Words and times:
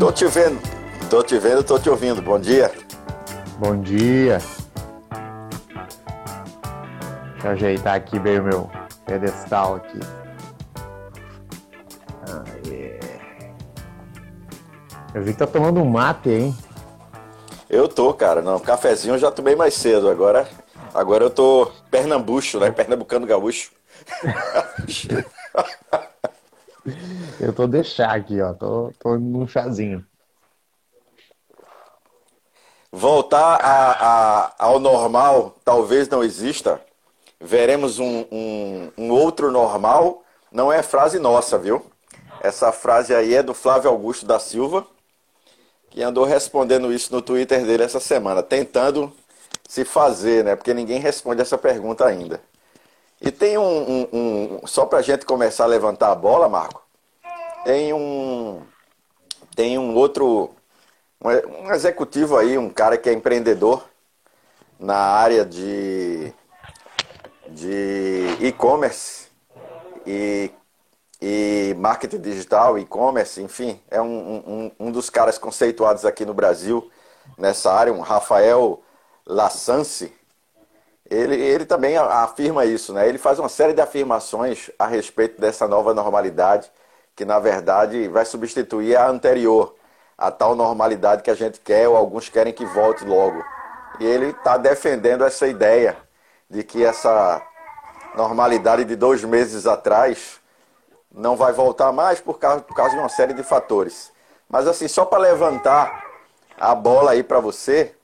Tô 0.00 0.10
te 0.10 0.24
vendo. 0.24 0.58
Tô 1.10 1.22
te 1.22 1.38
vendo, 1.38 1.62
tô 1.62 1.78
te 1.78 1.90
ouvindo. 1.90 2.22
Bom 2.22 2.40
dia. 2.40 2.72
Bom 3.58 3.78
dia. 3.82 4.38
Deixa 7.32 7.46
eu 7.46 7.50
ajeitar 7.50 7.96
aqui 7.96 8.18
bem 8.18 8.40
o 8.40 8.44
meu 8.44 8.70
pedestal 9.04 9.74
aqui. 9.74 10.00
Ah, 12.26 12.44
yeah. 12.66 13.06
Eu 15.14 15.22
vi 15.22 15.34
que 15.34 15.38
tá 15.38 15.46
tomando 15.46 15.82
um 15.82 15.90
mate, 15.90 16.30
hein? 16.30 16.56
Eu 17.68 17.86
tô, 17.86 18.14
cara. 18.14 18.40
Não, 18.40 18.58
cafezinho 18.58 19.16
eu 19.16 19.18
já 19.18 19.30
tomei 19.30 19.54
mais 19.54 19.74
cedo. 19.74 20.08
Agora, 20.08 20.48
agora 20.94 21.24
eu 21.24 21.30
tô 21.30 21.70
pernambucho, 21.90 22.58
né? 22.58 22.70
Pernambucano 22.70 23.26
gaúcho. 23.26 23.70
eu 27.40 27.52
tô 27.52 27.66
deixar 27.66 28.10
aqui, 28.10 28.40
ó. 28.40 28.52
Tô, 28.54 28.92
tô 28.98 29.18
num 29.18 29.46
chazinho. 29.46 30.04
Voltar 32.92 33.56
a, 33.62 33.92
a, 33.92 34.54
ao 34.58 34.78
normal 34.80 35.56
talvez 35.64 36.08
não 36.08 36.22
exista. 36.22 36.80
Veremos 37.40 37.98
um, 37.98 38.26
um, 38.30 38.92
um 38.98 39.10
outro 39.10 39.50
normal. 39.50 40.24
Não 40.50 40.72
é 40.72 40.82
frase 40.82 41.18
nossa, 41.18 41.58
viu? 41.58 41.84
Essa 42.42 42.72
frase 42.72 43.14
aí 43.14 43.34
é 43.34 43.42
do 43.42 43.54
Flávio 43.54 43.90
Augusto 43.90 44.26
da 44.26 44.38
Silva 44.38 44.86
que 45.90 46.02
andou 46.02 46.24
respondendo 46.24 46.92
isso 46.92 47.12
no 47.12 47.20
Twitter 47.20 47.66
dele 47.66 47.82
essa 47.82 47.98
semana, 47.98 48.42
tentando 48.42 49.12
se 49.68 49.84
fazer, 49.84 50.44
né? 50.44 50.54
Porque 50.54 50.72
ninguém 50.72 51.00
responde 51.00 51.42
essa 51.42 51.58
pergunta 51.58 52.06
ainda. 52.06 52.40
E 53.20 53.30
tem 53.30 53.58
um, 53.58 53.62
um, 53.62 54.60
um 54.62 54.66
só 54.66 54.86
para 54.86 54.98
a 54.98 55.02
gente 55.02 55.26
começar 55.26 55.64
a 55.64 55.68
levantar 55.68 56.10
a 56.10 56.14
bola, 56.14 56.48
Marco, 56.48 56.82
tem 57.64 57.92
um, 57.92 58.62
tem 59.54 59.78
um 59.78 59.94
outro, 59.94 60.54
um, 61.22 61.72
executivo 61.72 62.36
aí, 62.36 62.56
um 62.56 62.70
cara 62.70 62.96
que 62.96 63.10
é 63.10 63.12
empreendedor 63.12 63.84
na 64.78 64.96
área 64.96 65.44
de, 65.44 66.32
de 67.48 68.36
e-commerce 68.40 69.28
e 70.06 70.50
e 71.20 71.74
marketing 71.76 72.18
digital, 72.20 72.78
e-commerce, 72.78 73.42
enfim, 73.42 73.78
é 73.90 74.00
um, 74.00 74.70
um, 74.78 74.86
um 74.86 74.90
dos 74.90 75.10
caras 75.10 75.36
conceituados 75.36 76.06
aqui 76.06 76.24
no 76.24 76.32
Brasil 76.32 76.90
nessa 77.36 77.70
área, 77.70 77.92
um 77.92 78.00
Rafael 78.00 78.82
Lassance. 79.26 80.12
Ele, 81.10 81.34
ele 81.34 81.66
também 81.66 81.96
afirma 81.98 82.64
isso, 82.64 82.92
né? 82.92 83.08
Ele 83.08 83.18
faz 83.18 83.40
uma 83.40 83.48
série 83.48 83.72
de 83.72 83.80
afirmações 83.80 84.70
a 84.78 84.86
respeito 84.86 85.40
dessa 85.40 85.66
nova 85.66 85.92
normalidade, 85.92 86.70
que 87.16 87.24
na 87.24 87.40
verdade 87.40 88.06
vai 88.06 88.24
substituir 88.24 88.96
a 88.96 89.08
anterior, 89.08 89.74
a 90.16 90.30
tal 90.30 90.54
normalidade 90.54 91.22
que 91.22 91.30
a 91.30 91.34
gente 91.34 91.58
quer 91.58 91.88
ou 91.88 91.96
alguns 91.96 92.28
querem 92.28 92.52
que 92.52 92.64
volte 92.64 93.04
logo. 93.04 93.42
E 93.98 94.04
ele 94.04 94.26
está 94.26 94.56
defendendo 94.56 95.24
essa 95.24 95.48
ideia 95.48 95.96
de 96.48 96.62
que 96.62 96.84
essa 96.84 97.42
normalidade 98.14 98.84
de 98.84 98.94
dois 98.94 99.24
meses 99.24 99.66
atrás 99.66 100.40
não 101.12 101.34
vai 101.34 101.52
voltar 101.52 101.90
mais 101.90 102.20
por 102.20 102.38
causa, 102.38 102.62
por 102.62 102.74
causa 102.74 102.94
de 102.94 103.00
uma 103.00 103.08
série 103.08 103.34
de 103.34 103.42
fatores. 103.42 104.12
Mas 104.48 104.68
assim, 104.68 104.86
só 104.86 105.04
para 105.04 105.18
levantar 105.18 106.04
a 106.58 106.72
bola 106.72 107.12
aí 107.12 107.22
para 107.24 107.40
você, 107.40 107.94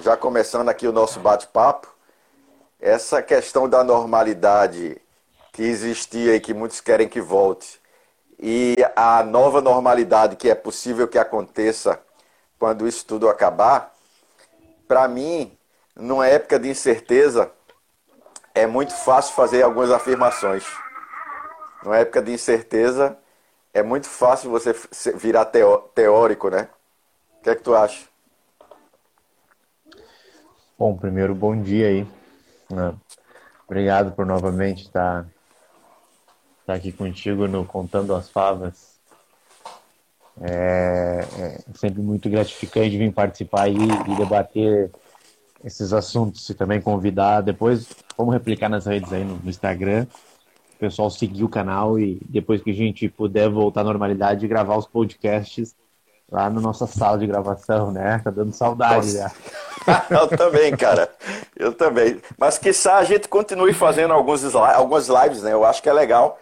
já 0.00 0.16
começando 0.16 0.68
aqui 0.68 0.88
o 0.88 0.92
nosso 0.92 1.20
bate-papo, 1.20 1.95
essa 2.80 3.22
questão 3.22 3.68
da 3.68 3.82
normalidade 3.82 5.00
que 5.52 5.62
existia 5.62 6.34
e 6.34 6.40
que 6.40 6.52
muitos 6.52 6.80
querem 6.80 7.08
que 7.08 7.20
volte, 7.20 7.80
e 8.38 8.76
a 8.94 9.22
nova 9.22 9.60
normalidade 9.60 10.36
que 10.36 10.50
é 10.50 10.54
possível 10.54 11.08
que 11.08 11.18
aconteça 11.18 12.00
quando 12.58 12.86
isso 12.86 13.06
tudo 13.06 13.28
acabar, 13.28 13.94
para 14.86 15.08
mim, 15.08 15.56
numa 15.94 16.26
época 16.26 16.58
de 16.58 16.68
incerteza, 16.68 17.50
é 18.54 18.66
muito 18.66 18.94
fácil 18.94 19.34
fazer 19.34 19.62
algumas 19.62 19.90
afirmações 19.90 20.64
numa 21.86 21.98
época 21.98 22.20
de 22.20 22.32
incerteza, 22.32 23.16
é 23.72 23.82
muito 23.82 24.08
fácil 24.08 24.50
você 24.50 24.74
virar 25.14 25.44
teórico, 25.94 26.50
né? 26.50 26.68
O 27.38 27.42
que 27.44 27.50
é 27.50 27.54
que 27.54 27.62
tu 27.62 27.76
acha? 27.76 28.06
Bom, 30.76 30.96
primeiro, 30.96 31.34
bom 31.34 31.60
dia 31.60 31.86
aí. 31.86 32.06
Obrigado 33.66 34.12
por 34.12 34.24
novamente 34.24 34.84
estar, 34.84 35.26
estar 36.60 36.74
aqui 36.74 36.92
contigo 36.92 37.46
no 37.48 37.64
Contando 37.64 38.14
as 38.14 38.28
Favas. 38.28 38.96
É, 40.40 41.24
é 41.38 41.58
sempre 41.74 42.02
muito 42.02 42.28
gratificante 42.28 42.98
vir 42.98 43.12
participar 43.12 43.62
aí 43.62 43.76
e 43.76 44.16
debater 44.16 44.90
esses 45.64 45.92
assuntos 45.92 46.48
e 46.48 46.54
também 46.54 46.80
convidar. 46.80 47.40
Depois, 47.40 47.88
vamos 48.16 48.34
replicar 48.34 48.68
nas 48.68 48.86
redes 48.86 49.12
aí 49.12 49.24
no 49.24 49.40
Instagram 49.48 50.06
o 50.76 50.78
pessoal 50.78 51.10
seguir 51.10 51.42
o 51.42 51.48
canal 51.48 51.98
e 51.98 52.20
depois 52.28 52.62
que 52.62 52.70
a 52.70 52.74
gente 52.74 53.08
puder 53.08 53.48
voltar 53.48 53.80
à 53.80 53.84
normalidade, 53.84 54.46
gravar 54.46 54.76
os 54.76 54.86
podcasts 54.86 55.74
lá 56.30 56.50
na 56.50 56.60
nossa 56.60 56.86
sala 56.86 57.18
de 57.18 57.26
gravação, 57.26 57.92
né? 57.92 58.20
Tá 58.22 58.30
dando 58.30 58.52
saudade 58.52 59.12
já. 59.12 59.30
Eu 60.10 60.28
também, 60.28 60.76
cara. 60.76 61.08
Eu 61.56 61.72
também. 61.72 62.20
Mas 62.36 62.58
quiçá 62.58 62.96
a 62.96 63.04
gente 63.04 63.28
continue 63.28 63.72
fazendo 63.72 64.12
alguns, 64.12 64.54
algumas 64.54 65.08
lives, 65.08 65.42
né? 65.42 65.52
Eu 65.52 65.64
acho 65.64 65.82
que 65.82 65.88
é 65.88 65.92
legal. 65.92 66.38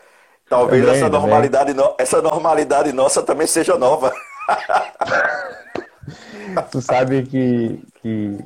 Talvez 0.49 0.84
também, 0.84 0.99
essa, 0.99 1.09
normalidade 1.09 1.75
no... 1.75 1.94
essa 1.99 2.23
normalidade 2.23 2.93
nossa 2.93 3.23
também 3.23 3.47
seja 3.47 3.77
nova. 3.77 4.12
tu 6.71 6.81
sabe 6.81 7.25
que, 7.25 7.83
que 8.03 8.39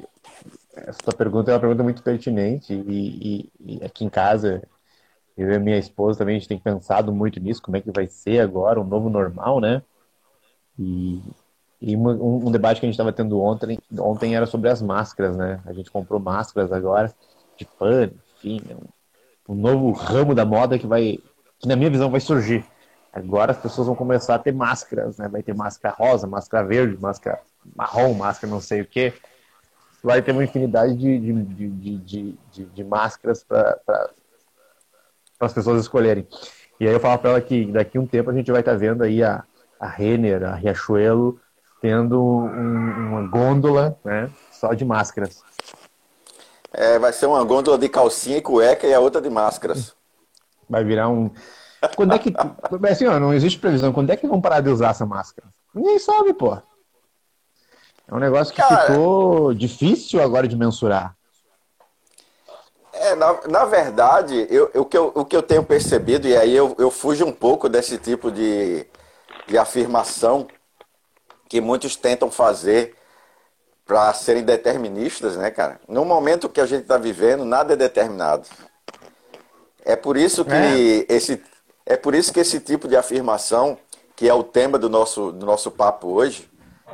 essa 0.77 0.99
tua 0.99 1.15
pergunta 1.15 1.51
é 1.51 1.55
uma 1.55 1.61
pergunta 1.61 1.83
muito 1.83 2.03
pertinente 2.03 2.73
e, 2.73 3.51
e, 3.59 3.79
e 3.79 3.85
aqui 3.85 4.05
em 4.05 4.09
casa 4.09 4.63
eu 5.37 5.53
e 5.53 5.59
minha 5.61 5.79
esposa 5.79 6.19
também, 6.19 6.37
a 6.37 6.39
gente 6.39 6.49
tem 6.49 6.59
pensado 6.59 7.13
muito 7.13 7.39
nisso, 7.39 7.63
como 7.63 7.77
é 7.77 7.81
que 7.81 7.93
vai 7.93 8.09
ser 8.09 8.41
agora, 8.41 8.81
o 8.81 8.83
um 8.83 8.87
novo 8.87 9.09
normal, 9.09 9.61
né? 9.61 9.83
E, 10.79 11.23
e 11.81 11.97
um, 11.97 12.47
um, 12.47 12.51
debate 12.51 12.81
que 12.81 12.87
a 12.87 12.89
gente 12.89 12.95
estava 12.95 13.13
tendo 13.13 13.41
ontem, 13.41 13.79
ontem 13.99 14.37
era 14.37 14.47
sobre 14.47 14.69
as 14.69 14.81
máscaras, 14.81 15.37
né? 15.37 15.61
A 15.67 15.73
gente 15.73 15.91
comprou 15.91 16.21
máscaras 16.21 16.73
agora, 16.73 17.13
de 17.57 17.65
pano, 17.65 18.13
enfim, 18.37 18.61
é 18.69 18.75
um, 18.75 19.55
um 19.55 19.55
novo 19.55 19.91
ramo 19.93 20.35
da 20.35 20.45
moda 20.45 20.79
que 20.79 20.87
vai, 20.87 21.19
que 21.59 21.67
na 21.67 21.77
minha 21.77 21.91
visão 21.91 22.11
vai 22.11 22.21
surgir. 22.21 22.65
Agora 23.13 23.53
as 23.53 23.59
pessoas 23.59 23.87
vão 23.87 23.97
começar 23.97 24.37
a 24.37 24.39
ter 24.39 24.53
máscaras, 24.53 25.19
né? 25.19 25.29
Vai 25.29 25.43
ter 25.43 25.55
máscara 25.55 25.95
rosa, 25.99 26.27
máscara 26.27 26.67
verde, 26.67 27.01
máscara 27.01 27.41
marrom, 27.75 28.15
máscara 28.15 28.53
não 28.53 28.61
sei 28.61 28.83
o 28.83 28.87
quê. 28.87 29.13
Vai 30.03 30.23
ter 30.23 30.31
uma 30.31 30.45
infinidade 30.45 30.95
de, 30.95 31.19
de, 31.19 31.69
de, 31.69 32.39
de, 32.53 32.65
de, 32.67 32.85
máscaras 32.85 33.43
para 33.43 33.77
para 35.39 35.47
as 35.47 35.53
pessoas 35.53 35.81
escolherem. 35.81 36.27
E 36.81 36.87
aí 36.87 36.93
eu 36.93 37.01
falo 37.01 37.19
para 37.19 37.31
ela 37.31 37.41
que 37.41 37.67
daqui 37.67 37.97
a 37.97 38.01
um 38.01 38.07
tempo 38.07 38.31
a 38.31 38.35
gente 38.35 38.51
vai 38.51 38.61
estar 38.61 38.73
tá 38.73 38.79
vendo 38.79 39.03
aí 39.03 39.23
a, 39.23 39.45
a 39.79 39.87
Renner, 39.87 40.45
a 40.45 40.55
Riachuelo, 40.55 41.41
tendo 41.81 42.21
um, 42.21 43.09
uma 43.09 43.29
gôndola 43.29 43.99
né, 44.05 44.31
só 44.51 44.73
de 44.75 44.85
máscaras. 44.85 45.43
É, 46.73 46.99
vai 46.99 47.13
ser 47.13 47.27
uma 47.27 47.43
gôndola 47.45 47.79
de 47.79 47.89
calcinha 47.89 48.39
e 48.39 48.43
cueca 48.43 48.87
e 48.87 48.95
a 48.95 49.01
outra 49.01 49.21
de 49.21 49.31
máscaras. 49.31 49.95
Vai 50.69 50.85
virar 50.85 51.09
um. 51.09 51.31
Quando 51.97 52.13
é 52.13 52.19
que. 52.19 52.31
Assim, 52.91 53.07
ó, 53.07 53.19
não 53.19 53.33
existe 53.33 53.59
previsão. 53.59 53.91
Quando 53.91 54.11
é 54.11 54.17
que 54.17 54.27
vão 54.27 54.39
parar 54.39 54.61
de 54.61 54.69
usar 54.69 54.91
essa 54.91 55.07
máscara? 55.07 55.49
Ninguém 55.75 55.99
sabe, 55.99 56.35
pô. 56.35 56.59
É 58.07 58.15
um 58.15 58.19
negócio 58.19 58.55
que 58.55 58.61
Cara... 58.61 58.87
ficou 58.87 59.55
difícil 59.55 60.23
agora 60.23 60.47
de 60.47 60.57
mensurar. 60.57 61.17
É, 62.93 63.15
na, 63.15 63.41
na 63.49 63.65
verdade, 63.65 64.47
eu, 64.51 64.71
eu, 64.75 64.83
o, 64.83 64.85
que 64.85 64.99
eu, 64.99 65.13
o 65.15 65.25
que 65.25 65.37
eu 65.37 65.43
tenho 65.43 65.63
percebido, 65.63 66.27
e 66.27 66.37
aí 66.37 66.55
eu, 66.55 66.75
eu 66.79 66.91
fujo 66.91 67.25
um 67.25 67.33
pouco 67.33 67.69
desse 67.69 67.97
tipo 67.97 68.31
de, 68.31 68.87
de 69.49 69.59
afirmação 69.59 70.47
que 71.49 71.61
muitos 71.61 71.97
tentam 71.97 72.31
fazer 72.31 72.95
para 73.87 74.13
serem 74.13 74.45
deterministas, 74.45 75.37
né, 75.37 75.51
cara? 75.51 75.81
No 75.89 76.05
momento 76.05 76.49
que 76.49 76.61
a 76.61 76.67
gente 76.67 76.83
está 76.83 76.99
vivendo, 76.99 77.45
nada 77.45 77.73
é 77.73 77.77
determinado. 77.77 78.47
É 79.83 79.97
por 79.97 80.19
isso 80.19 80.45
que 80.45 81.07
é. 81.09 81.15
esse 81.15 81.43
é 81.87 81.97
por 81.97 82.15
isso 82.15 82.31
que 82.31 82.41
esse 82.41 82.61
tipo 82.61 82.87
de 82.87 82.95
afirmação, 82.95 83.79
que 84.15 84.29
é 84.29 84.35
o 84.35 84.45
tema 84.45 84.79
do 84.79 84.91
nosso 84.91 85.33
do 85.33 85.47
nosso 85.47 85.71
papo 85.71 86.09
hoje, 86.09 86.47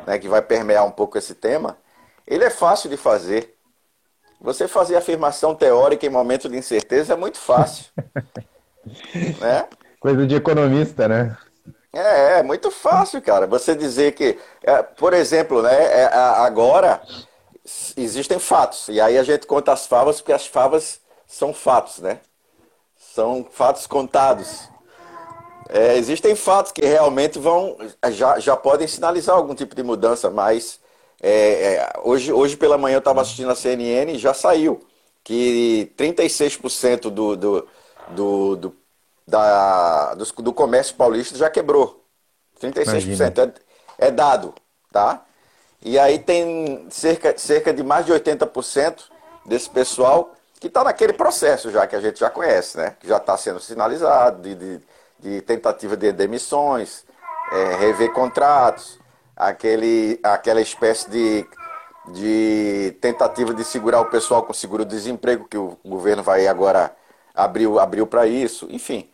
né, 0.06 0.16
que 0.20 0.28
vai 0.28 0.40
permear 0.40 0.86
um 0.86 0.92
pouco 0.92 1.18
esse 1.18 1.34
tema, 1.34 1.76
ele 2.24 2.44
é 2.44 2.50
fácil 2.50 2.88
de 2.88 2.96
fazer. 2.96 3.52
Você 4.40 4.68
fazer 4.68 4.94
afirmação 4.94 5.54
teórica 5.54 6.06
em 6.06 6.10
momento 6.10 6.48
de 6.48 6.56
incerteza 6.56 7.14
é 7.14 7.16
muito 7.16 7.38
fácil. 7.38 7.86
né? 9.40 9.66
Coisa 9.98 10.26
de 10.26 10.36
economista, 10.36 11.08
né? 11.08 11.36
É, 11.94 12.38
é 12.40 12.42
muito 12.42 12.70
fácil, 12.70 13.22
cara. 13.22 13.46
Você 13.46 13.74
dizer 13.74 14.12
que, 14.12 14.38
é, 14.62 14.82
por 14.82 15.12
exemplo, 15.12 15.62
né, 15.62 16.02
é, 16.02 16.06
agora 16.06 17.00
existem 17.96 18.38
fatos. 18.38 18.88
E 18.88 19.00
aí 19.00 19.18
a 19.18 19.22
gente 19.22 19.46
conta 19.46 19.72
as 19.72 19.86
favas 19.86 20.20
porque 20.20 20.32
as 20.32 20.46
favas 20.46 21.00
são 21.26 21.52
fatos, 21.54 21.98
né? 21.98 22.20
São 22.96 23.46
fatos 23.50 23.86
contados. 23.86 24.68
É, 25.68 25.96
existem 25.96 26.34
fatos 26.36 26.72
que 26.72 26.84
realmente 26.84 27.38
vão 27.38 27.76
já, 28.10 28.38
já 28.38 28.56
podem 28.56 28.86
sinalizar 28.86 29.34
algum 29.34 29.54
tipo 29.54 29.74
de 29.74 29.82
mudança, 29.82 30.30
mas 30.30 30.78
é, 31.22 31.76
é, 31.76 31.92
hoje, 32.02 32.32
hoje 32.32 32.56
pela 32.56 32.76
manhã 32.76 32.96
eu 32.96 32.98
estava 32.98 33.22
assistindo 33.22 33.50
a 33.50 33.54
CNN 33.54 34.12
e 34.12 34.18
já 34.18 34.34
saiu 34.34 34.80
que 35.22 35.90
36% 35.96 37.08
do, 37.10 37.34
do, 37.36 37.68
do, 38.08 38.56
do, 38.56 38.76
da, 39.26 40.14
do, 40.14 40.24
do 40.42 40.52
comércio 40.52 40.94
paulista 40.94 41.36
já 41.36 41.48
quebrou. 41.50 42.04
36% 42.60 43.60
é, 43.98 44.08
é 44.08 44.10
dado, 44.10 44.54
tá? 44.92 45.22
E 45.82 45.98
aí 45.98 46.18
tem 46.18 46.86
cerca, 46.90 47.36
cerca 47.36 47.72
de 47.72 47.82
mais 47.82 48.06
de 48.06 48.12
80% 48.12 49.04
desse 49.44 49.68
pessoal 49.68 50.32
que 50.60 50.68
está 50.68 50.82
naquele 50.82 51.12
processo 51.12 51.70
já 51.70 51.86
que 51.86 51.94
a 51.94 52.00
gente 52.00 52.18
já 52.18 52.30
conhece, 52.30 52.78
né? 52.78 52.96
Que 52.98 53.06
já 53.06 53.18
está 53.18 53.36
sendo 53.36 53.60
sinalizado 53.60 54.40
de, 54.40 54.54
de, 54.54 54.80
de, 55.20 55.40
tentativa 55.42 55.96
de 55.96 56.10
demissões, 56.12 57.04
é, 57.52 57.76
rever 57.76 58.12
contratos, 58.12 58.98
aquele, 59.36 60.18
aquela 60.22 60.62
espécie 60.62 61.10
de, 61.10 61.46
de 62.12 62.96
tentativa 63.00 63.52
de 63.52 63.64
segurar 63.64 64.00
o 64.00 64.06
pessoal 64.06 64.42
com 64.42 64.54
seguro-desemprego 64.54 65.46
que 65.46 65.58
o 65.58 65.76
governo 65.84 66.22
vai 66.22 66.46
agora 66.46 66.94
abriu 67.34 67.78
abriu 67.78 68.06
para 68.06 68.26
isso, 68.26 68.66
enfim. 68.70 69.10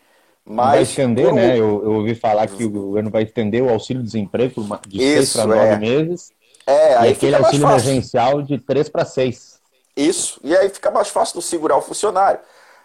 Mas 0.52 0.66
vai 0.66 0.82
estender, 0.82 1.32
né? 1.32 1.52
Eu, 1.56 1.80
eu, 1.84 1.92
ouvi 1.92 2.12
falar 2.12 2.48
que 2.48 2.64
o 2.64 2.70
governo 2.70 3.08
vai 3.08 3.22
estender 3.22 3.62
o 3.62 3.70
auxílio-desemprego 3.70 4.66
de 4.88 4.98
seis 4.98 5.32
para 5.32 5.46
nove 5.46 5.68
é. 5.68 5.78
meses. 5.78 6.32
É, 6.66 6.96
aí 6.96 7.10
e 7.10 7.12
aquele 7.12 7.36
auxílio 7.36 7.68
emergencial 7.68 8.42
de 8.42 8.58
três 8.58 8.88
para 8.88 9.04
seis. 9.04 9.60
Isso, 9.96 10.40
e 10.42 10.56
aí 10.56 10.68
fica 10.68 10.90
mais 10.90 11.08
fácil 11.08 11.36
do 11.36 11.42
segurar 11.42 11.76
o 11.76 11.80
funcionário. 11.80 12.40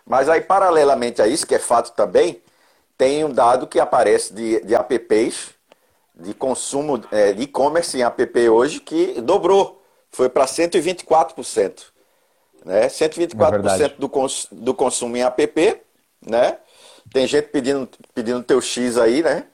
Mas 0.06 0.30
aí, 0.30 0.42
paralelamente 0.42 1.24
a 1.24 1.28
isso, 1.28 1.48
que 1.48 1.56
é 1.56 1.60
fato 1.60 1.92
também, 1.96 2.40
tem 2.96 3.26
um 3.26 3.32
dado 3.32 3.66
que 3.66 3.80
aparece 3.80 4.32
de, 4.32 4.62
de 4.64 4.76
apps, 4.76 5.50
de 6.14 6.36
consumo 6.36 7.04
é, 7.12 7.34
de 7.34 7.44
e-commerce 7.44 7.98
em 7.98 8.04
app 8.04 8.50
hoje, 8.50 8.80
que 8.80 9.20
dobrou. 9.22 9.82
Foi 10.12 10.30
para 10.30 10.46
124%. 10.46 11.82
Né? 12.64 12.88
124% 12.88 13.82
é 13.82 13.90
do, 13.90 14.08
cons, 14.08 14.48
do 14.52 14.74
consumo 14.76 15.18
em 15.18 15.24
app, 15.24 15.82
né? 16.22 16.60
Tem 17.12 17.28
gente 17.28 17.48
pedindo, 17.48 17.90
pedindo 18.14 18.44
teu 18.44 18.62
X 18.62 18.98
aí, 18.98 19.24
né? 19.24 19.46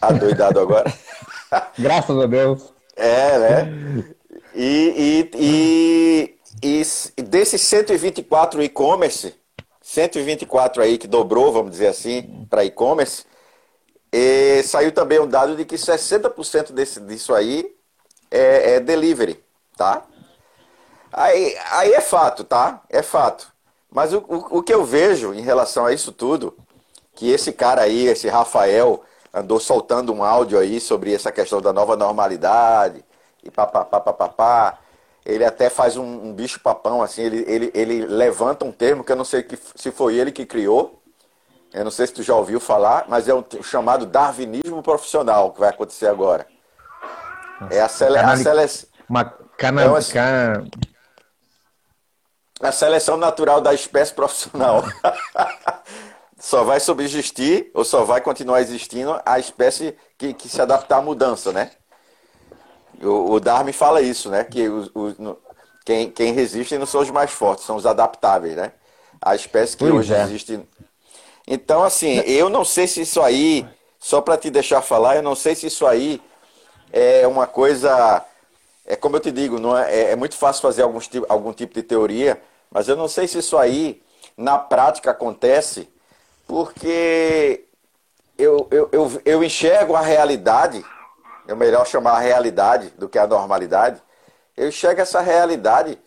Adoidado 0.00 0.60
agora. 0.60 0.92
Graças 1.78 2.18
a 2.18 2.26
Deus. 2.26 2.72
É, 2.96 3.38
né? 3.38 4.14
E, 4.54 5.30
e, 5.34 6.38
e, 6.62 6.82
e 7.16 7.22
desses 7.22 7.60
124 7.60 8.62
e-commerce, 8.62 9.34
124 9.82 10.82
aí 10.82 10.98
que 10.98 11.06
dobrou, 11.06 11.52
vamos 11.52 11.70
dizer 11.70 11.88
assim, 11.88 12.46
para 12.48 12.64
e-commerce, 12.64 13.24
saiu 14.64 14.92
também 14.92 15.20
um 15.20 15.28
dado 15.28 15.56
de 15.56 15.64
que 15.64 15.76
60% 15.76 16.72
desse, 16.72 17.00
disso 17.00 17.34
aí 17.34 17.70
é, 18.30 18.74
é, 18.74 18.80
delivery, 18.80 19.42
tá? 19.76 20.04
Aí, 21.12 21.56
aí 21.70 21.92
é 21.92 22.00
fato, 22.00 22.44
tá? 22.44 22.82
É 22.88 23.02
fato. 23.02 23.52
Mas 23.90 24.12
o, 24.12 24.18
o, 24.18 24.58
o 24.58 24.62
que 24.62 24.74
eu 24.74 24.84
vejo 24.84 25.32
em 25.32 25.40
relação 25.40 25.86
a 25.86 25.92
isso 25.92 26.12
tudo, 26.12 26.56
que 27.16 27.30
esse 27.30 27.50
cara 27.50 27.82
aí, 27.82 28.06
esse 28.06 28.28
Rafael, 28.28 29.02
andou 29.32 29.58
soltando 29.58 30.12
um 30.12 30.22
áudio 30.22 30.58
aí 30.58 30.78
sobre 30.78 31.14
essa 31.14 31.32
questão 31.32 31.60
da 31.60 31.72
nova 31.72 31.96
normalidade 31.96 33.02
e 33.42 33.50
papapá, 33.50 33.98
papapá. 33.98 34.78
Ele 35.24 35.44
até 35.44 35.68
faz 35.68 35.96
um, 35.96 36.04
um 36.04 36.32
bicho 36.32 36.60
papão, 36.60 37.02
assim, 37.02 37.22
ele, 37.22 37.44
ele, 37.48 37.70
ele 37.74 38.06
levanta 38.06 38.64
um 38.64 38.70
termo 38.70 39.02
que 39.02 39.10
eu 39.10 39.16
não 39.16 39.24
sei 39.24 39.42
que, 39.42 39.58
se 39.74 39.90
foi 39.90 40.14
ele 40.14 40.30
que 40.30 40.46
criou, 40.46 41.02
eu 41.72 41.82
não 41.82 41.90
sei 41.90 42.06
se 42.06 42.12
tu 42.12 42.22
já 42.22 42.34
ouviu 42.34 42.60
falar, 42.60 43.06
mas 43.08 43.28
é 43.28 43.34
um 43.34 43.44
chamado 43.62 44.06
darwinismo 44.06 44.82
profissional 44.82 45.52
que 45.52 45.58
vai 45.58 45.70
acontecer 45.70 46.06
agora. 46.06 46.46
É 47.70 47.80
a, 47.80 47.88
sele, 47.88 48.18
a 48.18 48.36
seleção. 48.36 48.88
Uma 49.08 49.24
cana, 49.24 49.82
é 49.82 49.88
uma, 49.88 50.02
cana... 50.02 50.68
a 52.60 52.72
seleção 52.72 53.16
natural 53.16 53.60
da 53.60 53.74
espécie 53.74 54.14
profissional. 54.14 54.84
só 56.38 56.64
vai 56.64 56.78
subsistir 56.80 57.70
ou 57.72 57.84
só 57.84 58.04
vai 58.04 58.20
continuar 58.20 58.60
existindo 58.60 59.18
a 59.24 59.38
espécie 59.38 59.96
que, 60.18 60.34
que 60.34 60.48
se 60.48 60.60
adaptar 60.60 60.98
à 60.98 61.02
mudança, 61.02 61.52
né? 61.52 61.70
O, 63.02 63.32
o 63.32 63.40
Darwin 63.40 63.72
fala 63.72 64.00
isso, 64.02 64.30
né? 64.30 64.44
Que 64.44 64.68
os, 64.68 64.90
os, 64.94 65.18
no, 65.18 65.38
quem, 65.84 66.10
quem 66.10 66.32
resiste 66.32 66.76
não 66.76 66.86
são 66.86 67.00
os 67.00 67.10
mais 67.10 67.30
fortes, 67.30 67.64
são 67.64 67.76
os 67.76 67.86
adaptáveis, 67.86 68.56
né? 68.56 68.72
A 69.20 69.34
espécie 69.34 69.76
que 69.76 69.84
pois 69.84 69.94
hoje 69.94 70.14
é. 70.14 70.22
existe. 70.22 70.60
Então, 71.46 71.82
assim, 71.82 72.18
eu 72.26 72.48
não 72.50 72.64
sei 72.64 72.86
se 72.86 73.00
isso 73.02 73.22
aí, 73.22 73.66
só 73.98 74.20
para 74.20 74.36
te 74.36 74.50
deixar 74.50 74.82
falar, 74.82 75.16
eu 75.16 75.22
não 75.22 75.34
sei 75.34 75.54
se 75.54 75.66
isso 75.66 75.86
aí 75.86 76.20
é 76.92 77.26
uma 77.26 77.46
coisa. 77.46 78.24
É 78.84 78.94
como 78.94 79.16
eu 79.16 79.20
te 79.20 79.32
digo, 79.32 79.58
não 79.58 79.76
é, 79.76 79.92
é, 79.92 80.10
é 80.12 80.16
muito 80.16 80.36
fácil 80.36 80.62
fazer 80.62 80.82
algum, 80.82 81.00
algum 81.28 81.52
tipo 81.52 81.74
de 81.74 81.82
teoria, 81.82 82.40
mas 82.70 82.88
eu 82.88 82.96
não 82.96 83.08
sei 83.08 83.26
se 83.26 83.38
isso 83.38 83.56
aí, 83.56 84.02
na 84.36 84.58
prática, 84.58 85.10
acontece 85.10 85.88
porque 86.46 87.64
eu, 88.38 88.68
eu, 88.70 88.88
eu, 88.92 89.22
eu 89.24 89.44
enxergo 89.44 89.94
a 89.94 90.00
realidade, 90.00 90.84
é 91.48 91.54
melhor 91.54 91.86
chamar 91.86 92.12
a 92.12 92.20
realidade 92.20 92.92
do 92.98 93.08
que 93.08 93.18
a 93.18 93.26
normalidade, 93.26 94.00
eu 94.56 94.68
enxergo 94.68 95.00
essa 95.00 95.20
realidade 95.20 95.98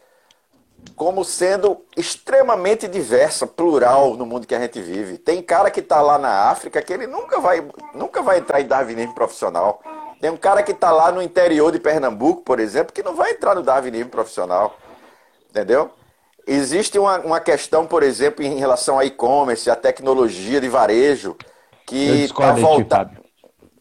como 0.95 1.23
sendo 1.23 1.83
extremamente 1.95 2.87
diversa, 2.87 3.45
plural 3.45 4.15
no 4.15 4.25
mundo 4.25 4.47
que 4.47 4.55
a 4.55 4.59
gente 4.59 4.81
vive. 4.81 5.17
Tem 5.17 5.41
cara 5.41 5.69
que 5.69 5.81
está 5.81 6.01
lá 6.01 6.17
na 6.17 6.49
África 6.49 6.81
que 6.81 6.93
ele 6.93 7.05
nunca 7.05 7.39
vai, 7.39 7.65
nunca 7.93 8.21
vai 8.21 8.39
entrar 8.39 8.61
em 8.61 8.67
darwinismo 8.67 9.13
profissional. 9.13 9.81
Tem 10.21 10.29
um 10.29 10.37
cara 10.37 10.63
que 10.63 10.71
está 10.71 10.91
lá 10.91 11.11
no 11.11 11.21
interior 11.21 11.71
de 11.71 11.79
Pernambuco, 11.79 12.41
por 12.41 12.59
exemplo, 12.59 12.93
que 12.93 13.03
não 13.03 13.15
vai 13.15 13.31
entrar 13.31 13.55
no 13.55 13.63
darwinismo 13.63 14.09
profissional. 14.09 14.77
Entendeu? 15.49 15.91
Existe 16.51 16.97
uma, 16.97 17.19
uma 17.19 17.39
questão, 17.39 17.85
por 17.85 18.01
exemplo, 18.01 18.43
em 18.43 18.57
relação 18.57 18.97
a 18.97 19.05
e-commerce, 19.05 19.69
a 19.69 19.75
tecnologia 19.75 20.59
de 20.59 20.67
varejo, 20.67 21.37
que 21.85 22.23
está 22.23 22.53
voltando. 22.53 23.11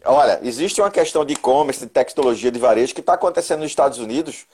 Olha, 0.05 0.39
existe 0.43 0.81
uma 0.81 0.91
questão 0.91 1.25
de 1.25 1.33
e-commerce, 1.33 1.81
de 1.81 1.87
tecnologia 1.87 2.51
de 2.51 2.59
varejo, 2.59 2.95
que 2.95 3.01
está 3.01 3.15
acontecendo 3.15 3.61
nos 3.61 3.71
Estados 3.71 3.99
Unidos 3.99 4.47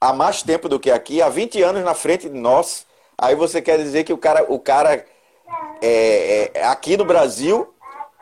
há 0.00 0.12
mais 0.12 0.42
tempo 0.42 0.68
do 0.68 0.80
que 0.80 0.90
aqui, 0.90 1.20
há 1.20 1.28
20 1.28 1.60
anos 1.62 1.84
na 1.84 1.92
frente 1.92 2.28
de 2.28 2.38
nós. 2.38 2.86
Aí 3.18 3.34
você 3.34 3.60
quer 3.60 3.78
dizer 3.78 4.04
que 4.04 4.12
o 4.12 4.18
cara, 4.18 4.46
o 4.48 4.58
cara 4.58 5.04
é, 5.82 6.50
é, 6.54 6.64
aqui 6.66 6.96
no 6.96 7.04
Brasil, 7.04 7.74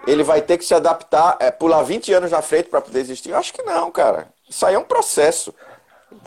ele 0.07 0.25
vai 0.25 0.43
ter 0.43 0.59
que 0.59 0.65
se 0.65 0.75
adaptar, 0.75 1.37
é, 1.39 1.51
pular 1.51 1.83
20 1.83 2.13
anos 2.13 2.31
na 2.31 2.43
frente 2.43 2.69
para 2.69 2.81
poder 2.81 3.01
existir? 3.01 3.31
Eu 3.31 3.37
acho 3.37 3.53
que 3.53 3.63
não, 3.63 3.91
cara. 3.91 4.29
Isso 4.49 4.65
aí 4.67 4.75
é 4.75 4.79
um 4.79 4.85
processo. 4.85 5.55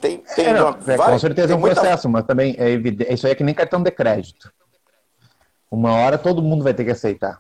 Tem, 0.02 0.18
tem 0.36 0.48
é, 0.48 0.62
uma, 0.62 0.78
é, 0.88 0.98
com 0.98 1.20
certeza 1.20 1.54
é 1.54 1.56
um 1.56 1.60
muita... 1.60 1.76
processo, 1.76 2.10
mas 2.10 2.26
também 2.26 2.56
é 2.58 2.70
evidente. 2.70 3.14
Isso 3.14 3.28
aí 3.28 3.34
é 3.34 3.36
que 3.36 3.44
nem 3.44 3.54
cartão 3.54 3.82
de 3.82 3.92
crédito. 3.92 4.52
Uma 5.70 5.94
hora 5.94 6.18
todo 6.18 6.42
mundo 6.42 6.64
vai 6.64 6.74
ter 6.74 6.84
que 6.84 6.92
aceitar. 6.92 7.40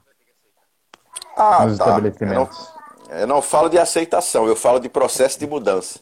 Ah, 1.36 1.66
nos 1.66 1.78
tá. 1.78 1.86
estabelecimentos. 1.86 2.70
Eu 3.10 3.14
não, 3.14 3.20
eu 3.20 3.28
não 3.28 3.42
falo 3.42 3.68
de 3.68 3.80
aceitação, 3.80 4.48
eu 4.48 4.56
falo 4.56 4.80
de 4.80 4.88
processo 4.88 5.40
de 5.40 5.48
mudança. 5.48 6.00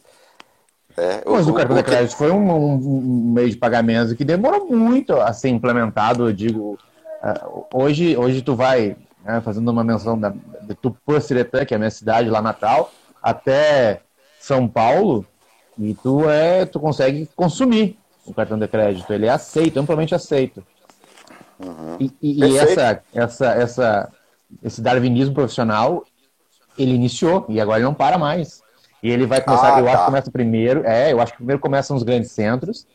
É, 0.96 1.22
mas 1.24 1.46
o, 1.46 1.52
o 1.52 1.54
cartão 1.54 1.74
o, 1.74 1.78
de 1.78 1.84
crédito 1.84 2.10
que... 2.10 2.18
foi 2.18 2.30
um, 2.30 2.52
um, 2.52 3.32
meio 3.32 3.48
de 3.48 3.56
pagamento 3.56 4.14
que 4.14 4.24
demorou 4.24 4.66
muito 4.66 5.14
a 5.14 5.32
ser 5.32 5.48
implementado. 5.48 6.28
Eu 6.28 6.32
digo, 6.32 6.78
uh, 7.22 7.66
hoje, 7.72 8.16
hoje 8.16 8.42
tu 8.42 8.54
vai, 8.54 8.96
né, 9.24 9.40
fazendo 9.40 9.70
uma 9.70 9.82
menção 9.82 10.18
da, 10.18 10.28
de 10.62 10.74
Tupã-Siretã, 10.74 11.64
que 11.64 11.72
é 11.72 11.76
a 11.76 11.78
minha 11.78 11.90
cidade 11.90 12.28
lá 12.28 12.42
natal, 12.42 12.92
até 13.22 14.02
São 14.38 14.68
Paulo, 14.68 15.24
e 15.80 15.94
tu 15.94 16.28
é, 16.28 16.66
tu 16.66 16.78
consegue 16.78 17.28
consumir 17.34 17.98
o 18.26 18.34
cartão 18.34 18.58
de 18.58 18.68
crédito. 18.68 19.10
Ele 19.12 19.26
é 19.26 19.30
aceito, 19.30 19.78
amplamente 19.78 20.14
aceito. 20.14 20.62
Uhum. 21.58 21.96
E, 21.98 22.12
e, 22.20 22.44
e 22.44 22.58
essa, 22.58 23.02
essa, 23.14 23.46
essa, 23.54 24.12
esse 24.62 24.82
darwinismo 24.82 25.34
profissional, 25.34 26.04
ele 26.78 26.92
iniciou 26.92 27.46
e 27.48 27.60
agora 27.60 27.78
ele 27.78 27.86
não 27.86 27.94
para 27.94 28.18
mais. 28.18 28.62
E 29.02 29.10
ele 29.10 29.26
vai 29.26 29.40
começar, 29.40 29.76
ah, 29.76 29.80
eu 29.80 29.84
tá. 29.86 29.92
acho 29.92 30.00
que 30.00 30.06
começa 30.06 30.30
primeiro, 30.30 30.86
é, 30.86 31.12
eu 31.12 31.20
acho 31.20 31.32
que 31.32 31.38
primeiro 31.38 31.60
começa 31.60 31.94
nos 31.94 32.02
grandes 32.02 32.30
centros 32.30 32.86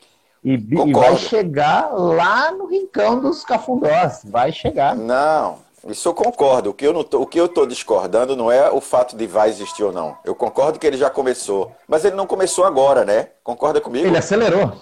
e, 0.43 0.53
e, 0.53 0.93
vai 0.93 1.17
chegar 1.17 1.89
lá 1.91 2.51
no 2.51 2.67
rincão 2.67 3.19
dos 3.19 3.43
cafundós, 3.43 4.21
vai 4.23 4.51
chegar. 4.51 4.95
Não, 4.95 5.57
isso 5.85 6.07
eu 6.09 6.13
concordo. 6.13 6.71
O 6.71 6.73
que 6.73 6.85
eu 6.85 6.93
não 6.93 7.03
tô, 7.03 7.21
o 7.21 7.27
que 7.27 7.39
eu 7.39 7.45
estou 7.45 7.65
discordando 7.65 8.35
não 8.35 8.51
é 8.51 8.71
o 8.71 8.81
fato 8.81 9.15
de 9.15 9.27
vai 9.27 9.49
existir 9.49 9.83
ou 9.83 9.91
não. 9.91 10.17
Eu 10.23 10.33
concordo 10.33 10.79
que 10.79 10.87
ele 10.87 10.97
já 10.97 11.09
começou, 11.09 11.71
mas 11.87 12.03
ele 12.03 12.15
não 12.15 12.25
começou 12.25 12.65
agora, 12.65 13.05
né? 13.05 13.29
Concorda 13.43 13.79
comigo? 13.79 14.07
Ele 14.07 14.17
acelerou. 14.17 14.73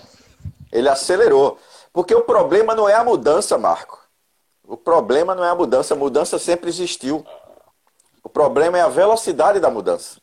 Ele 0.71 0.89
acelerou, 0.89 1.57
porque 1.91 2.15
o 2.15 2.21
problema 2.21 2.73
não 2.73 2.89
é 2.89 2.95
a 2.95 3.03
mudança, 3.03 3.57
Marco. 3.57 3.99
O 4.65 4.77
problema 4.77 5.35
não 5.35 5.43
é 5.43 5.49
a 5.49 5.55
mudança, 5.55 5.93
a 5.93 5.97
mudança 5.97 6.39
sempre 6.39 6.69
existiu. 6.69 7.25
O 8.23 8.29
problema 8.29 8.77
é 8.77 8.81
a 8.81 8.87
velocidade 8.87 9.59
da 9.59 9.69
mudança. 9.69 10.17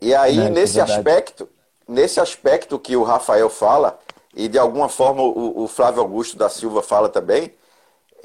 E 0.00 0.14
aí, 0.14 0.50
nesse 0.50 0.78
é 0.78 0.82
aspecto, 0.82 1.48
nesse 1.88 2.20
aspecto 2.20 2.78
que 2.78 2.94
o 2.94 3.02
Rafael 3.02 3.48
fala, 3.48 3.98
e 4.36 4.48
de 4.48 4.58
alguma 4.58 4.88
forma 4.88 5.22
o, 5.22 5.64
o, 5.64 5.68
Flávio 5.68 6.02
Augusto 6.02 6.36
da 6.36 6.50
Silva 6.50 6.82
fala 6.82 7.08
também, 7.08 7.54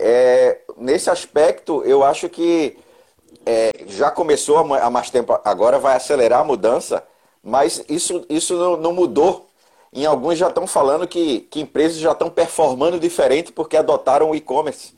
É, 0.01 0.59
nesse 0.77 1.09
aspecto, 1.09 1.83
eu 1.83 2.05
acho 2.05 2.29
que 2.29 2.77
é, 3.45 3.71
já 3.85 4.09
começou 4.09 4.57
há 4.57 4.89
mais 4.89 5.09
tempo, 5.09 5.37
agora 5.43 5.77
vai 5.77 5.97
acelerar 5.97 6.39
a 6.39 6.43
mudança, 6.45 7.03
mas 7.43 7.83
isso, 7.89 8.25
isso 8.29 8.55
não, 8.55 8.77
não 8.77 8.93
mudou. 8.93 9.49
Em 9.91 10.05
alguns 10.05 10.37
já 10.37 10.47
estão 10.47 10.65
falando 10.65 11.05
que, 11.05 11.41
que 11.41 11.59
empresas 11.59 11.97
já 11.97 12.13
estão 12.13 12.29
performando 12.29 12.97
diferente 12.97 13.51
porque 13.51 13.75
adotaram 13.75 14.29
o 14.29 14.35
e-commerce. 14.35 14.93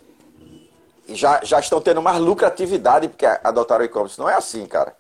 Já, 1.10 1.40
já 1.44 1.60
estão 1.60 1.82
tendo 1.82 2.02
mais 2.02 2.20
lucratividade 2.20 3.08
porque 3.08 3.26
adotaram 3.26 3.82
o 3.82 3.86
e-commerce. 3.86 4.20
Não 4.20 4.30
é 4.30 4.36
assim, 4.36 4.68
cara. 4.68 4.96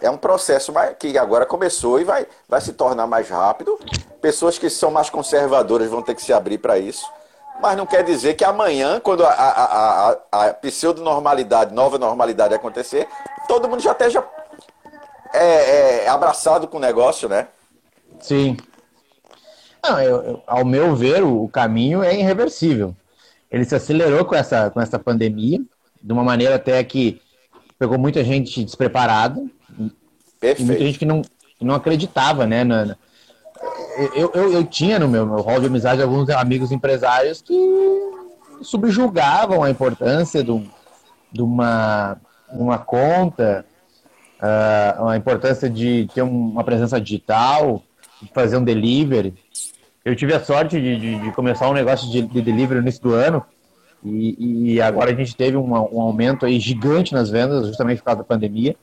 É 0.00 0.08
um 0.08 0.16
processo 0.16 0.72
que 0.98 1.18
agora 1.18 1.44
começou 1.44 2.00
e 2.00 2.04
vai, 2.04 2.26
vai 2.48 2.60
se 2.60 2.72
tornar 2.72 3.06
mais 3.06 3.28
rápido. 3.28 3.78
Pessoas 4.22 4.58
que 4.58 4.70
são 4.70 4.90
mais 4.90 5.10
conservadoras 5.10 5.90
vão 5.90 6.00
ter 6.00 6.14
que 6.14 6.22
se 6.22 6.32
abrir 6.32 6.58
para 6.58 6.78
isso. 6.78 7.04
Mas 7.60 7.76
não 7.76 7.86
quer 7.86 8.04
dizer 8.04 8.34
que 8.34 8.44
amanhã, 8.44 9.00
quando 9.00 9.24
a, 9.24 9.30
a, 9.30 10.10
a, 10.30 10.46
a 10.46 10.54
pseudo-normalidade, 10.54 11.74
nova 11.74 11.98
normalidade 11.98 12.54
acontecer, 12.54 13.08
todo 13.48 13.68
mundo 13.68 13.82
já 13.82 13.92
esteja 13.92 14.24
é, 15.32 16.04
é, 16.04 16.08
abraçado 16.08 16.68
com 16.68 16.76
o 16.76 16.80
negócio, 16.80 17.28
né? 17.28 17.48
Sim. 18.20 18.56
Não, 19.82 20.00
eu, 20.00 20.22
eu, 20.22 20.42
ao 20.46 20.64
meu 20.64 20.94
ver, 20.94 21.22
o, 21.22 21.44
o, 21.44 21.48
caminho 21.48 22.02
é 22.02 22.14
irreversível. 22.14 22.94
Ele 23.50 23.64
se 23.64 23.74
acelerou 23.74 24.24
com 24.24 24.34
essa, 24.34 24.70
com 24.70 24.80
essa 24.80 24.98
pandemia, 24.98 25.60
de 26.02 26.12
uma 26.12 26.22
maneira 26.22 26.56
até 26.56 26.82
que 26.84 27.20
pegou 27.78 27.98
muita 27.98 28.22
gente 28.24 28.64
despreparada. 28.64 29.44
Perfeito. 30.40 30.66
muita 30.66 30.84
gente 30.84 30.98
que 30.98 31.04
não, 31.04 31.22
que 31.22 31.64
não 31.64 31.74
acreditava, 31.74 32.46
né? 32.46 32.64
Na, 32.64 32.84
na... 32.84 32.96
Eu, 33.98 34.30
eu, 34.32 34.52
eu, 34.52 34.64
tinha 34.64 34.96
no 34.96 35.08
meu, 35.08 35.26
meu 35.26 35.40
hall 35.40 35.58
de 35.58 35.66
amizade 35.66 36.00
alguns 36.00 36.30
amigos 36.30 36.70
empresários 36.70 37.42
que 37.42 37.52
subjugavam 38.62 39.64
a 39.64 39.70
importância 39.70 40.44
de, 40.44 40.70
de 41.32 41.42
uma, 41.42 42.16
uma 42.48 42.78
conta, 42.78 43.66
uh, 44.40 45.08
a 45.08 45.16
importância 45.16 45.68
de 45.68 46.08
ter 46.14 46.22
uma 46.22 46.62
presença 46.62 47.00
digital, 47.00 47.82
fazer 48.32 48.56
um 48.56 48.64
delivery. 48.64 49.34
Eu 50.04 50.14
tive 50.14 50.32
a 50.32 50.44
sorte 50.44 50.80
de, 50.80 50.96
de, 50.96 51.18
de 51.18 51.32
começar 51.32 51.68
um 51.68 51.74
negócio 51.74 52.08
de, 52.08 52.22
de, 52.22 52.40
delivery 52.40 52.76
no 52.76 52.82
início 52.82 53.02
do 53.02 53.14
ano 53.14 53.44
e, 54.04 54.74
e 54.74 54.80
agora 54.80 55.10
a 55.10 55.14
gente 55.14 55.34
teve 55.34 55.56
um, 55.56 55.72
um, 55.72 56.00
aumento 56.00 56.46
aí 56.46 56.60
gigante 56.60 57.12
nas 57.12 57.30
vendas, 57.30 57.66
justamente 57.66 57.98
por 57.98 58.04
causa 58.04 58.18
da 58.18 58.24
pandemia. 58.24 58.76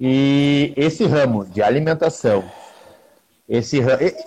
E 0.00 0.72
esse 0.76 1.04
ramo 1.04 1.44
de 1.44 1.60
alimentação, 1.60 2.44
esse 3.48 3.78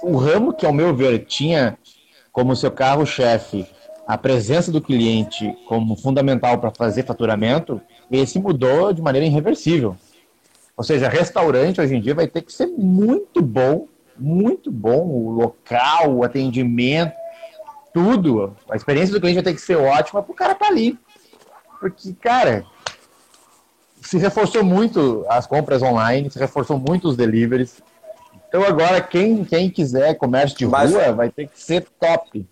o 0.02 0.18
ramo 0.18 0.54
que 0.54 0.66
ao 0.66 0.74
meu 0.74 0.96
ver 0.96 1.26
tinha 1.26 1.78
como 2.32 2.56
seu 2.56 2.72
carro-chefe 2.72 3.68
a 4.08 4.18
presença 4.18 4.72
do 4.72 4.82
cliente 4.82 5.56
como 5.68 5.96
fundamental 5.96 6.58
para 6.58 6.72
fazer 6.72 7.06
faturamento, 7.06 7.80
esse 8.12 8.40
mudou 8.40 8.92
de 8.92 9.02
maneira 9.02 9.26
irreversível. 9.26 9.96
Ou 10.76 10.84
seja, 10.84 11.08
restaurante 11.08 11.80
hoje 11.80 11.96
em 11.96 12.02
dia 12.02 12.16
vai 12.16 12.28
ter 12.28 12.42
que 12.42 12.52
ser 12.52 12.66
muito 12.66 13.42
bom, 13.42 13.88
muito 14.18 14.72
bom, 14.72 15.08
o 15.08 15.32
local, 15.32 16.16
o 16.16 16.24
atendimento, 16.24 17.14
tudo. 17.94 18.56
A 18.70 18.76
experiência 18.76 19.14
do 19.14 19.22
cliente 19.22 19.36
vai 19.36 19.44
ter 19.44 19.54
que 19.54 19.62
ser 19.62 19.76
ótima 19.76 20.24
para 20.24 20.32
o 20.32 20.36
cara 20.36 20.54
estar 20.54 20.66
tá 20.66 20.72
ali. 20.72 20.98
Porque, 21.80 22.14
cara, 22.14 22.66
se 24.02 24.18
reforçou 24.18 24.64
muito 24.64 25.26
as 25.30 25.46
compras 25.46 25.82
online, 25.82 26.30
se 26.30 26.40
reforçou 26.40 26.78
muito 26.78 27.08
os 27.08 27.16
deliveries. 27.16 27.82
Então 28.52 28.66
agora 28.66 29.00
quem, 29.00 29.46
quem 29.46 29.70
quiser 29.70 30.16
comércio 30.16 30.58
de 30.58 30.68
Mas... 30.68 30.92
rua 30.92 31.14
vai 31.14 31.30
ter 31.30 31.48
que 31.48 31.58
ser 31.58 31.88
top. 31.98 32.46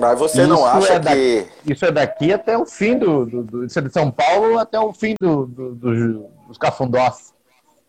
Mas 0.00 0.18
você 0.18 0.40
isso 0.40 0.48
não 0.48 0.64
acha 0.64 0.94
é 0.94 1.00
que. 1.00 1.46
isso 1.70 1.84
é 1.84 1.92
daqui 1.92 2.32
até 2.32 2.56
o 2.56 2.64
fim 2.64 2.96
do, 2.96 3.26
do, 3.26 3.42
do. 3.42 3.64
Isso 3.66 3.78
é 3.78 3.82
de 3.82 3.92
São 3.92 4.10
Paulo 4.10 4.58
até 4.58 4.80
o 4.80 4.90
fim 4.94 5.14
do, 5.20 5.44
do, 5.44 5.74
do 5.74 6.28
dos 6.48 6.56
cafundós. 6.56 7.34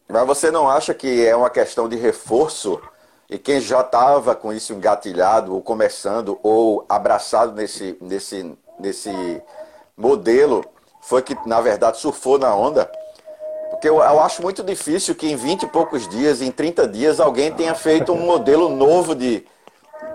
Mas 0.05 0.27
você 0.27 0.51
não 0.51 0.69
acha 0.69 0.93
que 0.93 1.25
é 1.25 1.33
uma 1.33 1.49
questão 1.49 1.87
de 1.87 1.95
reforço? 1.95 2.77
E 3.29 3.37
quem 3.37 3.61
já 3.61 3.79
estava 3.79 4.35
com 4.35 4.51
isso 4.51 4.73
engatilhado, 4.73 5.53
ou 5.53 5.61
começando, 5.61 6.37
ou 6.43 6.85
abraçado 6.89 7.53
nesse, 7.53 7.97
nesse, 8.01 8.53
nesse 8.77 9.41
modelo, 9.95 10.63
foi 11.01 11.21
que, 11.21 11.35
na 11.47 11.61
verdade, 11.61 11.99
surfou 11.99 12.37
na 12.37 12.53
onda? 12.53 12.91
Porque 13.85 13.89
eu, 13.89 13.97
eu 13.97 14.19
acho 14.19 14.41
muito 14.41 14.63
difícil 14.63 15.13
que 15.13 15.31
em 15.31 15.35
20 15.35 15.63
e 15.63 15.67
poucos 15.67 16.07
dias, 16.07 16.41
em 16.41 16.49
30 16.49 16.87
dias, 16.87 17.19
alguém 17.19 17.51
tenha 17.51 17.75
feito 17.75 18.11
um 18.11 18.25
modelo 18.25 18.67
novo 18.75 19.13
de. 19.13 19.45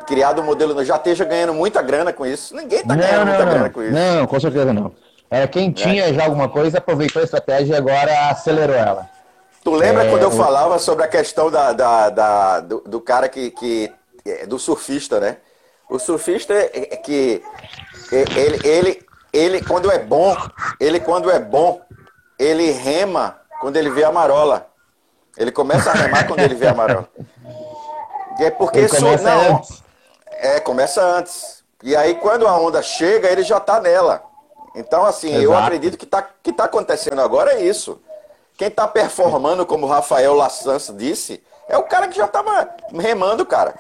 Criado 0.09 0.43
um 0.43 0.45
modelo, 0.45 0.85
já 0.85 0.97
esteja 0.97 1.25
ganhando 1.25 1.55
muita 1.55 1.81
grana 1.81 2.13
com 2.13 2.27
isso. 2.27 2.55
Ninguém 2.55 2.81
está 2.81 2.97
ganhando 2.97 3.19
não, 3.19 3.27
muita 3.27 3.45
não, 3.45 3.53
grana 3.53 3.71
com 3.71 3.83
isso. 3.83 3.93
Não, 3.93 4.27
com 4.27 4.41
certeza 4.41 4.73
não. 4.73 4.93
É, 5.31 5.47
quem 5.47 5.71
tinha 5.71 6.09
é. 6.09 6.13
já 6.13 6.25
alguma 6.25 6.49
coisa 6.49 6.79
aproveitou 6.79 7.21
a 7.21 7.25
estratégia 7.25 7.75
e 7.75 7.77
agora 7.77 8.31
acelerou 8.31 8.75
ela. 8.75 9.09
Tu 9.63 9.73
lembra 9.73 10.05
é, 10.05 10.11
quando 10.11 10.23
eu 10.23 10.33
falava 10.33 10.79
sobre 10.81 11.05
a 11.05 11.09
questão 11.09 11.49
da, 11.49 11.73
da, 11.73 12.11
da 12.11 12.61
do, 12.61 12.81
do, 12.81 13.01
cara 13.01 13.29
que, 13.29 13.53
que. 13.53 13.93
É, 14.27 14.47
do 14.47 14.59
surfista, 14.59 15.21
né? 15.21 15.37
O 15.89 15.99
surfista 16.01 16.53
é, 16.55 16.71
é 16.91 16.97
que. 16.97 17.41
Ele, 18.11 18.59
ele, 18.65 19.07
ele, 19.33 19.63
quando 19.63 19.93
é 19.93 19.99
bom, 20.01 20.37
ele, 20.81 20.99
quando 20.99 21.31
é 21.31 21.39
bom, 21.39 21.81
ele 22.37 22.73
rema 22.73 23.40
quando 23.61 23.77
ele 23.77 23.91
vê 23.91 24.05
a 24.05 24.13
marola. 24.13 24.69
Ele 25.37 25.53
começa 25.53 25.91
a 25.91 25.95
remar 25.95 26.27
quando 26.27 26.41
ele 26.41 26.55
vê 26.55 26.69
a 26.69 26.75
marola. 26.75 27.09
E 28.39 28.45
é 28.45 28.51
porque 28.51 28.89
começa 28.89 29.35
não, 29.35 29.57
antes. 29.57 29.83
É, 30.33 30.61
começa 30.61 31.03
antes. 31.03 31.63
E 31.83 31.95
aí, 31.95 32.15
quando 32.17 32.47
a 32.47 32.59
onda 32.59 32.83
chega, 32.83 33.29
ele 33.29 33.43
já 33.43 33.61
tá 33.61 33.81
nela. 33.81 34.23
Então, 34.75 35.05
assim, 35.05 35.29
Exato. 35.29 35.45
eu 35.45 35.57
acredito 35.57 35.97
que 35.97 36.07
tá, 36.07 36.27
que 36.43 36.53
tá 36.53 36.65
acontecendo 36.65 37.21
agora 37.21 37.55
é 37.55 37.63
isso. 37.63 38.01
Quem 38.57 38.69
está 38.69 38.87
performando, 38.87 39.65
como 39.65 39.87
o 39.87 39.89
Rafael 39.89 40.35
Lassança 40.35 40.93
disse, 40.93 41.43
é 41.69 41.77
o 41.79 41.85
cara 41.85 42.09
que 42.09 42.17
já 42.17 42.27
estava 42.27 42.69
remando, 42.93 43.47
cara. 43.47 43.75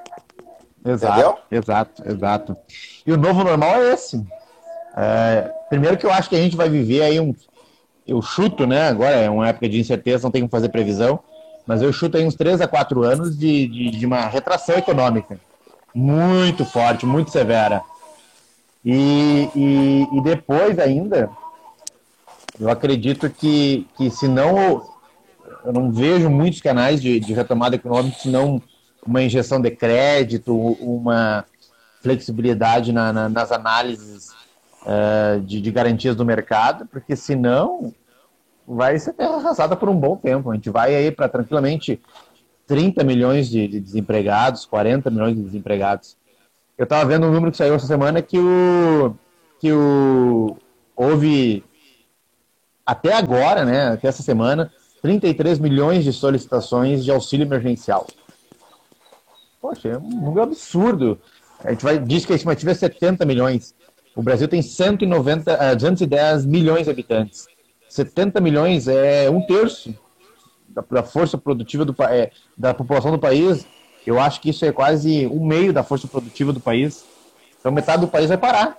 Exato, 0.84 1.12
Entendeu? 1.12 1.38
exato, 1.50 2.02
exato. 2.08 2.56
E 3.06 3.12
o 3.12 3.16
novo 3.16 3.44
normal 3.44 3.76
é 3.76 3.92
esse. 3.92 4.26
É, 4.96 5.52
primeiro 5.68 5.98
que 5.98 6.06
eu 6.06 6.12
acho 6.12 6.28
que 6.28 6.36
a 6.36 6.40
gente 6.40 6.56
vai 6.56 6.68
viver 6.68 7.02
aí 7.02 7.20
um. 7.20 7.34
Eu 8.10 8.20
chuto, 8.20 8.66
né? 8.66 8.88
Agora 8.88 9.14
é 9.14 9.30
uma 9.30 9.46
época 9.46 9.68
de 9.68 9.78
incerteza, 9.78 10.24
não 10.24 10.32
tem 10.32 10.42
como 10.42 10.50
fazer 10.50 10.68
previsão. 10.68 11.20
Mas 11.64 11.80
eu 11.80 11.92
chuto 11.92 12.16
aí 12.16 12.26
uns 12.26 12.34
3 12.34 12.60
a 12.60 12.66
4 12.66 13.04
anos 13.04 13.38
de, 13.38 13.68
de, 13.68 13.90
de 13.92 14.04
uma 14.04 14.26
retração 14.26 14.74
econômica. 14.74 15.38
Muito 15.94 16.64
forte, 16.64 17.06
muito 17.06 17.30
severa. 17.30 17.82
E, 18.84 19.48
e, 19.54 20.08
e 20.12 20.20
depois 20.22 20.76
ainda, 20.80 21.30
eu 22.58 22.68
acredito 22.68 23.30
que, 23.30 23.86
que 23.96 24.10
se 24.10 24.26
não. 24.26 24.90
Eu 25.64 25.72
não 25.72 25.92
vejo 25.92 26.28
muitos 26.28 26.60
canais 26.60 27.00
de, 27.00 27.20
de 27.20 27.32
retomada 27.32 27.76
econômica, 27.76 28.18
se 28.18 28.28
não 28.28 28.60
uma 29.06 29.22
injeção 29.22 29.60
de 29.60 29.70
crédito, 29.70 30.52
uma 30.56 31.44
flexibilidade 32.02 32.92
na, 32.92 33.12
na, 33.12 33.28
nas 33.28 33.52
análises 33.52 34.30
uh, 34.82 35.40
de, 35.42 35.60
de, 35.60 35.70
garantias 35.70 36.16
do 36.16 36.24
mercado, 36.24 36.86
porque 36.86 37.14
senão 37.14 37.94
vai 38.74 38.98
ser 38.98 39.14
arrasada 39.18 39.74
por 39.74 39.88
um 39.88 39.96
bom 39.96 40.16
tempo. 40.16 40.50
A 40.50 40.54
gente 40.54 40.70
vai 40.70 40.94
aí 40.94 41.10
para 41.10 41.28
tranquilamente 41.28 42.00
30 42.66 43.02
milhões 43.02 43.48
de, 43.48 43.66
de, 43.66 43.80
desempregados, 43.80 44.64
40 44.64 45.10
milhões 45.10 45.34
de 45.34 45.42
desempregados. 45.42 46.16
Eu 46.78 46.84
estava 46.84 47.04
vendo 47.04 47.26
um 47.26 47.32
número 47.32 47.50
que 47.50 47.56
saiu 47.56 47.74
essa 47.74 47.86
semana 47.86 48.22
que 48.22 48.38
o 48.38 49.14
que 49.58 49.72
o 49.72 50.56
houve 50.96 51.62
até 52.86 53.12
agora, 53.12 53.64
né, 53.64 53.88
até 53.88 54.08
essa 54.08 54.22
semana, 54.22 54.72
33 55.02 55.58
milhões 55.58 56.04
de 56.04 56.12
solicitações 56.12 57.04
de 57.04 57.10
auxílio 57.10 57.44
emergencial. 57.44 58.06
Poxa, 59.60 59.88
é 59.88 59.98
um 59.98 60.08
número 60.08 60.42
absurdo. 60.42 61.20
A 61.62 61.72
gente 61.72 61.84
vai, 61.84 61.98
diz 61.98 62.24
que 62.24 62.32
a 62.32 62.36
estimativa 62.36 62.70
é 62.70 62.74
70 62.74 63.26
milhões. 63.26 63.74
O 64.16 64.22
Brasil 64.22 64.48
tem 64.48 64.62
190, 64.62 65.74
210 65.74 66.44
eh, 66.44 66.48
milhões 66.48 66.84
de 66.84 66.90
habitantes. 66.90 67.46
70 67.90 68.40
milhões 68.40 68.88
é 68.88 69.28
um 69.28 69.44
terço 69.44 69.94
da, 70.68 70.82
da 70.88 71.02
força 71.02 71.36
produtiva 71.36 71.84
do, 71.84 71.94
é, 72.04 72.30
da 72.56 72.72
população 72.72 73.10
do 73.10 73.18
país. 73.18 73.66
Eu 74.06 74.18
acho 74.18 74.40
que 74.40 74.50
isso 74.50 74.64
é 74.64 74.72
quase 74.72 75.26
um 75.26 75.44
meio 75.44 75.72
da 75.72 75.82
força 75.82 76.06
produtiva 76.06 76.52
do 76.52 76.60
país. 76.60 77.04
Então 77.58 77.72
metade 77.72 78.00
do 78.00 78.08
país 78.08 78.28
vai 78.28 78.38
parar. 78.38 78.78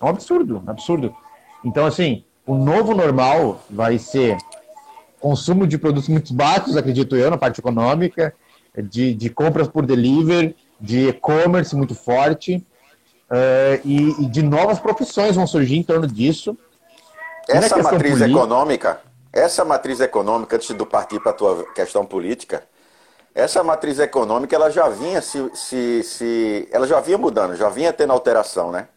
É 0.00 0.04
um 0.04 0.08
absurdo, 0.08 0.62
absurdo. 0.66 1.14
Então, 1.64 1.86
assim, 1.86 2.24
o 2.46 2.54
novo 2.54 2.94
normal 2.94 3.62
vai 3.68 3.98
ser 3.98 4.36
consumo 5.20 5.66
de 5.66 5.78
produtos 5.78 6.08
muito 6.08 6.32
baixos, 6.34 6.76
acredito 6.76 7.16
eu, 7.16 7.30
na 7.30 7.38
parte 7.38 7.60
econômica, 7.60 8.34
de, 8.76 9.14
de 9.14 9.28
compras 9.28 9.68
por 9.68 9.86
delivery, 9.86 10.56
de 10.80 11.08
e-commerce 11.08 11.76
muito 11.76 11.94
forte, 11.94 12.56
uh, 13.30 13.80
e, 13.84 14.22
e, 14.22 14.26
de 14.26 14.42
novas 14.42 14.80
profissões 14.80 15.36
vão 15.36 15.46
surgir 15.46 15.76
em 15.76 15.82
torno 15.82 16.06
disso. 16.06 16.58
Essa 17.48 17.76
matriz 17.78 18.12
política... 18.18 18.30
econômica, 18.38 19.00
essa 19.32 19.64
matriz 19.64 20.00
econômica, 20.00 20.56
antes 20.56 20.74
de 20.76 20.86
partir 20.86 21.20
para 21.20 21.30
a 21.30 21.34
tua 21.34 21.64
questão 21.74 22.04
política, 22.04 22.62
essa 23.34 23.62
matriz 23.64 23.98
econômica 23.98 24.54
ela 24.54 24.70
já 24.70 24.88
vinha 24.88 25.20
se, 25.22 25.50
se, 25.54 26.02
se 26.02 26.68
ela 26.70 26.86
já 26.86 27.00
vinha 27.00 27.18
mudando, 27.18 27.56
já 27.56 27.68
vinha 27.68 27.92
tendo 27.92 28.12
alteração, 28.12 28.70
né? 28.70 28.88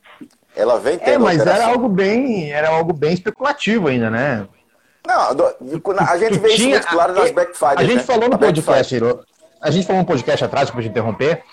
Ela 0.55 0.77
vem 0.79 0.97
tendo 0.97 1.09
É, 1.09 1.17
mas 1.17 1.39
alteração. 1.39 1.63
era 1.63 1.71
algo 1.73 1.89
bem, 1.89 2.51
era 2.51 2.69
algo 2.69 2.93
bem 2.93 3.13
especulativo 3.13 3.87
ainda, 3.87 4.09
né? 4.09 4.47
Não, 5.05 5.35
do- 5.35 5.55
a 5.99 6.17
gente 6.17 6.39
vê 6.39 6.49
isso 6.53 6.67
muito 6.67 6.87
claro 6.87 7.13
nas 7.13 7.31
backfires. 7.31 7.77
A 7.77 7.83
gente 7.83 7.97
né? 7.97 8.03
falou 8.03 8.27
no 8.29 8.35
A 8.35 8.37
podcast, 8.37 8.95
a 9.61 9.71
gente 9.71 9.85
falou 9.85 10.01
no 10.01 10.07
podcast 10.07 10.43
atrás, 10.45 10.69
para 10.69 10.81
te 10.81 10.87
interromper, 10.87 11.43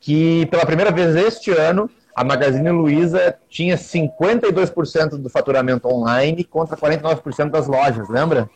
que 0.00 0.46
pela 0.46 0.64
primeira 0.64 0.90
vez 0.90 1.14
este 1.14 1.50
ano 1.50 1.90
a 2.16 2.24
Magazine 2.24 2.70
Luiza 2.70 3.36
tinha 3.46 3.76
52% 3.76 5.18
do 5.18 5.28
faturamento 5.28 5.86
online 5.86 6.42
contra 6.44 6.74
49% 6.74 7.50
das 7.50 7.66
lojas, 7.66 8.08
lembra? 8.08 8.48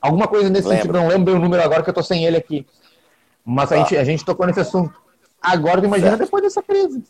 Alguma 0.00 0.28
coisa 0.28 0.48
nesse 0.48 0.68
Lembro. 0.68 0.82
sentido, 0.84 1.00
não 1.00 1.08
lembro 1.08 1.34
o 1.34 1.38
número 1.40 1.60
agora 1.60 1.82
que 1.82 1.90
eu 1.90 1.94
tô 1.94 2.02
sem 2.04 2.24
ele 2.24 2.36
aqui. 2.36 2.64
Mas 3.44 3.72
a, 3.72 3.74
Tá. 3.74 3.82
gente, 3.82 3.96
a 3.96 4.04
gente 4.04 4.24
tocou 4.24 4.46
nesse 4.46 4.60
assunto. 4.60 4.94
Agora, 5.42 5.84
imagina 5.84 6.10
Certo. 6.10 6.20
depois 6.24 6.42
dessa 6.44 6.62
crise. 6.62 7.02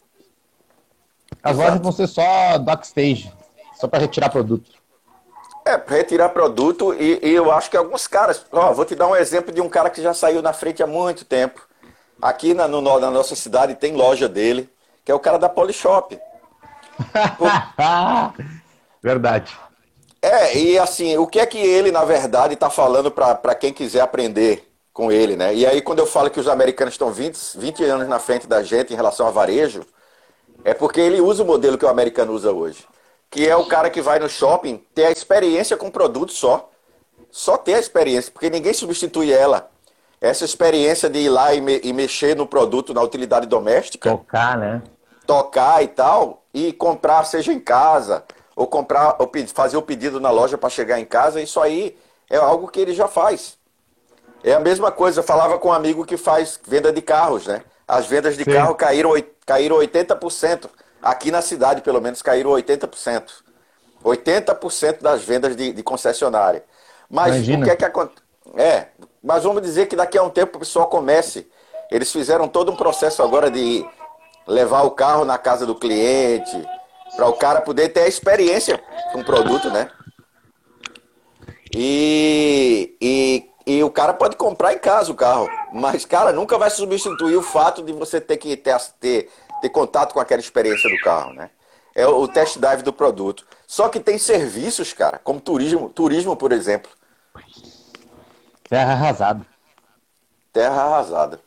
As 1.43 1.53
Exato. 1.53 1.69
lojas 1.69 1.83
vão 1.83 1.93
ser 1.93 2.07
só 2.07 2.59
backstage, 2.59 3.31
só 3.79 3.87
para 3.87 3.99
retirar 3.99 4.31
produto. 4.31 4.71
É, 5.67 5.77
pra 5.77 5.97
retirar 5.97 6.31
produto 6.31 6.95
e, 6.99 7.21
e 7.23 7.35
eu 7.35 7.53
acho 7.53 7.71
que 7.71 7.77
alguns 7.77 8.07
caras. 8.07 8.47
Ó, 8.51 8.73
vou 8.73 8.87
te 8.87 8.95
dar 8.95 9.07
um 9.07 9.15
exemplo 9.17 9.53
de 9.53 9.61
um 9.61 9.69
cara 9.69 9.91
que 9.91 10.01
já 10.01 10.15
saiu 10.15 10.41
na 10.41 10.55
frente 10.55 10.83
há 10.83 10.87
muito 10.87 11.27
tempo. 11.27 11.61
Aqui 12.23 12.55
na, 12.55 12.67
no- 12.67 12.81
na 12.81 13.11
nossa 13.11 13.37
cidade 13.37 13.75
tem 13.75 13.95
loja 13.95 14.27
dele, 14.27 14.71
que 15.09 15.13
é 15.13 15.15
o 15.15 15.19
cara 15.19 15.39
da 15.39 15.49
Polishop. 15.49 16.21
Verdade. 19.03 19.57
É, 20.21 20.59
e 20.59 20.79
assim, 20.79 21.17
o 21.17 21.27
que 21.27 21.41
é 21.41 21.47
que 21.47 21.57
ele, 21.57 21.91
na 21.91 22.05
verdade, 22.05 22.53
está 22.53 22.69
falando 22.69 23.11
para 23.11 23.55
quem 23.55 23.73
quiser 23.73 24.03
aprender 24.03 24.71
com 24.93 25.11
ele, 25.11 25.35
né? 25.35 25.55
E 25.55 25.65
aí, 25.65 25.81
quando 25.81 26.01
eu 26.01 26.07
falo 26.07 26.29
que 26.29 26.39
os 26.39 26.47
americanos 26.47 26.93
estão 26.93 27.11
20, 27.11 27.39
20 27.57 27.85
anos 27.85 28.07
na 28.07 28.19
frente 28.19 28.47
da 28.47 28.63
gente 28.63 28.93
em 28.93 28.97
relação 28.97 29.27
a 29.27 29.31
varejo, 29.31 29.81
é 30.63 30.75
porque 30.75 31.01
ele 31.01 31.23
usa 31.23 31.43
o 31.43 31.47
modelo 31.47 31.79
que 31.79 31.87
o 31.87 31.89
americano 31.89 32.35
usa 32.35 32.53
hoje. 32.53 32.85
Que 33.31 33.49
é 33.49 33.57
o 33.57 33.65
cara 33.65 33.89
que 33.89 34.03
vai 34.03 34.19
no 34.19 34.29
shopping 34.29 34.77
ter 34.95 35.07
a 35.07 35.11
experiência 35.11 35.75
com 35.75 35.87
o 35.87 35.93
produto 35.93 36.35
só. 36.35 36.69
Só 37.31 37.57
ter 37.57 37.77
a 37.77 37.79
experiência, 37.79 38.31
porque 38.31 38.51
ninguém 38.51 38.75
substitui 38.75 39.33
ela. 39.33 39.71
Essa 40.21 40.45
experiência 40.45 41.09
de 41.09 41.21
ir 41.21 41.31
lá 41.31 41.55
e, 41.55 41.63
me- 41.63 41.81
e 41.83 41.95
mexer 41.95 42.37
no 42.37 42.47
produto, 42.47 42.93
na 42.93 43.01
utilidade 43.01 43.47
doméstica, 43.47 44.11
Tocar, 44.11 44.59
né? 44.59 44.83
Tocar 45.29 45.83
e 45.85 45.89
tal, 45.89 46.43
e 46.55 46.73
comprar, 46.73 47.23
seja 47.25 47.53
em 47.53 47.61
casa, 47.61 48.25
ou 48.57 48.67
comprar, 48.67 49.15
ou 49.19 49.31
fazer 49.53 49.77
o 49.77 49.83
pedido 49.83 50.19
na 50.19 50.31
loja 50.31 50.57
para 50.57 50.71
chegar 50.71 50.99
em 50.99 51.05
casa, 51.05 51.39
isso 51.39 51.61
aí 51.61 51.99
é 52.31 52.39
algo 52.39 52.67
que 52.67 52.81
ele 52.81 52.95
já 52.95 53.07
faz. 53.07 53.59
É 54.43 54.55
a 54.55 54.61
mesma 54.61 54.91
coisa, 54.91 55.21
eu 55.21 55.25
falava 55.25 55.59
com 55.59 55.69
um 55.69 55.73
amigo 55.73 56.07
que 56.07 56.17
faz 56.17 56.59
venda 56.67 56.91
de 56.91 57.03
carros, 57.03 57.47
né? 57.47 57.63
As 57.87 58.07
vendas 58.07 58.39
de 58.39 58.45
Sim. 58.45 58.53
carro 58.53 58.75
caíram, 58.75 59.13
caíram 59.45 59.77
80%. 59.77 60.71
Aqui 61.03 61.31
na 61.31 61.43
cidade, 61.43 61.83
pelo 61.83 62.01
menos, 62.01 62.23
caíram 62.23 62.51
80%. 62.53 63.25
80% 64.03 65.03
das 65.03 65.23
vendas 65.23 65.55
de, 65.55 65.75
de 65.75 65.83
concessionária. 65.83 66.65
Mas 67.11 67.37
Imagina. 67.37 67.61
o 67.61 67.65
que 67.65 67.71
é 67.71 67.77
que 67.77 67.85
acontece? 67.85 68.23
É, 68.57 68.87
mas 69.23 69.45
vamos 69.45 69.61
dizer 69.61 69.87
que 69.87 69.97
daqui 69.97 70.17
a 70.17 70.23
um 70.23 70.31
tempo 70.31 70.57
o 70.57 70.61
pessoal 70.61 70.87
comece. 70.87 71.47
Eles 71.91 72.11
fizeram 72.11 72.49
todo 72.49 72.73
um 72.73 72.77
processo 72.77 73.23
agora 73.23 73.51
de 73.51 73.87
levar 74.49 74.83
o 74.83 74.91
carro 74.93 75.25
na 75.25 75.39
casa 75.39 75.67
do 75.67 75.75
cliente, 75.75 76.69
para 77.17 77.29
o 77.29 77.35
cara 77.35 77.61
poder 77.61 77.91
ter 77.91 78.03
a 78.03 78.09
experiência 78.09 78.83
com 79.13 79.21
o 79.21 79.25
produto, 79.25 79.71
né? 79.71 79.91
E, 81.73 82.97
e, 83.01 83.51
e 83.67 83.85
o 83.85 83.91
cara 83.91 84.15
pode 84.15 84.37
comprar 84.37 84.73
em 84.73 84.79
casa 84.79 85.13
o 85.13 85.17
carro, 85.17 85.53
mas, 85.73 86.05
cara, 86.07 86.33
nunca 86.33 86.57
vai 86.59 86.71
substituir 86.71 87.37
o 87.37 87.43
fato 87.43 87.83
de 87.83 87.93
você 87.93 88.21
ter 88.21 88.39
que 88.39 88.57
ter, 88.57 88.79
ter, 88.99 89.31
ter 89.61 89.69
contato 89.71 90.15
com 90.15 90.21
aquela 90.21 90.41
experiência 90.41 90.89
do 90.91 90.99
carro, 90.99 91.33
né? 91.35 91.51
É 91.95 92.07
o 92.07 92.29
test 92.29 92.59
drive 92.59 92.83
do 92.83 92.93
produto. 92.93 93.47
Só 93.67 93.89
que 93.89 94.01
tem 94.01 94.19
serviços, 94.19 94.93
cara, 94.93 95.19
como 95.23 95.41
turismo, 95.41 95.91
turismo, 95.91 96.37
por 96.37 96.53
exemplo, 96.53 96.91
Terra 98.69 98.93
arrasada. 98.93 99.47
terra 100.53 100.83
arrasada. 100.83 101.41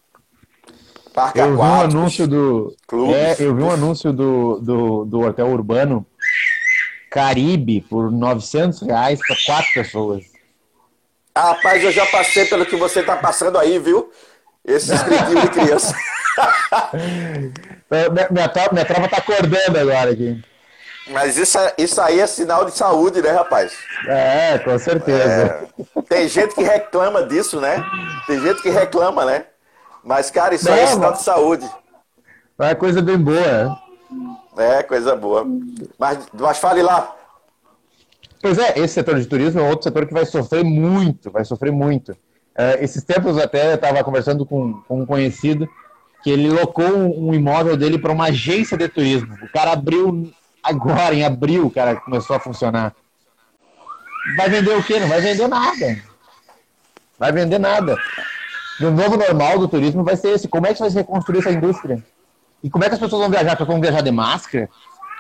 Parque 1.14 1.40
Eu 1.40 1.52
vi 1.56 1.58
um 1.62 1.82
anúncio 1.82 2.28
do. 2.28 2.76
clubes. 2.88 3.16
É, 3.16 3.36
eu 3.40 3.56
vi 3.56 3.64
um 3.64 3.72
anúncio 3.72 4.14
do, 4.14 4.60
do, 4.60 5.06
do 5.06 5.20
hotel 5.22 5.48
urbano 5.48 6.06
Caribe 7.10 7.82
por 7.82 8.10
900 8.10 8.82
reais 8.82 9.20
para 9.20 9.36
quatro 9.46 9.74
pessoas. 9.74 10.24
Ah, 11.36 11.52
Rapaz, 11.54 11.84
eu 11.84 11.92
já 11.92 12.06
passei 12.06 12.46
pelo 12.46 12.66
que 12.66 12.76
você 12.76 13.04
tá 13.04 13.18
passando 13.18 13.58
aí, 13.58 13.78
viu? 13.80 14.10
Esse 14.64 14.94
inscritivo 14.94 15.42
de 15.42 15.50
criança. 15.50 15.94
Minha, 17.92 18.30
minha, 18.32 18.48
tropa, 18.48 18.70
minha 18.74 18.86
tropa 18.86 19.10
tá 19.10 19.18
acordando 19.18 19.78
agora 19.78 20.12
aqui. 20.12 20.42
Mas 21.10 21.38
isso, 21.38 21.58
é- 21.58 21.74
isso 21.78 22.00
aí 22.00 22.22
é 22.22 22.28
sinal 22.28 22.64
de 22.64 22.72
saúde, 22.72 23.22
né, 23.22 23.32
rapaz? 23.32 23.74
É, 24.08 24.58
com 24.60 24.80
certeza. 24.80 25.68
É, 25.98 26.02
tem 26.08 26.28
gente 26.30 26.56
que 26.56 26.64
reclama 26.64 27.24
disso, 27.24 27.60
né? 27.60 27.84
Tem 28.28 28.40
gente 28.40 28.62
que 28.62 28.70
reclama, 28.70 29.26
né? 29.26 29.46
Mas, 30.04 30.32
cara, 30.32 30.56
isso 30.56 30.70
aí 30.72 30.80
é 30.80 30.96
mas- 30.96 31.20
de 31.20 31.24
saúde. 31.24 31.70
É 32.60 32.76
coisa 32.76 33.02
bem 33.02 33.18
boa. 33.18 33.78
É, 34.58 34.84
coisa 34.84 35.16
boa. 35.16 35.46
Mas, 35.98 36.20
mas 36.34 36.58
fale 36.60 36.82
lá. 36.84 37.16
Pois 38.42 38.58
é, 38.58 38.78
esse 38.78 38.96
setor 38.96 39.20
de 39.20 39.26
turismo 39.26 39.60
é 39.62 39.64
outro 39.64 39.84
setor 39.84 40.06
que 40.06 40.14
vai 40.14 40.26
sofrer 40.26 40.64
muito, 40.64 41.32
vai 41.32 41.46
sofrer 41.46 41.72
muito. 41.72 42.16
É, 42.56 42.84
esses 42.84 43.04
tempos 43.04 43.38
até 43.38 43.72
eu 43.72 43.76
estava 43.76 44.04
conversando 44.04 44.46
com, 44.46 44.74
com 44.88 45.02
um 45.02 45.06
conhecido 45.06 45.68
que 46.24 46.30
ele 46.30 46.50
locou 46.50 46.86
um, 46.86 47.30
um 47.30 47.34
imóvel 47.34 47.78
dele 47.78 47.98
para 47.98 48.12
uma 48.12 48.26
agência 48.26 48.78
de 48.78 48.88
turismo. 48.88 49.34
O 49.42 49.52
cara 49.52 49.72
abriu 49.72 50.32
agora, 50.64 51.16
em 51.16 51.24
abril, 51.24 51.66
o 51.68 51.72
cara 51.72 51.96
começou 51.96 52.36
a 52.36 52.40
funcionar. 52.40 52.94
Vai 54.38 54.50
vender 54.50 54.76
o 54.76 54.84
quê? 54.84 55.00
Não 55.00 55.08
vai 55.08 55.22
vender 55.22 55.48
nada. 55.48 56.00
Vai 57.18 57.32
vender 57.32 57.60
nada. 57.60 57.98
E 58.80 58.86
o 58.86 58.92
novo 58.92 59.18
normal 59.18 59.60
do 59.60 59.68
turismo 59.68 60.04
vai 60.04 60.16
ser 60.16 60.30
esse. 60.34 60.48
Como 60.48 60.66
é 60.68 60.74
que 60.74 60.80
vai 60.80 60.90
se 60.90 60.96
reconstruir 60.96 61.40
essa 61.40 61.52
indústria? 61.52 62.04
E 62.64 62.70
como 62.70 62.84
é 62.84 62.88
que 62.88 62.94
as 62.96 63.00
pessoas 63.00 63.22
vão 63.22 63.30
viajar? 63.30 63.52
As 63.54 63.58
pessoas 63.58 63.74
vão 63.76 63.82
viajar 63.82 64.02
de 64.02 64.12
máscara? 64.12 64.70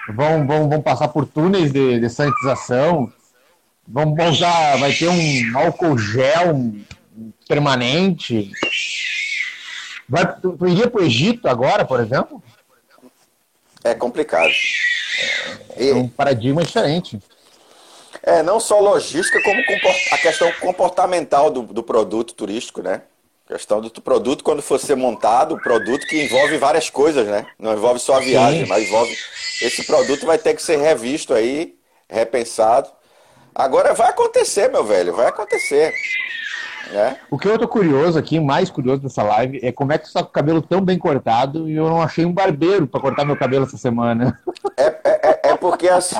Vão, 0.09 0.45
vão, 0.47 0.69
vão 0.69 0.81
passar 0.81 1.07
por 1.09 1.25
túneis 1.27 1.71
de, 1.71 1.99
de 1.99 2.09
sanitização? 2.09 3.11
Vão 3.87 4.15
vão 4.15 4.29
usar, 4.29 4.77
vai 4.77 4.93
ter 4.93 5.09
um 5.09 5.57
álcool 5.57 5.97
gel 5.97 6.73
permanente? 7.47 8.51
Vai, 10.07 10.39
tu, 10.39 10.53
tu 10.57 10.67
iria 10.67 10.89
para 10.89 11.01
o 11.01 11.05
Egito 11.05 11.47
agora, 11.47 11.85
por 11.85 11.99
exemplo? 11.99 12.43
É 13.83 13.93
complicado. 13.95 14.51
É 15.75 15.93
um 15.93 16.05
E, 16.05 16.09
paradigma 16.09 16.63
diferente. 16.63 17.19
é, 18.23 18.43
não 18.43 18.59
só 18.59 18.79
logística, 18.79 19.41
como 19.41 19.59
a 20.11 20.17
questão 20.17 20.51
comportamental 20.53 21.49
do, 21.49 21.63
do 21.63 21.83
produto 21.83 22.33
turístico, 22.33 22.81
né? 22.81 23.01
Questão 23.51 23.81
do 23.81 23.89
produto, 24.01 24.45
quando 24.45 24.61
for 24.61 24.79
ser 24.79 24.95
montado, 24.95 25.55
o 25.55 25.61
produto 25.61 26.07
que 26.07 26.23
envolve 26.23 26.57
várias 26.57 26.89
coisas, 26.89 27.27
né? 27.27 27.45
Não 27.59 27.73
envolve 27.73 27.99
só 27.99 28.15
a 28.15 28.19
viagem, 28.21 28.63
Sim. 28.63 28.69
mas 28.69 28.87
envolve. 28.87 29.13
Esse 29.61 29.83
produto 29.83 30.25
vai 30.25 30.37
ter 30.37 30.53
que 30.53 30.61
ser 30.63 30.77
revisto 30.77 31.33
aí, 31.33 31.75
repensado. 32.09 32.89
Agora 33.53 33.93
vai 33.93 34.07
acontecer, 34.07 34.69
meu 34.69 34.85
velho, 34.85 35.13
vai 35.13 35.25
acontecer. 35.27 35.93
Né? 36.91 37.17
O 37.29 37.37
que 37.37 37.45
eu 37.49 37.59
tô 37.59 37.67
curioso 37.67 38.17
aqui, 38.17 38.39
mais 38.39 38.69
curioso 38.69 39.01
dessa 39.01 39.21
live, 39.21 39.59
é 39.61 39.69
como 39.69 39.91
é 39.91 39.97
que 39.97 40.07
tu 40.07 40.13
tá 40.13 40.23
com 40.23 40.29
o 40.29 40.31
cabelo 40.31 40.61
tão 40.61 40.79
bem 40.79 40.97
cortado 40.97 41.67
e 41.67 41.75
eu 41.75 41.89
não 41.89 42.01
achei 42.01 42.23
um 42.23 42.31
barbeiro 42.31 42.87
para 42.87 43.01
cortar 43.01 43.25
meu 43.25 43.35
cabelo 43.35 43.65
essa 43.65 43.77
semana. 43.77 44.39
É, 44.77 44.85
é, 44.85 44.95
é- 45.03 45.39
é 45.49 45.57
porque 45.57 45.89
assim. 45.89 46.15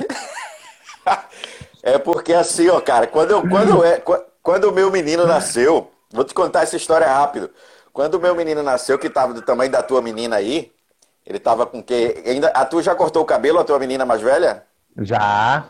é 1.82 1.98
porque 1.98 2.34
assim, 2.34 2.68
ó, 2.68 2.82
cara, 2.82 3.08
quando, 3.08 3.32
eu, 3.32 3.48
quando, 3.48 3.86
é, 3.86 4.02
qu- 4.02 4.22
quando 4.44 4.66
o 4.66 4.74
meu 4.74 4.92
menino 4.92 5.26
nasceu, 5.26 5.90
vou 6.12 6.24
te 6.24 6.34
contar 6.34 6.64
essa 6.64 6.76
história 6.76 7.08
rápido. 7.08 7.50
Quando 7.94 8.16
o 8.16 8.20
meu 8.20 8.36
menino 8.36 8.64
nasceu, 8.64 8.98
que 8.98 9.10
tava 9.10 9.34
do 9.34 9.42
tamanho 9.42 9.72
da 9.72 9.84
tua 9.84 10.02
menina 10.02 10.38
aí, 10.38 10.72
ele 11.26 11.40
tava 11.40 11.66
com 11.66 11.84
que. 11.84 12.24
Ainda, 12.26 12.48
a 12.50 12.66
tua 12.66 12.82
já 12.82 12.96
cortou 12.96 13.22
o 13.22 13.26
cabelo, 13.26 13.60
a 13.60 13.64
tua 13.64 13.80
menina 13.80 14.06
mais 14.06 14.22
velha? 14.22 14.64
Já. 14.98 15.66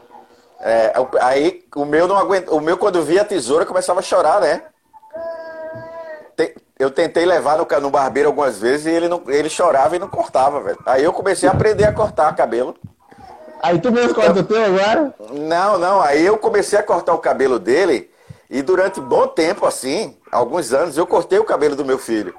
É, 0.59 0.93
aí 1.21 1.63
o 1.75 1.85
meu 1.85 2.07
não 2.07 2.17
aguenta. 2.17 2.53
O 2.53 2.59
meu, 2.59 2.77
quando 2.77 3.03
via 3.03 3.21
a 3.21 3.25
tesoura, 3.25 3.65
começava 3.65 3.99
a 3.99 4.03
chorar, 4.03 4.41
né? 4.41 4.63
Eu 6.77 6.89
tentei 6.89 7.25
levar 7.25 7.57
no, 7.59 7.67
no 7.79 7.91
barbeiro 7.91 8.29
algumas 8.29 8.57
vezes 8.57 8.87
e 8.87 8.89
ele, 8.89 9.07
não, 9.07 9.21
ele 9.27 9.49
chorava 9.49 9.95
e 9.95 9.99
não 9.99 10.07
cortava, 10.07 10.61
velho. 10.61 10.79
Aí 10.85 11.03
eu 11.03 11.13
comecei 11.13 11.47
a 11.47 11.51
aprender 11.51 11.85
a 11.85 11.93
cortar 11.93 12.35
cabelo. 12.35 12.75
Aí 13.61 13.79
tu 13.79 13.91
mesmo 13.91 14.15
corta 14.15 14.39
o 14.39 14.43
teu 14.43 14.65
agora? 14.65 15.13
Não, 15.31 15.77
não. 15.77 16.01
Aí 16.01 16.25
eu 16.25 16.37
comecei 16.39 16.79
a 16.79 16.83
cortar 16.83 17.13
o 17.13 17.19
cabelo 17.19 17.59
dele 17.59 18.10
e 18.51 18.61
durante 18.61 18.99
bom 19.01 19.25
tempo, 19.27 19.65
assim, 19.65 20.15
alguns 20.31 20.73
anos, 20.73 20.97
eu 20.97 21.07
cortei 21.07 21.39
o 21.39 21.43
cabelo 21.45 21.75
do 21.75 21.85
meu 21.85 21.97
filho, 21.97 22.35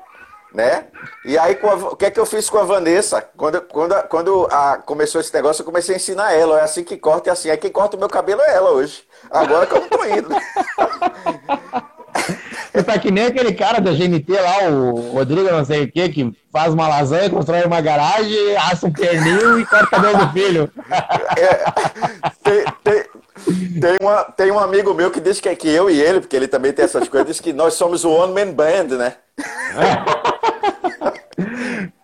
né? 0.54 0.84
E 1.24 1.38
aí 1.38 1.54
com 1.56 1.68
a- 1.70 1.74
o 1.92 1.96
que 1.96 2.04
é 2.04 2.10
que 2.10 2.20
eu 2.20 2.26
fiz 2.26 2.48
com 2.50 2.58
a 2.58 2.64
Vanessa? 2.64 3.22
Quando, 3.36 3.60
quando, 3.62 3.94
quando 4.08 4.48
a- 4.52 4.76
começou 4.84 5.20
esse 5.20 5.32
negócio, 5.32 5.62
eu 5.62 5.66
comecei 5.66 5.94
a 5.94 5.98
ensinar 5.98 6.32
ela. 6.34 6.60
É 6.60 6.64
assim 6.64 6.84
que 6.84 6.96
corta, 6.98 7.30
é 7.30 7.32
assim. 7.32 7.48
Aí 7.50 7.56
quem 7.56 7.70
corta 7.72 7.96
o 7.96 7.98
meu 7.98 8.08
cabelo 8.10 8.42
é 8.42 8.54
ela 8.54 8.70
hoje. 8.70 9.02
Agora 9.30 9.66
que 9.66 9.74
eu 9.74 9.80
não 9.80 9.88
tô 9.88 10.04
indo. 10.04 10.28
Você 12.72 12.82
tá 12.82 12.98
que 12.98 13.10
nem 13.10 13.26
aquele 13.26 13.52
cara 13.52 13.80
da 13.80 13.92
GNT 13.92 14.32
lá, 14.32 14.68
o 14.70 15.12
Rodrigo 15.12 15.50
não 15.50 15.62
sei 15.64 15.84
o 15.84 15.92
que, 15.92 16.08
que 16.08 16.32
faz 16.50 16.72
uma 16.72 16.88
lasanha, 16.88 17.28
constrói 17.28 17.64
uma 17.64 17.80
garagem, 17.82 18.56
assa 18.56 18.86
um 18.86 18.92
pernil 18.92 19.60
e 19.60 19.66
corta 19.66 19.84
o 19.86 19.90
cabelo 19.90 20.18
do 20.26 20.32
filho. 20.32 20.70
É, 21.36 21.64
tem, 22.42 22.64
tem, 22.82 23.04
tem, 23.80 23.96
uma, 24.00 24.24
tem 24.24 24.50
um 24.50 24.58
amigo 24.58 24.94
meu 24.94 25.10
que 25.10 25.20
diz 25.20 25.40
que 25.40 25.48
é 25.48 25.54
que 25.54 25.68
eu 25.68 25.90
e 25.90 26.00
ele, 26.00 26.20
porque 26.20 26.36
ele 26.36 26.48
também 26.48 26.72
tem 26.72 26.84
essas 26.84 27.08
coisas, 27.08 27.28
diz 27.28 27.40
que 27.40 27.52
nós 27.52 27.74
somos 27.74 28.04
o 28.04 28.10
One 28.10 28.32
Man 28.32 28.52
Band, 28.52 28.96
né? 28.96 29.14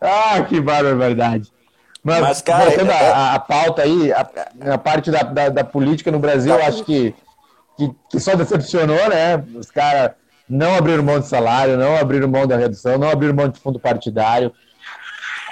ah, 0.01 0.43
que 0.49 0.61
barbaridade. 0.61 1.51
Mas, 2.03 2.21
Mas 2.21 2.43
cara, 2.43 2.65
voltando 2.67 2.91
é... 2.91 3.11
a, 3.11 3.35
a, 3.35 3.39
pauta 3.39 3.83
aí, 3.83 4.13
a, 4.13 4.29
a 4.75 4.79
parte 4.79 5.11
da, 5.11 5.23
da, 5.23 5.49
da, 5.49 5.65
política 5.65 6.11
no 6.11 6.19
Brasil, 6.19 6.57
tá. 6.57 6.67
acho 6.67 6.85
que, 6.85 7.15
que, 7.77 7.91
que, 8.11 8.21
só 8.21 8.35
decepcionou, 8.35 9.09
né? 9.09 9.45
Os 9.55 9.71
caras 9.71 10.13
não 10.49 10.77
abriram 10.77 11.03
mão 11.03 11.21
de 11.21 11.27
salário, 11.27 11.77
não 11.77 11.97
abriram 11.97 12.29
mão 12.29 12.47
da 12.47 12.57
redução, 12.57 12.97
não 12.97 13.11
abriram 13.11 13.35
mão 13.35 13.49
de 13.49 13.61
fundo 13.61 13.79
partidário. 13.79 14.53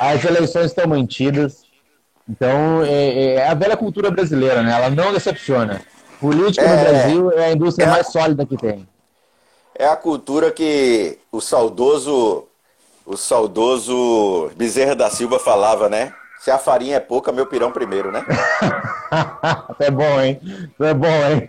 As 0.01 0.25
eleições 0.25 0.67
estão 0.67 0.87
mantidas. 0.87 1.66
Então, 2.29 2.83
é, 2.85 3.35
é 3.35 3.49
a 3.49 3.55
velha 3.55 3.77
cultura 3.77 4.11
brasileira, 4.11 4.63
né? 4.63 4.73
Ela 4.73 4.91
não 4.91 5.13
decepciona. 5.13 5.81
Política 6.21 6.65
é, 6.65 6.77
no 6.77 6.83
Brasil 6.83 7.33
é 7.33 7.45
a 7.47 7.53
indústria 7.53 7.87
é, 7.87 7.91
mais 7.91 8.07
sólida 8.09 8.45
que 8.45 8.57
tem. 8.57 8.89
É 9.75 9.87
a 9.87 9.97
cultura 9.97 10.51
que 10.51 11.19
o 11.31 11.41
saudoso 11.41 12.47
o 13.07 13.17
saudoso 13.17 14.51
Bezerra 14.57 14.97
da 14.97 15.09
Silva 15.09 15.39
falava, 15.39 15.89
né? 15.89 16.13
Se 16.41 16.51
a 16.51 16.59
farinha 16.59 16.97
é 16.97 17.01
pouca, 17.01 17.33
meu 17.33 17.47
pirão 17.47 17.71
primeiro, 17.71 18.11
né? 18.11 18.25
é 19.79 19.91
bom, 19.91 20.21
hein? 20.21 20.41
É 20.81 20.95
bom, 20.95 21.07
hein? 21.07 21.49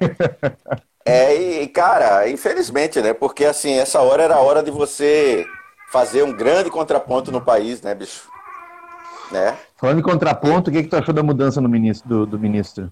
é, 1.04 1.36
e, 1.36 1.68
cara, 1.68 2.30
infelizmente, 2.30 3.02
né? 3.02 3.14
Porque, 3.14 3.44
assim, 3.44 3.74
essa 3.74 4.02
hora 4.02 4.24
era 4.24 4.36
a 4.36 4.40
hora 4.40 4.62
de 4.62 4.72
você 4.72 5.46
fazer 5.92 6.24
um 6.24 6.32
grande 6.32 6.70
contraponto 6.70 7.32
no 7.32 7.42
país, 7.42 7.82
né, 7.82 7.96
bicho? 7.96 8.24
Né? 9.32 9.58
Falando 9.76 10.00
em 10.00 10.04
contraponto, 10.04 10.70
o 10.70 10.74
que, 10.74 10.84
que 10.84 10.90
tu 10.90 10.96
achou 10.96 11.14
da 11.14 11.24
mudança 11.24 11.60
no 11.62 11.70
ministro, 11.70 12.08
do, 12.08 12.26
do 12.26 12.40
ministro? 12.40 12.92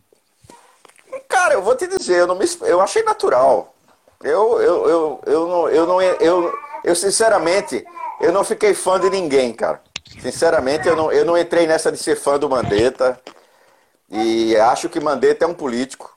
Cara, 1.28 1.54
eu 1.54 1.62
vou 1.62 1.76
te 1.76 1.88
dizer, 1.88 2.20
eu, 2.20 2.28
não 2.28 2.36
me, 2.36 2.46
eu 2.62 2.82
achei 2.82 3.04
natural. 3.04 3.74
Eu, 4.24 4.62
eu, 4.62 4.90
eu, 4.90 5.22
eu, 5.26 5.48
não, 5.48 5.70
eu, 5.70 5.88
não, 5.88 6.02
eu, 6.02 6.54
eu, 6.84 6.96
sinceramente, 6.96 7.86
eu 8.22 8.32
não 8.32 8.44
fiquei 8.44 8.74
fã 8.74 9.00
de 9.00 9.10
ninguém, 9.10 9.54
cara. 9.54 9.82
Sinceramente, 10.20 10.88
eu 10.88 10.96
não, 10.96 11.12
eu 11.12 11.26
não 11.26 11.38
entrei 11.38 11.68
nessa 11.68 11.92
de 11.92 11.98
ser 11.98 12.16
fã 12.16 12.40
do 12.40 12.50
Mandetta. 12.50 13.20
E 14.10 14.56
acho 14.58 14.90
que 14.90 15.00
Mandetta 15.00 15.46
é 15.46 15.48
um 15.48 15.54
político. 15.54 16.16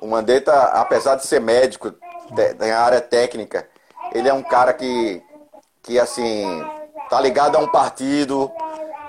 O 0.00 0.06
Mandetta, 0.06 0.52
apesar 0.52 1.16
de 1.16 1.26
ser 1.26 1.40
médico 1.40 1.92
na 2.58 2.78
área 2.78 3.00
técnica, 3.00 3.68
ele 4.12 4.28
é 4.28 4.32
um 4.32 4.42
cara 4.42 4.72
que, 4.72 5.22
que 5.82 5.98
assim, 5.98 6.64
tá 7.08 7.20
ligado 7.20 7.56
a 7.56 7.58
um 7.58 7.68
partido, 7.68 8.50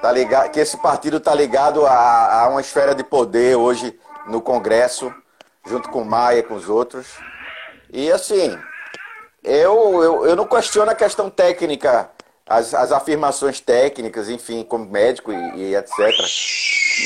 tá 0.01 0.11
ligado, 0.11 0.51
que 0.51 0.59
esse 0.59 0.77
partido 0.77 1.19
tá 1.19 1.33
ligado 1.33 1.85
a, 1.85 2.43
a 2.43 2.49
uma 2.49 2.61
esfera 2.61 2.93
de 2.93 3.03
poder 3.03 3.55
hoje 3.55 3.97
no 4.27 4.41
Congresso, 4.41 5.13
junto 5.65 5.89
com 5.89 6.03
Maia 6.03 6.39
e 6.39 6.43
com 6.43 6.55
os 6.55 6.69
outros. 6.69 7.07
E 7.91 8.11
assim, 8.11 8.57
eu, 9.43 10.03
eu, 10.03 10.25
eu 10.25 10.35
não 10.35 10.45
questiono 10.45 10.91
a 10.91 10.95
questão 10.95 11.29
técnica 11.29 12.09
as, 12.47 12.73
as 12.73 12.91
afirmações 12.91 13.59
técnicas, 13.59 14.29
enfim, 14.29 14.63
como 14.63 14.85
médico 14.89 15.33
e, 15.33 15.55
e, 15.57 15.75
etc. 15.75 15.97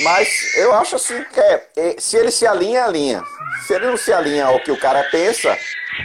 Mas 0.04 0.56
eu 0.56 0.74
acho 0.74 0.96
assim 0.96 1.24
que 1.24 1.40
é, 1.40 1.68
é, 1.76 1.96
se 1.98 2.16
ele 2.16 2.32
se 2.32 2.46
alinha, 2.46 2.86
alinha. 2.86 3.24
Se 3.66 3.74
ele 3.74 3.88
não 3.88 3.98
se 3.98 4.14
alinha 4.14 4.46
ao 4.46 4.60
que 4.60 4.72
o 4.72 4.80
cara 4.80 5.04
pensa, 5.12 5.58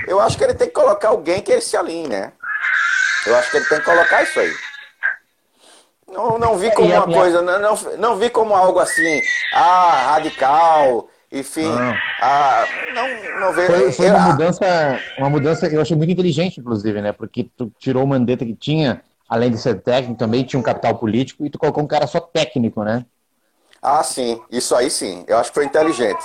eu 0.09 0.21
acho 0.21 0.37
que 0.39 0.45
ele 0.45 0.55
tem 0.55 0.69
que 0.69 0.75
colocar 0.75 1.09
alguém 1.09 1.43
que 1.43 1.53
ele 1.53 1.61
se 1.61 1.77
alinhe, 1.77 2.09
né? 2.09 2.33
Eu 3.27 3.37
acho 3.37 3.51
que 3.51 3.57
ele 3.59 3.67
tem 3.67 3.79
que 3.79 3.85
colocar 3.85 4.23
isso 4.23 4.41
aí. 4.41 4.53
Não, 6.09 6.39
não 6.39 6.57
vi 6.57 6.71
como 6.73 6.89
uma 6.89 7.05
coisa, 7.05 7.43
não, 7.43 7.61
não, 7.61 7.77
não 7.99 8.17
vi 8.17 8.31
como 8.31 8.55
algo 8.55 8.79
assim, 8.79 9.21
ah, 9.53 10.13
radical, 10.13 11.09
enfim, 11.33 11.67
não. 11.67 11.95
Ah, 12.23 12.65
não, 12.95 13.41
não 13.41 13.53
vejo. 13.53 13.73
Foi, 13.73 13.93
foi 13.93 14.11
uma 14.11 14.21
mudança, 14.21 15.01
uma 15.19 15.31
mudança, 15.31 15.67
eu 15.67 15.81
achei 15.81 15.97
muito 15.97 16.13
inteligente, 16.13 16.61
inclusive, 16.61 17.03
né? 17.03 17.13
Porque 17.13 17.51
tu 17.57 17.73
tirou 17.79 18.05
o 18.05 18.07
Mandetta 18.07 18.45
que 18.45 18.55
tinha 18.55 19.03
além 19.29 19.51
de 19.51 19.59
ser 19.59 19.81
técnico, 19.83 20.19
também 20.19 20.45
tinha 20.45 20.59
um 20.61 20.63
capital 20.63 20.97
político 20.97 21.45
e 21.45 21.51
tu 21.51 21.59
colocou 21.59 21.83
um 21.83 21.87
cara 21.87 22.07
só 22.07 22.21
técnico, 22.21 22.83
né? 22.83 23.05
Ah, 23.83 24.03
sim. 24.03 24.41
Isso 24.51 24.75
aí 24.75 24.91
sim. 24.91 25.25
Eu 25.27 25.39
acho 25.39 25.51
que 25.51 25.55
foi 25.55 25.65
inteligente. 25.65 26.25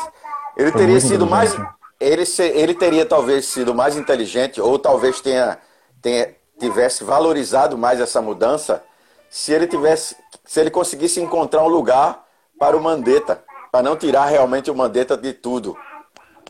Ele 0.56 0.72
foi 0.72 0.82
teria 0.82 1.00
sido 1.00 1.26
mais. 1.26 1.56
Ele, 2.00 2.24
ele 2.54 2.74
teria 2.74 3.06
talvez 3.06 3.46
sido 3.46 3.76
mais 3.76 3.96
inteligente, 3.96 4.60
ou 4.60 4.80
talvez 4.80 5.22
tenha, 5.22 5.58
tenha, 6.02 6.30
tivesse 6.60 7.04
valorizado 7.04 7.78
mais 7.78 8.00
essa 8.00 8.22
mudança 8.22 8.84
se 9.32 9.54
ele 9.54 9.66
tivesse. 9.66 10.18
Se 10.44 10.60
ele 10.60 10.70
conseguisse 10.70 11.22
encontrar 11.22 11.64
um 11.64 11.70
lugar 11.70 12.26
para 12.60 12.76
o 12.76 12.84
Mandetta. 12.84 13.42
Para 13.72 13.82
não 13.82 13.96
tirar 13.96 14.26
realmente 14.26 14.70
o 14.70 14.76
Mandetta 14.76 15.16
de 15.16 15.32
tudo. 15.32 15.78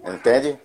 Entende? 0.03 0.59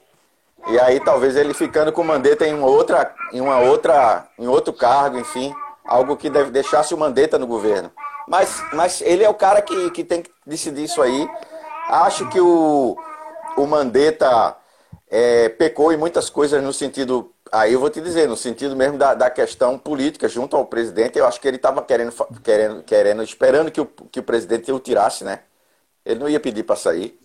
E 0.68 0.80
aí 0.80 0.98
talvez 0.98 1.36
ele 1.36 1.52
ficando 1.52 1.92
com 1.92 2.00
o 2.00 2.04
Mandetta 2.04 2.46
em 2.46 2.54
uma 2.54 2.66
outra, 2.66 3.14
em 3.32 3.40
uma 3.40 3.60
outra, 3.60 4.26
em 4.38 4.48
outro 4.48 4.72
cargo, 4.72 5.18
enfim, 5.18 5.54
algo 5.84 6.16
que 6.16 6.28
deve 6.30 6.50
deixasse 6.50 6.94
o 6.94 6.98
Mandetta 6.98 7.38
no 7.38 7.46
governo. 7.46 7.92
Mas, 8.26 8.60
mas 8.72 9.00
ele 9.02 9.22
é 9.22 9.28
o 9.28 9.34
cara 9.34 9.60
que, 9.60 9.90
que 9.90 10.02
tem 10.02 10.22
que 10.22 10.30
decidir 10.44 10.84
isso 10.84 11.00
aí. 11.02 11.28
Acho 11.88 12.28
que 12.30 12.40
o, 12.40 12.96
o 13.56 13.66
Mandetta 13.66 14.56
é, 15.08 15.50
pecou 15.50 15.92
em 15.92 15.96
muitas 15.96 16.30
coisas 16.30 16.62
no 16.62 16.72
sentido. 16.72 17.30
Aí 17.52 17.72
eu 17.72 17.80
vou 17.80 17.90
te 17.90 18.00
dizer, 18.00 18.28
no 18.28 18.36
sentido 18.36 18.74
mesmo 18.74 18.98
da, 18.98 19.14
da 19.14 19.30
questão 19.30 19.78
política 19.78 20.28
junto 20.28 20.56
ao 20.56 20.66
presidente, 20.66 21.18
eu 21.18 21.26
acho 21.26 21.40
que 21.40 21.46
ele 21.46 21.56
estava 21.56 21.82
querendo, 21.82 22.12
querendo, 22.42 22.82
querendo, 22.82 23.22
esperando 23.22 23.70
que 23.70 23.80
o, 23.80 23.86
que 23.86 24.20
o 24.20 24.22
presidente 24.22 24.72
o 24.72 24.80
tirasse, 24.80 25.24
né? 25.24 25.40
Ele 26.04 26.20
não 26.20 26.28
ia 26.28 26.40
pedir 26.40 26.64
para 26.64 26.76
sair. 26.76 27.18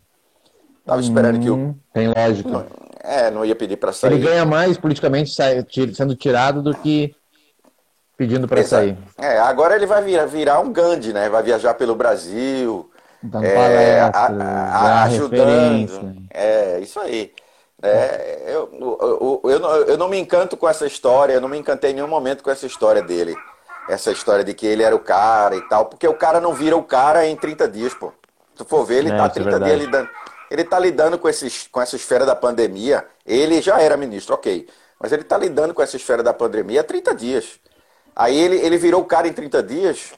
Estava 0.80 1.02
esperando 1.02 1.38
hum, 1.38 1.42
que 1.42 1.50
o. 1.50 1.56
Hum, 1.56 1.76
tem 1.94 2.08
lógica. 2.08 2.50
Não, 2.50 2.66
é, 3.04 3.32
não 3.32 3.46
ia 3.46 3.56
pedir 3.56 3.78
para 3.78 3.94
sair. 3.94 4.14
Ele 4.14 4.24
ganha 4.24 4.46
mais 4.46 4.78
politicamente 4.78 5.32
sendo 5.94 6.16
tirado 6.16 6.62
do 6.62 6.74
que 6.76 7.16
pedindo 8.18 8.48
para 8.48 8.64
sair. 8.64 8.98
É, 9.18 9.40
agora 9.40 9.76
ele 9.76 9.86
vai 9.86 10.02
virar, 10.04 10.26
virar 10.26 10.60
um 10.60 10.72
Gandhi, 10.72 11.14
né? 11.14 11.30
Vai 11.30 11.44
viajar 11.44 11.74
pelo 11.74 11.96
Brasil, 11.96 12.92
Dando 13.24 13.46
é, 13.46 14.00
a, 14.00 14.10
a, 14.10 15.04
ajudando. 15.04 16.28
É, 16.32 16.80
isso 16.80 17.00
aí. 17.00 17.32
É, 17.82 18.44
eu, 18.48 18.70
eu, 18.80 19.42
eu, 19.44 19.60
não, 19.60 19.76
eu 19.76 19.98
não 19.98 20.08
me 20.08 20.20
encanto 20.20 20.56
com 20.56 20.70
essa 20.70 20.86
história, 20.86 21.34
eu 21.34 21.42
não 21.42 21.50
me 21.50 21.58
encantei 21.58 21.92
em 21.92 21.96
nenhum 21.96 22.08
momento 22.08 22.44
com 22.44 22.52
essa 22.52 22.66
história 22.66 23.02
dele. 23.02 23.36
Essa 23.90 24.12
história 24.12 24.44
de 24.44 24.54
que 24.54 24.68
ele 24.68 24.84
era 24.84 24.96
o 24.96 25.00
cara 25.00 25.56
e 25.56 25.62
tal, 25.68 25.86
porque 25.86 26.08
o 26.08 26.14
cara 26.14 26.40
não 26.40 26.54
vira 26.54 26.78
o 26.78 26.84
cara 26.84 27.26
em 27.26 27.36
30 27.36 27.68
dias, 27.68 27.94
pô. 27.94 28.14
Se 28.52 28.58
tu 28.58 28.66
for 28.66 28.86
ver, 28.86 28.98
ele 28.98 29.12
é, 29.12 29.18
tá 29.18 29.30
30 29.30 29.50
é 29.50 29.60
dias 29.60 29.80
lidando. 29.80 30.10
Ele 30.52 30.64
tá 30.64 30.78
lidando 30.78 31.18
com, 31.18 31.30
esses, 31.30 31.68
com 31.68 31.82
essa 31.82 31.96
esfera 31.96 32.26
da 32.26 32.36
pandemia. 32.36 33.06
Ele 33.26 33.62
já 33.62 33.82
era 33.82 33.98
ministro, 33.98 34.36
ok. 34.36 34.68
Mas 35.00 35.12
ele 35.12 35.24
tá 35.24 35.38
lidando 35.38 35.74
com 35.74 35.82
essa 35.82 35.96
esfera 35.96 36.22
da 36.22 36.34
pandemia 36.34 36.82
há 36.82 36.84
30 36.84 37.16
dias. 37.16 37.60
Aí 38.16 38.38
ele, 38.38 38.58
ele 38.58 38.78
virou 38.78 39.02
o 39.02 39.06
cara 39.06 39.28
em 39.28 39.34
30 39.34 39.64
dias. 39.64 40.12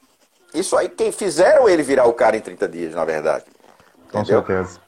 Isso 0.53 0.75
aí, 0.75 0.89
quem 0.89 1.11
fizeram 1.11 1.69
ele 1.69 1.83
virar 1.83 2.05
o 2.05 2.13
cara 2.13 2.35
em 2.35 2.41
30 2.41 2.67
dias, 2.67 2.95
na 2.95 3.05
verdade. 3.05 3.45
Entendeu? 4.07 4.41
Com 4.41 4.47
certeza. 4.47 4.79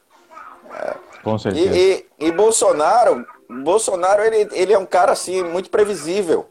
É. 0.73 0.95
Com 1.25 1.39
certeza. 1.39 1.75
E, 1.75 2.05
e, 2.19 2.27
e, 2.27 2.31
Bolsonaro, 2.31 3.25
Bolsonaro 3.49 4.21
ele, 4.21 4.47
ele 4.51 4.73
é 4.73 4.77
um 4.77 4.85
cara 4.85 5.11
assim 5.11 5.41
muito 5.43 5.71
previsível. 5.71 6.45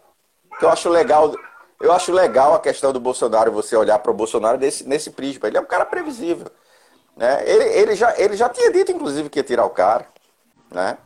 Que 0.58 0.64
eu 0.64 0.68
acho 0.68 0.88
legal. 0.88 1.32
Eu 1.80 1.92
acho 1.92 2.10
legal 2.10 2.54
a 2.54 2.58
questão 2.58 2.92
do 2.92 2.98
Bolsonaro, 2.98 3.52
você 3.52 3.76
olhar 3.76 4.00
para 4.00 4.10
o 4.10 4.14
Bolsonaro 4.14 4.58
desse, 4.58 4.82
nesse 4.88 5.12
prisma. 5.12 5.46
Ele 5.46 5.58
é 5.58 5.60
um 5.60 5.64
cara 5.64 5.86
previsível. 5.86 6.48
Né? 7.16 7.48
Ele, 7.48 7.64
ele, 7.64 7.94
já, 7.94 8.18
ele 8.18 8.36
já 8.36 8.48
tinha 8.48 8.72
dito, 8.72 8.90
inclusive, 8.90 9.30
que 9.30 9.38
ia 9.38 9.44
tirar 9.44 9.64
o 9.64 9.70
cara. 9.70 10.08
Né? 10.72 10.98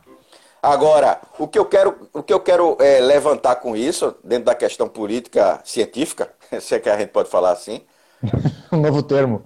Agora, 0.63 1.21
o 1.37 1.47
que 1.47 1.59
eu 1.59 1.65
quero, 1.65 2.09
o 2.11 2.23
que 2.23 2.33
eu 2.33 2.39
quero 2.39 2.75
é, 2.79 2.99
levantar 2.99 3.57
com 3.57 3.75
isso, 3.75 4.15
dentro 4.23 4.45
da 4.45 4.55
questão 4.55 4.89
política 4.89 5.61
científica, 5.63 6.33
se 6.59 6.73
é 6.73 6.79
que 6.79 6.89
a 6.89 6.97
gente 6.97 7.09
pode 7.09 7.29
falar 7.29 7.51
assim. 7.51 7.83
um 8.71 8.77
novo 8.77 9.03
termo. 9.03 9.45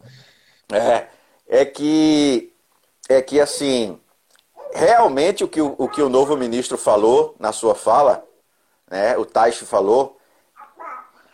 É, 0.72 1.08
é 1.46 1.66
que, 1.66 2.54
é 3.10 3.22
que 3.22 3.40
assim, 3.42 4.00
realmente 4.74 5.44
o 5.44 5.48
que 5.48 5.62
o, 5.62 5.76
o 5.78 5.88
que 5.88 6.02
o 6.02 6.10
novo 6.10 6.36
ministro 6.36 6.78
falou 6.78 7.36
na 7.40 7.52
sua 7.52 7.76
fala, 7.76 8.24
né, 8.90 9.18
o 9.18 9.26
Taishi 9.26 9.66
falou, 9.66 10.18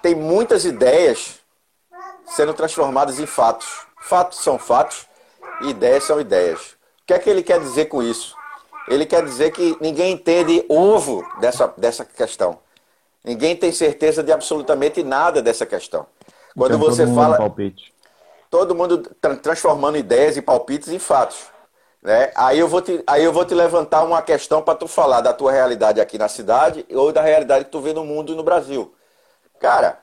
tem 0.01 0.15
muitas 0.15 0.65
ideias 0.65 1.39
sendo 2.25 2.53
transformadas 2.53 3.19
em 3.19 3.25
fatos. 3.25 3.67
Fatos 4.01 4.39
são 4.39 4.57
fatos 4.57 5.07
e 5.61 5.69
ideias 5.69 6.03
são 6.03 6.19
ideias. 6.19 6.71
O 7.01 7.05
que 7.07 7.13
é 7.13 7.19
que 7.19 7.29
ele 7.29 7.43
quer 7.43 7.59
dizer 7.59 7.85
com 7.85 8.01
isso? 8.01 8.35
Ele 8.87 9.05
quer 9.05 9.23
dizer 9.23 9.51
que 9.51 9.77
ninguém 9.81 10.13
entende 10.13 10.65
ovo 10.69 11.25
dessa, 11.39 11.73
dessa 11.77 12.05
questão. 12.05 12.59
Ninguém 13.23 13.55
tem 13.55 13.71
certeza 13.71 14.23
de 14.23 14.31
absolutamente 14.31 15.03
nada 15.03 15.41
dessa 15.41 15.65
questão. 15.65 16.07
Quando 16.55 16.75
então, 16.75 16.79
você 16.79 17.05
todo 17.05 17.15
fala. 17.15 17.37
Palpite. 17.37 17.93
Todo 18.49 18.73
mundo 18.73 19.03
tra 19.21 19.35
transformando 19.35 19.97
ideias 19.97 20.37
e 20.37 20.41
palpites 20.41 20.89
em 20.89 20.97
fatos. 20.97 21.37
Né? 22.01 22.31
Aí, 22.35 22.57
eu 22.59 22.67
vou 22.67 22.81
te, 22.81 23.03
aí 23.05 23.23
eu 23.23 23.33
vou 23.33 23.45
te 23.45 23.53
levantar 23.53 24.03
uma 24.03 24.21
questão 24.21 24.61
para 24.61 24.75
tu 24.77 24.87
falar 24.87 25.21
da 25.21 25.33
tua 25.33 25.51
realidade 25.51 25.99
aqui 25.99 26.17
na 26.17 26.29
cidade 26.29 26.85
ou 26.91 27.11
da 27.11 27.21
realidade 27.21 27.65
que 27.65 27.71
tu 27.71 27.81
vê 27.81 27.93
no 27.93 28.05
mundo 28.05 28.31
e 28.31 28.35
no 28.35 28.43
Brasil. 28.43 28.93
Cara, 29.59 30.01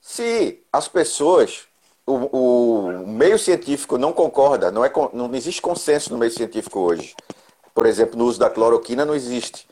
se 0.00 0.62
as 0.72 0.88
pessoas, 0.88 1.66
o, 2.04 2.14
o 2.14 3.06
meio 3.06 3.38
científico 3.38 3.96
não 3.96 4.12
concorda, 4.12 4.70
não, 4.70 4.84
é, 4.84 4.92
não 5.12 5.32
existe 5.34 5.62
consenso 5.62 6.12
no 6.12 6.18
meio 6.18 6.32
científico 6.32 6.80
hoje. 6.80 7.14
Por 7.72 7.86
exemplo, 7.86 8.18
no 8.18 8.26
uso 8.26 8.38
da 8.38 8.50
cloroquina 8.50 9.04
não 9.04 9.14
existe. 9.14 9.68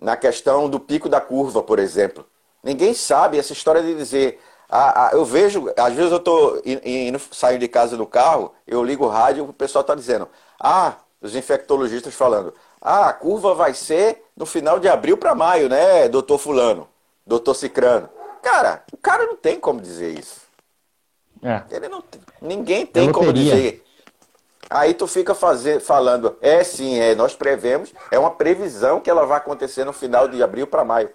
Na 0.00 0.16
questão 0.16 0.68
do 0.68 0.80
pico 0.80 1.08
da 1.08 1.20
curva, 1.20 1.62
por 1.62 1.78
exemplo. 1.78 2.24
Ninguém 2.62 2.94
sabe 2.94 3.38
essa 3.38 3.52
história 3.52 3.82
de 3.82 3.94
dizer. 3.94 4.40
Ah, 4.72 5.08
ah, 5.08 5.10
eu 5.12 5.24
vejo, 5.24 5.68
às 5.76 5.92
vezes 5.92 6.12
eu 6.12 6.18
estou 6.18 6.62
saindo 7.32 7.58
de 7.58 7.66
casa 7.66 7.96
no 7.96 8.06
carro, 8.06 8.54
eu 8.64 8.84
ligo 8.84 9.04
o 9.04 9.08
rádio 9.08 9.44
e 9.44 9.48
o 9.48 9.52
pessoal 9.52 9.80
está 9.80 9.96
dizendo: 9.96 10.28
ah, 10.60 10.94
os 11.20 11.34
infectologistas 11.34 12.14
falando, 12.14 12.54
ah, 12.80 13.08
a 13.08 13.12
curva 13.12 13.52
vai 13.52 13.74
ser 13.74 14.22
no 14.36 14.46
final 14.46 14.78
de 14.78 14.88
abril 14.88 15.16
para 15.16 15.34
maio, 15.34 15.68
né, 15.68 16.08
doutor 16.08 16.38
Fulano, 16.38 16.88
doutor 17.26 17.54
Cicrano. 17.54 18.08
Cara, 18.40 18.84
o 18.92 18.96
cara 18.96 19.26
não 19.26 19.34
tem 19.34 19.58
como 19.58 19.80
dizer 19.80 20.16
isso. 20.16 20.40
É. 21.42 21.62
Ele 21.70 21.88
não, 21.88 22.04
ninguém 22.40 22.86
tem 22.86 23.10
como 23.10 23.32
dizer. 23.32 23.84
Aí 24.68 24.94
tu 24.94 25.08
fica 25.08 25.34
fazer, 25.34 25.80
falando, 25.80 26.36
é 26.40 26.62
sim, 26.62 26.96
é, 26.96 27.16
nós 27.16 27.34
prevemos, 27.34 27.92
é 28.08 28.16
uma 28.16 28.30
previsão 28.30 29.00
que 29.00 29.10
ela 29.10 29.26
vai 29.26 29.38
acontecer 29.38 29.84
no 29.84 29.92
final 29.92 30.28
de 30.28 30.40
abril 30.40 30.64
para 30.64 30.84
maio. 30.84 31.10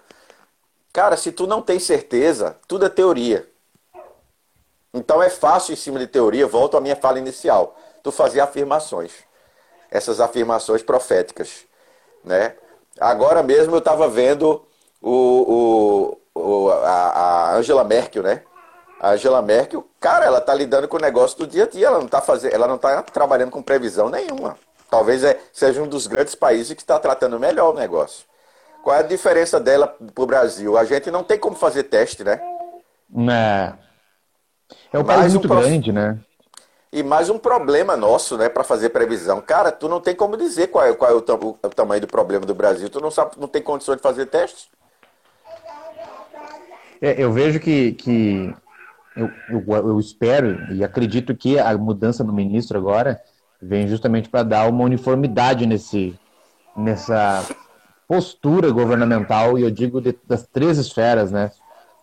Cara, 0.96 1.14
se 1.18 1.30
tu 1.30 1.46
não 1.46 1.60
tem 1.60 1.78
certeza, 1.78 2.56
tudo 2.66 2.86
é 2.86 2.88
teoria. 2.88 3.46
Então 4.94 5.22
é 5.22 5.28
fácil 5.28 5.74
em 5.74 5.76
cima 5.76 5.98
de 5.98 6.06
teoria, 6.06 6.46
volto 6.46 6.74
à 6.74 6.80
minha 6.80 6.96
fala 6.96 7.18
inicial, 7.18 7.76
tu 8.02 8.10
fazer 8.10 8.40
afirmações. 8.40 9.12
Essas 9.90 10.20
afirmações 10.20 10.82
proféticas, 10.82 11.66
né? 12.24 12.56
Agora 12.98 13.42
mesmo 13.42 13.74
eu 13.74 13.78
estava 13.80 14.08
vendo 14.08 14.66
o, 15.02 16.16
o, 16.34 16.40
o, 16.40 16.70
a 16.70 17.54
Angela 17.56 17.84
Merkel, 17.84 18.22
né? 18.22 18.42
A 18.98 19.10
Angela 19.10 19.42
Merkel, 19.42 19.86
cara, 20.00 20.24
ela 20.24 20.40
tá 20.40 20.54
lidando 20.54 20.88
com 20.88 20.96
o 20.96 21.00
negócio 21.00 21.36
do 21.36 21.46
dia 21.46 21.64
a 21.64 21.68
dia, 21.68 21.88
ela 21.88 21.98
não 21.98 22.08
tá 22.08 22.22
fazendo, 22.22 22.54
ela 22.54 22.66
não 22.66 22.78
tá 22.78 23.02
trabalhando 23.02 23.50
com 23.50 23.60
previsão 23.60 24.08
nenhuma. 24.08 24.58
Talvez 24.88 25.22
é, 25.22 25.38
seja 25.52 25.82
um 25.82 25.88
dos 25.88 26.06
grandes 26.06 26.34
países 26.34 26.72
que 26.72 26.80
está 26.80 26.98
tratando 26.98 27.38
melhor 27.38 27.74
o 27.74 27.78
negócio. 27.78 28.24
Qual 28.86 28.94
é 28.94 29.00
a 29.00 29.02
diferença 29.02 29.58
dela 29.58 29.88
para 29.88 30.22
o 30.22 30.26
Brasil? 30.28 30.78
A 30.78 30.84
gente 30.84 31.10
não 31.10 31.24
tem 31.24 31.36
como 31.36 31.56
fazer 31.56 31.82
teste, 31.82 32.22
né? 32.22 32.40
É, 33.28 33.72
é 34.92 34.98
um 35.00 35.02
mais 35.02 35.22
país 35.22 35.34
muito 35.34 35.52
um 35.52 35.60
grande, 35.60 35.90
né? 35.90 36.20
E 36.92 37.02
mais 37.02 37.28
um 37.28 37.36
problema 37.36 37.96
nosso, 37.96 38.38
né, 38.38 38.48
para 38.48 38.62
fazer 38.62 38.90
previsão. 38.90 39.40
Cara, 39.40 39.72
tu 39.72 39.88
não 39.88 40.00
tem 40.00 40.14
como 40.14 40.36
dizer 40.36 40.68
qual 40.68 40.86
é, 40.86 40.94
qual 40.94 41.10
é 41.10 41.14
o, 41.14 41.18
o, 41.18 41.58
o, 41.64 41.68
tamanho 41.68 42.00
do 42.00 42.06
problema 42.06 42.46
do 42.46 42.54
Brasil. 42.54 42.88
Tu 42.88 43.00
não 43.00 43.10
sabe, 43.10 43.32
não 43.38 43.48
tem 43.48 43.60
condições 43.60 43.96
de 43.96 44.02
fazer 44.04 44.26
testes. 44.26 44.68
É, 47.02 47.20
eu 47.20 47.32
vejo 47.32 47.58
que, 47.58 47.90
que 47.94 48.54
eu, 49.16 49.28
eu, 49.48 49.64
eu, 49.66 49.98
espero 49.98 50.72
e 50.72 50.84
acredito 50.84 51.34
que 51.34 51.58
a 51.58 51.76
mudança 51.76 52.22
no 52.22 52.32
ministro 52.32 52.78
agora 52.78 53.20
vem 53.60 53.88
justamente 53.88 54.28
para 54.28 54.44
dar 54.44 54.68
uma 54.68 54.84
uniformidade 54.84 55.66
nesse, 55.66 56.16
nessa 56.76 57.44
postura 58.06 58.70
governamental, 58.70 59.58
e 59.58 59.62
eu 59.62 59.70
digo 59.70 60.00
de, 60.00 60.16
das 60.26 60.46
três 60.46 60.78
esferas, 60.78 61.30
né? 61.30 61.50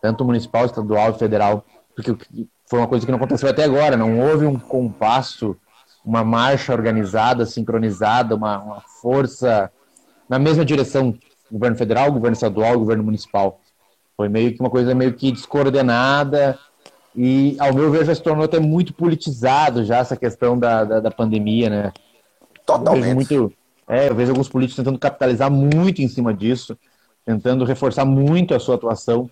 Tanto 0.02 0.26
municipal, 0.26 0.66
estadual 0.66 1.12
e 1.12 1.20
federal, 1.20 1.66
porque 1.96 2.16
foi 2.66 2.80
uma 2.80 2.88
coisa 2.88 3.06
que 3.06 3.12
não 3.12 3.18
aconteceu 3.18 3.50
até 3.50 3.64
agora, 3.64 3.96
não 3.96 4.20
houve 4.20 4.46
um 4.46 4.60
compasso, 4.60 5.56
uma 6.04 6.24
marcha 6.24 6.74
organizada, 6.74 7.46
sincronizada, 7.46 8.36
uma, 8.36 8.60
uma 8.60 8.82
força 9.02 9.72
na 10.28 10.38
mesma 10.38 10.66
direção, 10.66 11.18
governo 11.52 11.78
federal, 11.78 12.12
governo 12.12 12.34
estadual, 12.34 12.80
governo 12.80 13.04
municipal. 13.04 13.60
Foi 14.18 14.28
meio 14.28 14.54
que 14.54 14.60
uma 14.60 14.70
coisa 14.70 14.94
meio 14.94 15.14
que 15.14 15.32
descoordenada, 15.32 16.58
e, 17.16 17.56
ao 17.60 17.74
meu 17.74 17.92
ver, 17.92 18.06
já 18.06 18.16
se 18.16 18.24
tornou 18.24 18.44
até 18.44 18.60
muito 18.60 18.94
politizado 18.94 19.84
já 19.84 19.98
essa 19.98 20.18
questão 20.18 20.58
da, 20.58 20.84
da, 20.84 21.00
da 21.00 21.12
pandemia, 21.12 21.70
né? 21.70 21.94
Totalmente. 22.66 23.14
Muito, 23.14 23.54
é, 23.94 24.10
eu 24.10 24.16
vejo 24.16 24.32
alguns 24.32 24.50
políticos 24.50 24.78
tentando 24.78 24.98
capitalizar 24.98 25.52
muito 25.52 26.02
em 26.02 26.08
cima 26.08 26.34
disso, 26.34 26.78
tentando 27.26 27.64
reforçar 27.64 28.06
muito 28.06 28.56
a 28.56 28.60
sua 28.60 28.76
atuação. 28.76 29.30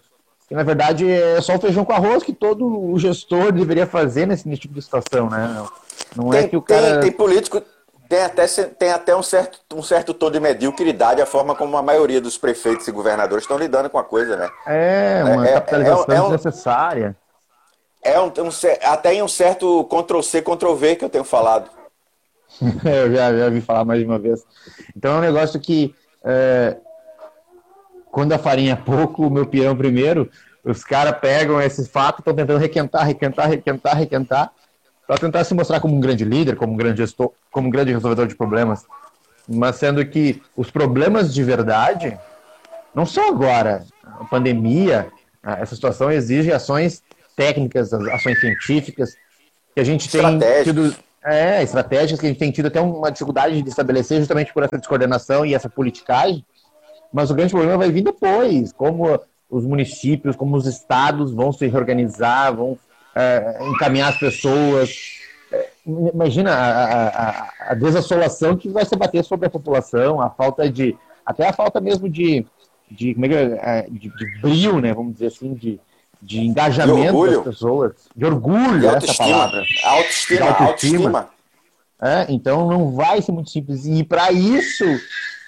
E, 0.50 0.54
na 0.54 0.64
verdade, 0.64 1.10
é 1.10 1.42
só 1.42 1.56
o 1.56 1.60
feijão 1.60 1.84
com 1.84 1.94
arroz 1.94 2.24
que 2.24 2.34
todo 2.34 2.68
o 2.68 3.00
gestor 3.00 3.52
deveria 3.52 3.88
fazer 3.88 4.28
nesse, 4.28 4.48
nesse 4.48 4.62
tipo 4.62 4.74
de 4.74 4.82
situação, 4.82 5.30
né? 5.30 5.66
Não 6.16 6.30
tem, 6.30 6.40
é 6.42 6.48
que 6.48 6.58
o 6.58 6.62
cara... 6.62 7.00
Tem, 7.00 7.10
tem 7.10 7.12
político... 7.12 7.62
Tem 8.08 8.24
até, 8.24 8.46
tem 8.46 8.92
até 8.92 9.16
um, 9.16 9.24
certo, 9.24 9.62
um 9.74 9.82
certo 9.82 10.14
tom 10.14 10.30
de 10.30 10.38
mediocridade 10.38 11.22
a 11.22 11.26
forma 11.26 11.56
como 11.56 11.78
a 11.78 11.82
maioria 11.82 12.20
dos 12.20 12.38
prefeitos 12.38 12.86
e 12.86 12.92
governadores 12.92 13.46
estão 13.46 13.58
lidando 13.58 13.90
com 13.90 13.98
a 13.98 14.04
coisa, 14.04 14.36
né? 14.36 14.50
É, 14.68 15.24
uma 15.24 15.48
é, 15.48 15.54
capitalização 15.54 16.06
é, 16.10 16.14
é, 16.14 16.18
é 16.18 16.22
um, 16.22 16.30
desnecessária. 16.32 17.18
É 18.04 18.20
um, 18.20 18.26
um, 18.26 18.50
até 18.84 19.14
em 19.14 19.24
um 19.24 19.30
certo 19.30 19.86
Ctrl-C, 19.86 20.42
Ctrl-V 20.42 20.98
que 20.98 21.06
eu 21.06 21.10
tenho 21.10 21.24
falado. 21.24 21.70
eu 22.86 23.14
já, 23.14 23.38
já 23.38 23.46
ouvi 23.46 23.62
falar 23.62 23.86
mais 23.86 24.00
de 24.00 24.06
uma 24.06 24.20
vez. 24.20 24.44
Então 24.96 25.16
é 25.16 25.18
um 25.18 25.22
negócio 25.22 25.60
que 25.60 25.94
é, 26.24 26.78
quando 28.12 28.34
a 28.34 28.38
farinha 28.38 28.74
é 28.74 28.76
pouco, 28.76 29.28
o 29.28 29.32
meu 29.32 29.46
pirão 29.46 29.76
primeiro, 29.76 30.30
os 30.64 30.84
caras 30.84 31.18
pegam 31.20 31.60
esse 31.62 31.88
fato, 31.88 32.20
estão 32.20 32.34
tentando 32.34 32.60
requentar, 32.60 33.06
requentar, 33.06 33.50
requentar, 33.50 33.98
requentar, 33.98 34.52
para 35.08 35.18
tentar 35.18 35.44
se 35.44 35.54
mostrar 35.54 35.80
como 35.80 35.96
um 35.96 36.00
grande 36.00 36.24
líder, 36.24 36.56
como 36.56 36.74
um 36.74 36.78
grande 36.78 36.98
gestor, 36.98 37.32
como 37.52 37.68
um 37.68 37.72
grande 37.72 37.92
resolvedor 37.92 38.28
de 38.28 38.36
problemas. 38.36 38.86
Mas 39.48 39.78
sendo 39.78 40.06
que 40.06 40.42
os 40.56 40.70
problemas 40.70 41.34
de 41.34 41.44
verdade 41.44 42.18
não 42.94 43.06
são 43.06 43.28
agora. 43.28 43.84
A 44.20 44.26
pandemia, 44.26 45.12
essa 45.44 45.74
situação 45.74 46.12
exige 46.12 46.52
ações 46.52 47.02
técnicas, 47.36 47.92
as 47.92 48.06
ações 48.08 48.40
científicas, 48.40 49.16
que 49.74 49.80
a 49.80 49.84
gente 49.84 50.10
tem 50.10 50.40
tido. 50.64 50.96
É, 51.24 51.62
estratégias 51.62 52.20
que 52.20 52.26
a 52.26 52.30
gente 52.30 52.40
tem 52.40 52.52
tido 52.52 52.66
até 52.66 52.82
uma 52.82 53.12
dificuldade 53.12 53.62
de 53.62 53.70
estabelecer 53.70 54.20
justamente 54.20 54.52
por 54.52 54.64
essa 54.64 54.78
descoordenação 54.78 55.46
e 55.46 55.54
essa 55.54 55.70
politicagem. 55.70 56.44
Mas 57.14 57.30
o 57.30 57.36
grande 57.36 57.52
problema 57.52 57.78
vai 57.78 57.92
vir 57.92 58.04
depois, 58.04 58.74
como 58.74 59.20
os 59.50 59.66
municípios, 59.66 60.36
como 60.36 60.56
os 60.56 60.66
estados 60.66 61.32
vão 61.34 61.52
se 61.52 61.68
reorganizar, 61.68 62.56
vão 62.56 62.78
é, 63.14 63.58
encaminhar 63.70 64.10
as 64.10 64.18
pessoas. 64.18 64.96
É, 65.52 65.70
imagina 65.86 66.54
a, 66.54 67.08
a, 67.08 67.50
a, 67.72 67.74
desassolação 67.76 68.56
que 68.56 68.70
vai 68.70 68.86
se 68.86 68.96
bater 68.96 69.24
sobre 69.24 69.48
a 69.48 69.50
população, 69.50 70.22
a 70.22 70.30
falta 70.30 70.70
de. 70.70 70.98
até 71.26 71.48
a 71.48 71.54
falta 71.54 71.82
mesmo 71.82 72.10
de. 72.10 72.46
de, 72.90 73.14
como 73.14 73.26
é 73.26 73.30
que 73.30 73.36
é, 73.36 73.88
de, 73.90 74.10
de 74.10 74.42
brilho, 74.42 74.80
né, 74.80 74.94
vamos 74.94 75.14
dizer 75.14 75.28
assim, 75.28 75.54
de, 75.54 75.80
de 76.22 76.40
engajamento 76.40 77.28
de 77.28 77.36
das 77.36 77.44
pessoas, 77.44 77.94
de 78.16 78.26
orgulho, 78.26 78.80
de 78.80 78.88
essa 78.88 79.14
palavra. 79.16 79.64
Autoestima, 79.84 80.38
de 80.38 80.44
autoestima. 80.44 81.20
autoestima. 81.20 81.30
É, 82.02 82.26
então 82.30 82.68
não 82.68 82.92
vai 82.92 83.22
ser 83.22 83.32
muito 83.32 83.50
simples. 83.50 83.86
E 83.86 84.04
para 84.04 84.32
isso, 84.32 84.84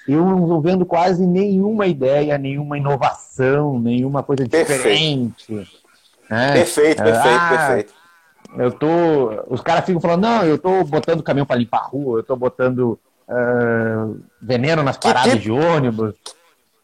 eu 0.06 0.24
não 0.24 0.42
estou 0.42 0.60
vendo 0.60 0.86
quase 0.86 1.26
nenhuma 1.26 1.86
ideia, 1.86 2.38
nenhuma 2.38 2.78
inovação, 2.78 3.78
nenhuma 3.78 4.22
coisa 4.22 4.46
diferente. 4.46 5.46
Perfeito, 5.46 5.84
é, 6.30 6.52
perfeito, 6.52 7.02
perfeito, 7.02 7.38
ah, 7.38 7.48
perfeito. 7.48 7.94
Eu 8.56 8.70
tô, 8.70 9.44
os 9.48 9.60
caras 9.60 9.84
ficam 9.84 10.00
falando, 10.00 10.22
não, 10.22 10.44
eu 10.44 10.54
estou 10.54 10.84
botando 10.84 11.22
caminhão 11.22 11.46
para 11.46 11.56
limpar 11.56 11.78
a 11.78 11.86
rua, 11.86 12.18
eu 12.18 12.20
estou 12.20 12.36
botando 12.36 12.98
uh, 13.28 14.20
veneno 14.40 14.82
nas 14.82 14.96
paradas 14.96 15.32
tipo, 15.32 15.42
de 15.42 15.50
ônibus. 15.50 16.14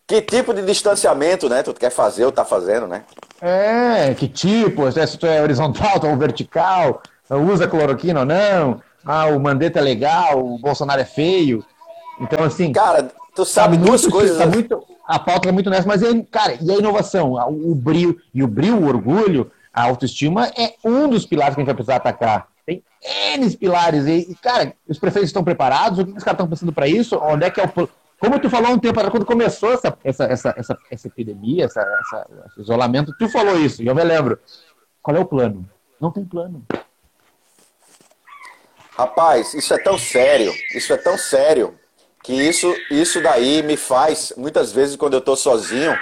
Que 0.05 0.21
tipo 0.21 0.53
de 0.53 0.63
distanciamento, 0.63 1.49
né? 1.49 1.63
Tu 1.63 1.73
quer 1.75 1.91
fazer 1.91 2.25
ou 2.25 2.33
tá 2.33 2.45
fazendo, 2.45 2.89
né? 2.89 3.05
É, 3.41 4.15
que 4.15 4.29
tipo, 4.29 4.91
se 4.91 5.19
tu 5.19 5.27
é 5.27 5.43
horizontal 5.43 6.01
ou 6.05 6.17
vertical, 6.17 7.03
usa 7.31 7.67
cloroquina 7.67 8.21
ou 8.21 8.27
não, 8.27 8.83
ah, 9.05 9.27
o 9.27 9.41
Mandetta 9.41 9.79
é 9.79 9.83
legal, 9.83 10.45
o 10.45 10.59
Bolsonaro 10.59 11.01
é 11.01 11.05
feio. 11.05 11.65
Então, 12.21 12.45
assim. 12.45 12.73
Cara, 12.73 13.11
tu 13.35 13.45
sabe 13.45 13.79
tá 13.79 13.85
duas 13.85 14.03
muito, 14.03 14.15
coisas. 14.15 14.37
Tá 14.37 14.47
muito, 14.47 14.83
a 15.07 15.19
pauta 15.19 15.49
é 15.49 15.53
muito 15.53 15.71
nessa, 15.71 15.89
mas, 15.89 16.03
é, 16.03 16.23
cara, 16.31 16.57
e 16.61 16.71
a 16.71 16.77
inovação? 16.77 17.33
O, 17.33 17.73
o 17.73 17.75
brilho, 17.75 18.17
e 18.35 18.43
o 18.43 18.47
brilho, 18.47 18.79
o 18.79 18.87
orgulho, 18.87 19.51
a 19.73 19.85
autoestima 19.85 20.49
é 20.49 20.75
um 20.85 21.09
dos 21.09 21.25
pilares 21.25 21.55
que 21.55 21.61
a 21.61 21.63
gente 21.63 21.67
vai 21.67 21.75
precisar 21.75 21.97
atacar. 21.97 22.49
Tem 22.67 22.83
N 23.35 23.57
pilares. 23.57 24.07
E, 24.07 24.37
cara, 24.43 24.75
os 24.87 24.99
prefeitos 24.99 25.31
estão 25.31 25.43
preparados? 25.43 25.99
O 25.99 26.05
que 26.05 26.13
os 26.13 26.23
caras 26.23 26.35
estão 26.39 26.49
pensando 26.49 26.73
para 26.73 26.87
isso? 26.87 27.19
Onde 27.19 27.47
é 27.47 27.51
que 27.51 27.61
é 27.61 27.65
o 27.65 27.89
como 28.21 28.39
tu 28.39 28.51
falou 28.51 28.73
um 28.73 28.79
tempo 28.79 28.99
atrás, 28.99 29.11
quando 29.11 29.25
começou 29.25 29.73
essa, 29.73 29.97
essa, 30.05 30.25
essa, 30.25 30.55
essa, 30.55 30.79
essa 30.91 31.09
epidemia, 31.09 31.65
essa, 31.65 31.81
essa, 31.81 32.27
esse 32.47 32.61
isolamento, 32.61 33.15
tu 33.19 33.29
falou 33.31 33.59
isso, 33.59 33.83
e 33.83 33.87
eu 33.87 33.95
me 33.95 34.05
lembro. 34.05 34.39
Qual 35.03 35.17
é 35.17 35.21
o 35.21 35.25
plano? 35.25 35.67
Não 35.99 36.11
tem 36.11 36.25
plano. 36.25 36.63
Rapaz, 38.97 39.55
isso 39.55 39.73
é 39.73 39.79
tão 39.79 39.97
sério, 39.97 40.53
isso 40.75 40.93
é 40.93 40.99
tão 40.99 41.17
sério, 41.17 41.75
que 42.23 42.35
isso, 42.35 42.71
isso 42.91 43.23
daí 43.23 43.63
me 43.63 43.79
faz, 43.79 44.35
muitas 44.37 44.71
vezes, 44.71 44.97
quando 44.97 45.15
eu 45.15 45.23
tô 45.23 45.35
sozinho, 45.35 45.99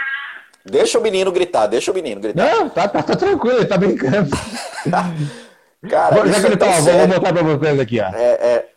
deixa 0.65 0.99
o 0.99 1.03
menino 1.03 1.31
gritar, 1.31 1.69
deixa 1.69 1.93
o 1.93 1.95
menino 1.95 2.21
gritar. 2.21 2.45
Não, 2.45 2.69
tá, 2.69 2.89
tá, 2.89 3.01
tá 3.01 3.15
tranquilo, 3.15 3.59
ele 3.59 3.67
tá 3.67 3.79
brincando. 3.79 4.31
Cara, 5.89 6.27
Já 6.27 6.41
que 6.41 6.47
ele 6.47 6.55
é 6.55 6.57
tá, 6.57 6.81
vou 6.81 7.07
botar 7.07 7.33
pra 7.33 7.43
vocês 7.43 7.79
aqui, 7.79 8.01
ó. 8.01 8.09
É, 8.09 8.33
é, 8.33 8.69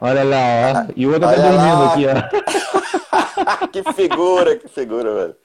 Olha 0.00 0.24
lá, 0.24 0.86
ó. 0.88 0.92
E 0.96 1.06
o 1.06 1.12
outro 1.12 1.28
tá 1.28 1.34
dormindo 1.34 1.84
aqui, 1.84 2.06
ó. 2.06 3.66
que 3.68 3.92
figura, 3.92 4.56
que 4.56 4.68
figura, 4.68 5.14
velho. 5.14 5.36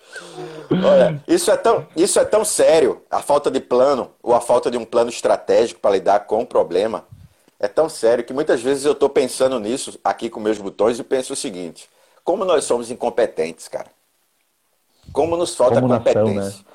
Olha, 0.83 1.23
isso 1.27 1.51
é, 1.51 1.57
tão, 1.57 1.85
isso 1.95 2.19
é 2.19 2.25
tão 2.25 2.45
sério, 2.45 3.01
a 3.11 3.21
falta 3.21 3.51
de 3.51 3.59
plano, 3.59 4.11
ou 4.23 4.33
a 4.33 4.39
falta 4.39 4.71
de 4.71 4.77
um 4.77 4.85
plano 4.85 5.09
estratégico 5.09 5.79
para 5.79 5.91
lidar 5.91 6.21
com 6.21 6.41
o 6.41 6.45
problema, 6.45 7.05
é 7.59 7.67
tão 7.67 7.89
sério 7.89 8.23
que 8.23 8.33
muitas 8.33 8.61
vezes 8.61 8.85
eu 8.85 8.93
estou 8.93 9.09
pensando 9.09 9.59
nisso 9.59 9.99
aqui 10.03 10.29
com 10.29 10.39
meus 10.39 10.57
botões 10.57 10.99
e 10.99 11.03
penso 11.03 11.33
o 11.33 11.35
seguinte: 11.35 11.89
como 12.23 12.45
nós 12.45 12.63
somos 12.63 12.89
incompetentes, 12.89 13.67
cara. 13.67 13.87
Como 15.11 15.37
nos 15.37 15.55
falta 15.55 15.81
como 15.81 15.93
competência. 15.93 16.33
Nação, 16.33 16.59
né? 16.59 16.65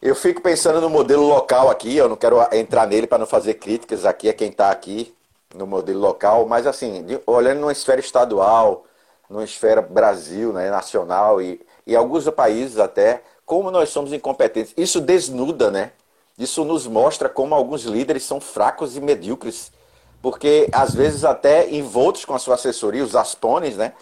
Eu 0.00 0.16
fico 0.16 0.40
pensando 0.40 0.80
no 0.80 0.90
modelo 0.90 1.24
local 1.24 1.70
aqui, 1.70 1.96
eu 1.96 2.08
não 2.08 2.16
quero 2.16 2.36
entrar 2.52 2.86
nele 2.86 3.06
para 3.06 3.18
não 3.18 3.26
fazer 3.26 3.54
críticas 3.54 4.04
aqui 4.04 4.28
a 4.28 4.34
quem 4.34 4.48
está 4.48 4.70
aqui 4.70 5.14
no 5.54 5.66
modelo 5.66 6.00
local, 6.00 6.46
mas 6.46 6.66
assim, 6.66 7.04
olhando 7.26 7.60
numa 7.60 7.72
esfera 7.72 8.00
estadual, 8.00 8.84
numa 9.28 9.44
esfera 9.44 9.80
Brasil, 9.82 10.52
né, 10.52 10.70
nacional 10.70 11.40
e, 11.40 11.60
e 11.86 11.96
alguns 11.96 12.28
países 12.30 12.78
até, 12.78 13.22
como 13.44 13.70
nós 13.70 13.88
somos 13.90 14.12
incompetentes. 14.12 14.72
Isso 14.76 15.00
desnuda, 15.00 15.70
né? 15.70 15.92
Isso 16.38 16.64
nos 16.64 16.86
mostra 16.86 17.28
como 17.28 17.54
alguns 17.54 17.82
líderes 17.82 18.24
são 18.24 18.40
fracos 18.40 18.96
e 18.96 19.00
medíocres. 19.00 19.72
Porque, 20.20 20.68
às 20.72 20.94
vezes, 20.94 21.24
até 21.24 21.68
envoltos 21.70 22.24
com 22.24 22.34
a 22.34 22.38
sua 22.38 22.54
assessoria, 22.54 23.04
os 23.04 23.16
aspones, 23.16 23.76
né? 23.76 23.92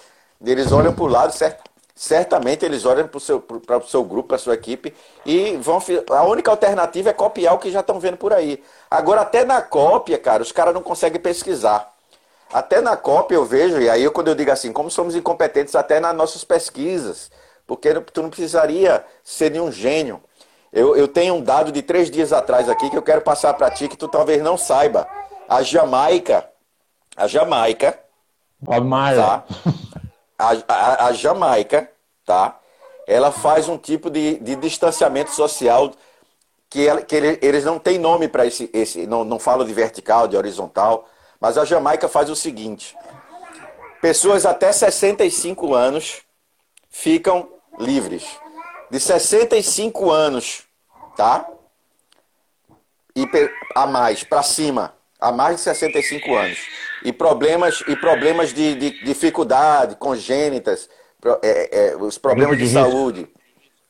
Eles 0.44 0.70
olham 0.70 0.92
para 0.92 1.04
o 1.04 1.08
lado, 1.08 1.32
certo? 1.32 1.69
Certamente 2.00 2.64
eles 2.64 2.86
olham 2.86 3.06
para 3.06 3.18
o 3.18 3.20
seu, 3.20 3.44
seu 3.86 4.02
grupo, 4.02 4.28
para 4.28 4.36
a 4.36 4.38
sua 4.38 4.54
equipe, 4.54 4.94
e 5.26 5.58
vão. 5.58 5.78
A 6.08 6.22
única 6.24 6.50
alternativa 6.50 7.10
é 7.10 7.12
copiar 7.12 7.54
o 7.54 7.58
que 7.58 7.70
já 7.70 7.80
estão 7.80 8.00
vendo 8.00 8.16
por 8.16 8.32
aí. 8.32 8.64
Agora, 8.90 9.20
até 9.20 9.44
na 9.44 9.60
cópia, 9.60 10.16
cara, 10.16 10.42
os 10.42 10.50
caras 10.50 10.72
não 10.72 10.82
conseguem 10.82 11.20
pesquisar. 11.20 11.92
Até 12.50 12.80
na 12.80 12.96
cópia 12.96 13.34
eu 13.34 13.44
vejo, 13.44 13.78
e 13.78 13.90
aí 13.90 14.08
quando 14.08 14.28
eu 14.28 14.34
digo 14.34 14.50
assim, 14.50 14.72
como 14.72 14.90
somos 14.90 15.14
incompetentes 15.14 15.74
até 15.74 16.00
nas 16.00 16.16
nossas 16.16 16.42
pesquisas, 16.42 17.30
porque 17.66 17.92
tu 17.92 18.22
não 18.22 18.30
precisaria 18.30 19.04
ser 19.22 19.50
nenhum 19.50 19.70
gênio. 19.70 20.22
Eu, 20.72 20.96
eu 20.96 21.06
tenho 21.06 21.34
um 21.34 21.42
dado 21.42 21.70
de 21.70 21.82
três 21.82 22.10
dias 22.10 22.32
atrás 22.32 22.66
aqui 22.70 22.88
que 22.88 22.96
eu 22.96 23.02
quero 23.02 23.20
passar 23.20 23.52
para 23.52 23.70
ti, 23.70 23.88
que 23.88 23.96
tu 23.96 24.08
talvez 24.08 24.42
não 24.42 24.56
saiba. 24.56 25.06
A 25.46 25.60
Jamaica, 25.60 26.48
a 27.14 27.26
Jamaica, 27.26 27.98
Bob 28.58 28.86
Marley. 28.86 29.22
Tá? 29.22 29.44
a, 30.40 30.64
a, 30.68 31.06
a, 31.06 31.12
Jamaica, 31.12 31.90
tá? 32.24 32.58
Ela 33.06 33.30
faz 33.30 33.68
um 33.68 33.76
tipo 33.76 34.10
de, 34.10 34.38
de 34.38 34.56
distanciamento 34.56 35.32
social 35.32 35.92
que, 36.68 36.86
ela, 36.86 37.02
que 37.02 37.14
ele, 37.14 37.38
eles 37.42 37.64
não 37.64 37.78
têm 37.78 37.98
nome 37.98 38.28
para 38.28 38.46
esse, 38.46 38.70
esse 38.72 39.06
não, 39.06 39.24
não 39.24 39.38
falam 39.38 39.66
de 39.66 39.72
vertical, 39.74 40.26
de 40.26 40.36
horizontal, 40.36 41.08
mas 41.40 41.58
a 41.58 41.64
Jamaica 41.64 42.08
faz 42.08 42.30
o 42.30 42.36
seguinte: 42.36 42.96
pessoas 44.00 44.46
até 44.46 44.72
65 44.72 45.74
anos 45.74 46.22
ficam 46.88 47.48
livres. 47.78 48.24
De 48.90 48.98
65 48.98 50.10
anos, 50.10 50.64
tá? 51.16 51.48
E 53.14 53.28
a 53.74 53.86
mais, 53.86 54.24
para 54.24 54.42
cima, 54.42 54.94
a 55.20 55.30
mais 55.30 55.56
de 55.56 55.62
65 55.62 56.34
anos 56.34 56.58
e 57.02 57.12
problemas, 57.12 57.82
e 57.86 57.96
problemas 57.96 58.52
de, 58.52 58.74
de 58.74 59.04
dificuldade 59.04 59.96
congênitas, 59.96 60.88
é, 61.42 61.90
é, 61.90 61.96
os 61.96 62.18
problemas 62.18 62.58
de, 62.58 62.64
de 62.64 62.72
saúde, 62.72 63.28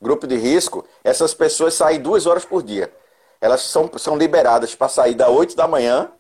grupo 0.01 0.27
de 0.27 0.37
risco, 0.37 0.87
essas 1.05 1.35
pessoas 1.35 1.75
saem 1.75 2.01
duas 2.01 2.27
horas 2.27 2.45
por 2.45 2.63
dia. 2.63 2.93
Elas 3.41 3.63
são, 3.63 3.91
são 3.97 4.17
liberadas 4.17 4.75
para 4.75 4.89
sair 4.89 5.15
da 5.15 5.29
8 5.29 5.57
da 5.57 5.67
manhã 5.67 6.11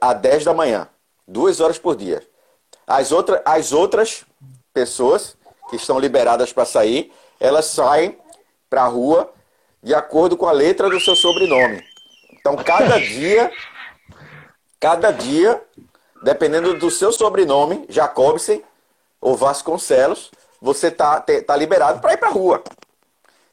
a 0.00 0.12
10 0.12 0.44
da 0.44 0.54
manhã. 0.54 0.88
Duas 1.26 1.60
horas 1.60 1.78
por 1.78 1.96
dia. 1.96 2.22
As, 2.86 3.12
outra, 3.12 3.42
as 3.44 3.72
outras 3.72 4.24
pessoas 4.72 5.36
que 5.70 5.76
estão 5.76 5.98
liberadas 5.98 6.52
para 6.52 6.64
sair, 6.64 7.12
elas 7.40 7.66
saem 7.66 8.18
para 8.68 8.82
a 8.82 8.86
rua 8.86 9.32
de 9.82 9.94
acordo 9.94 10.36
com 10.36 10.46
a 10.46 10.52
letra 10.52 10.88
do 10.88 11.00
seu 11.00 11.16
sobrenome. 11.16 11.82
Então, 12.32 12.56
cada 12.56 12.98
dia 13.00 13.50
Cada 14.84 15.10
dia, 15.12 15.62
dependendo 16.22 16.74
do 16.74 16.90
seu 16.90 17.10
sobrenome, 17.10 17.86
Jacobsen 17.88 18.62
ou 19.18 19.34
Vasconcelos, 19.34 20.30
você 20.60 20.90
tá, 20.90 21.24
tá 21.46 21.56
liberado 21.56 22.00
para 22.00 22.12
ir 22.12 22.18
para 22.18 22.28
a 22.28 22.30
rua. 22.30 22.62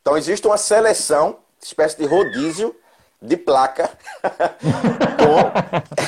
Então 0.02 0.18
existe 0.18 0.46
uma 0.46 0.58
seleção, 0.58 1.38
espécie 1.64 1.98
de 1.98 2.06
rodízio 2.06 2.76
de 3.22 3.38
placa. 3.38 3.90
com... 5.24 6.04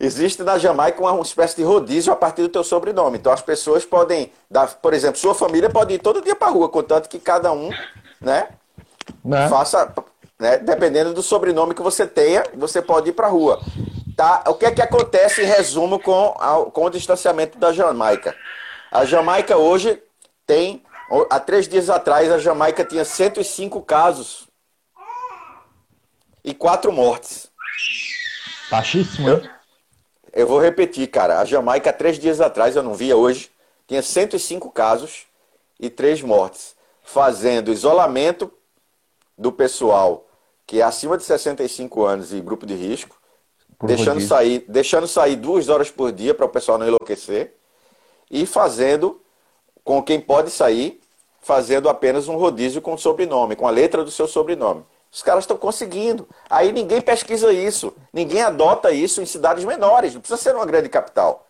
existe 0.00 0.42
na 0.42 0.56
Jamaica 0.56 1.02
uma 1.02 1.20
espécie 1.20 1.56
de 1.56 1.64
rodízio 1.64 2.10
a 2.10 2.16
partir 2.16 2.40
do 2.40 2.48
teu 2.48 2.64
sobrenome. 2.64 3.18
Então 3.18 3.30
as 3.30 3.42
pessoas 3.42 3.84
podem 3.84 4.32
dar, 4.50 4.68
por 4.76 4.94
exemplo, 4.94 5.18
sua 5.18 5.34
família 5.34 5.68
pode 5.68 5.92
ir 5.92 5.98
todo 5.98 6.22
dia 6.22 6.34
para 6.34 6.48
a 6.48 6.50
rua, 6.50 6.70
contanto 6.70 7.10
que 7.10 7.18
cada 7.18 7.52
um, 7.52 7.68
né, 8.18 8.48
né? 9.22 9.50
faça, 9.50 9.92
né, 10.38 10.56
dependendo 10.56 11.12
do 11.12 11.22
sobrenome 11.22 11.74
que 11.74 11.82
você 11.82 12.06
tenha, 12.06 12.42
você 12.54 12.80
pode 12.80 13.10
ir 13.10 13.12
para 13.12 13.26
a 13.26 13.30
rua. 13.30 13.60
Tá? 14.22 14.44
O 14.46 14.54
que 14.54 14.66
é 14.66 14.70
que 14.70 14.80
acontece 14.80 15.42
em 15.42 15.46
resumo 15.46 15.98
com, 15.98 16.32
a, 16.38 16.70
com 16.70 16.84
o 16.84 16.90
distanciamento 16.90 17.58
da 17.58 17.72
Jamaica? 17.72 18.36
A 18.88 19.04
Jamaica 19.04 19.56
hoje 19.56 20.00
tem, 20.46 20.80
há 21.28 21.40
três 21.40 21.66
dias 21.66 21.90
atrás, 21.90 22.30
a 22.30 22.38
Jamaica 22.38 22.84
tinha 22.84 23.04
105 23.04 23.82
casos 23.82 24.46
e 26.44 26.54
quatro 26.54 26.92
mortes. 26.92 27.50
Baixíssimo, 28.70 29.28
eu, 29.28 29.42
eu 30.32 30.46
vou 30.46 30.60
repetir, 30.60 31.08
cara. 31.08 31.40
A 31.40 31.44
Jamaica, 31.44 31.92
três 31.92 32.16
dias 32.16 32.40
atrás, 32.40 32.76
eu 32.76 32.82
não 32.84 32.94
via 32.94 33.16
hoje, 33.16 33.50
tinha 33.88 34.02
105 34.02 34.70
casos 34.70 35.26
e 35.80 35.90
três 35.90 36.22
mortes, 36.22 36.76
fazendo 37.02 37.72
isolamento 37.72 38.52
do 39.36 39.50
pessoal 39.50 40.28
que 40.64 40.80
é 40.80 40.84
acima 40.84 41.18
de 41.18 41.24
65 41.24 42.04
anos 42.04 42.32
e 42.32 42.40
grupo 42.40 42.64
de 42.64 42.76
risco, 42.76 43.20
deixando 43.82 44.20
sair, 44.20 44.64
deixando 44.68 45.06
sair 45.06 45.36
duas 45.36 45.68
horas 45.68 45.90
por 45.90 46.12
dia 46.12 46.34
para 46.34 46.46
o 46.46 46.48
pessoal 46.48 46.78
não 46.78 46.86
enlouquecer 46.86 47.54
e 48.30 48.46
fazendo 48.46 49.20
com 49.84 50.02
quem 50.02 50.20
pode 50.20 50.50
sair, 50.50 51.00
fazendo 51.40 51.88
apenas 51.88 52.28
um 52.28 52.36
rodízio 52.36 52.80
com 52.80 52.94
o 52.94 52.98
sobrenome, 52.98 53.56
com 53.56 53.66
a 53.66 53.70
letra 53.70 54.04
do 54.04 54.10
seu 54.10 54.26
sobrenome. 54.28 54.84
Os 55.10 55.22
caras 55.22 55.44
estão 55.44 55.56
conseguindo. 55.56 56.26
Aí 56.48 56.72
ninguém 56.72 57.00
pesquisa 57.00 57.52
isso, 57.52 57.92
ninguém 58.12 58.42
adota 58.42 58.92
isso 58.92 59.20
em 59.20 59.26
cidades 59.26 59.64
menores, 59.64 60.14
não 60.14 60.20
precisa 60.20 60.40
ser 60.40 60.54
uma 60.54 60.64
grande 60.64 60.88
capital. 60.88 61.46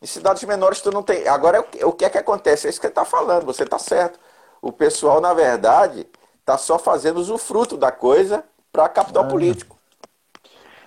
Em 0.00 0.06
cidades 0.06 0.42
menores 0.44 0.80
tu 0.80 0.90
não 0.90 1.02
tem. 1.02 1.26
Agora 1.26 1.64
o 1.82 1.92
que 1.92 2.04
é 2.04 2.10
que 2.10 2.18
acontece? 2.18 2.66
É 2.66 2.70
isso 2.70 2.80
que 2.80 2.86
ele 2.86 2.92
está 2.92 3.04
falando, 3.04 3.44
você 3.44 3.64
está 3.64 3.78
certo. 3.78 4.18
O 4.62 4.72
pessoal, 4.72 5.20
na 5.20 5.34
verdade, 5.34 6.06
está 6.40 6.56
só 6.56 6.78
fazendo 6.78 7.18
usufruto 7.18 7.76
da 7.76 7.92
coisa 7.92 8.44
para 8.72 8.88
capital 8.88 9.24
ah. 9.24 9.28
político. 9.28 9.77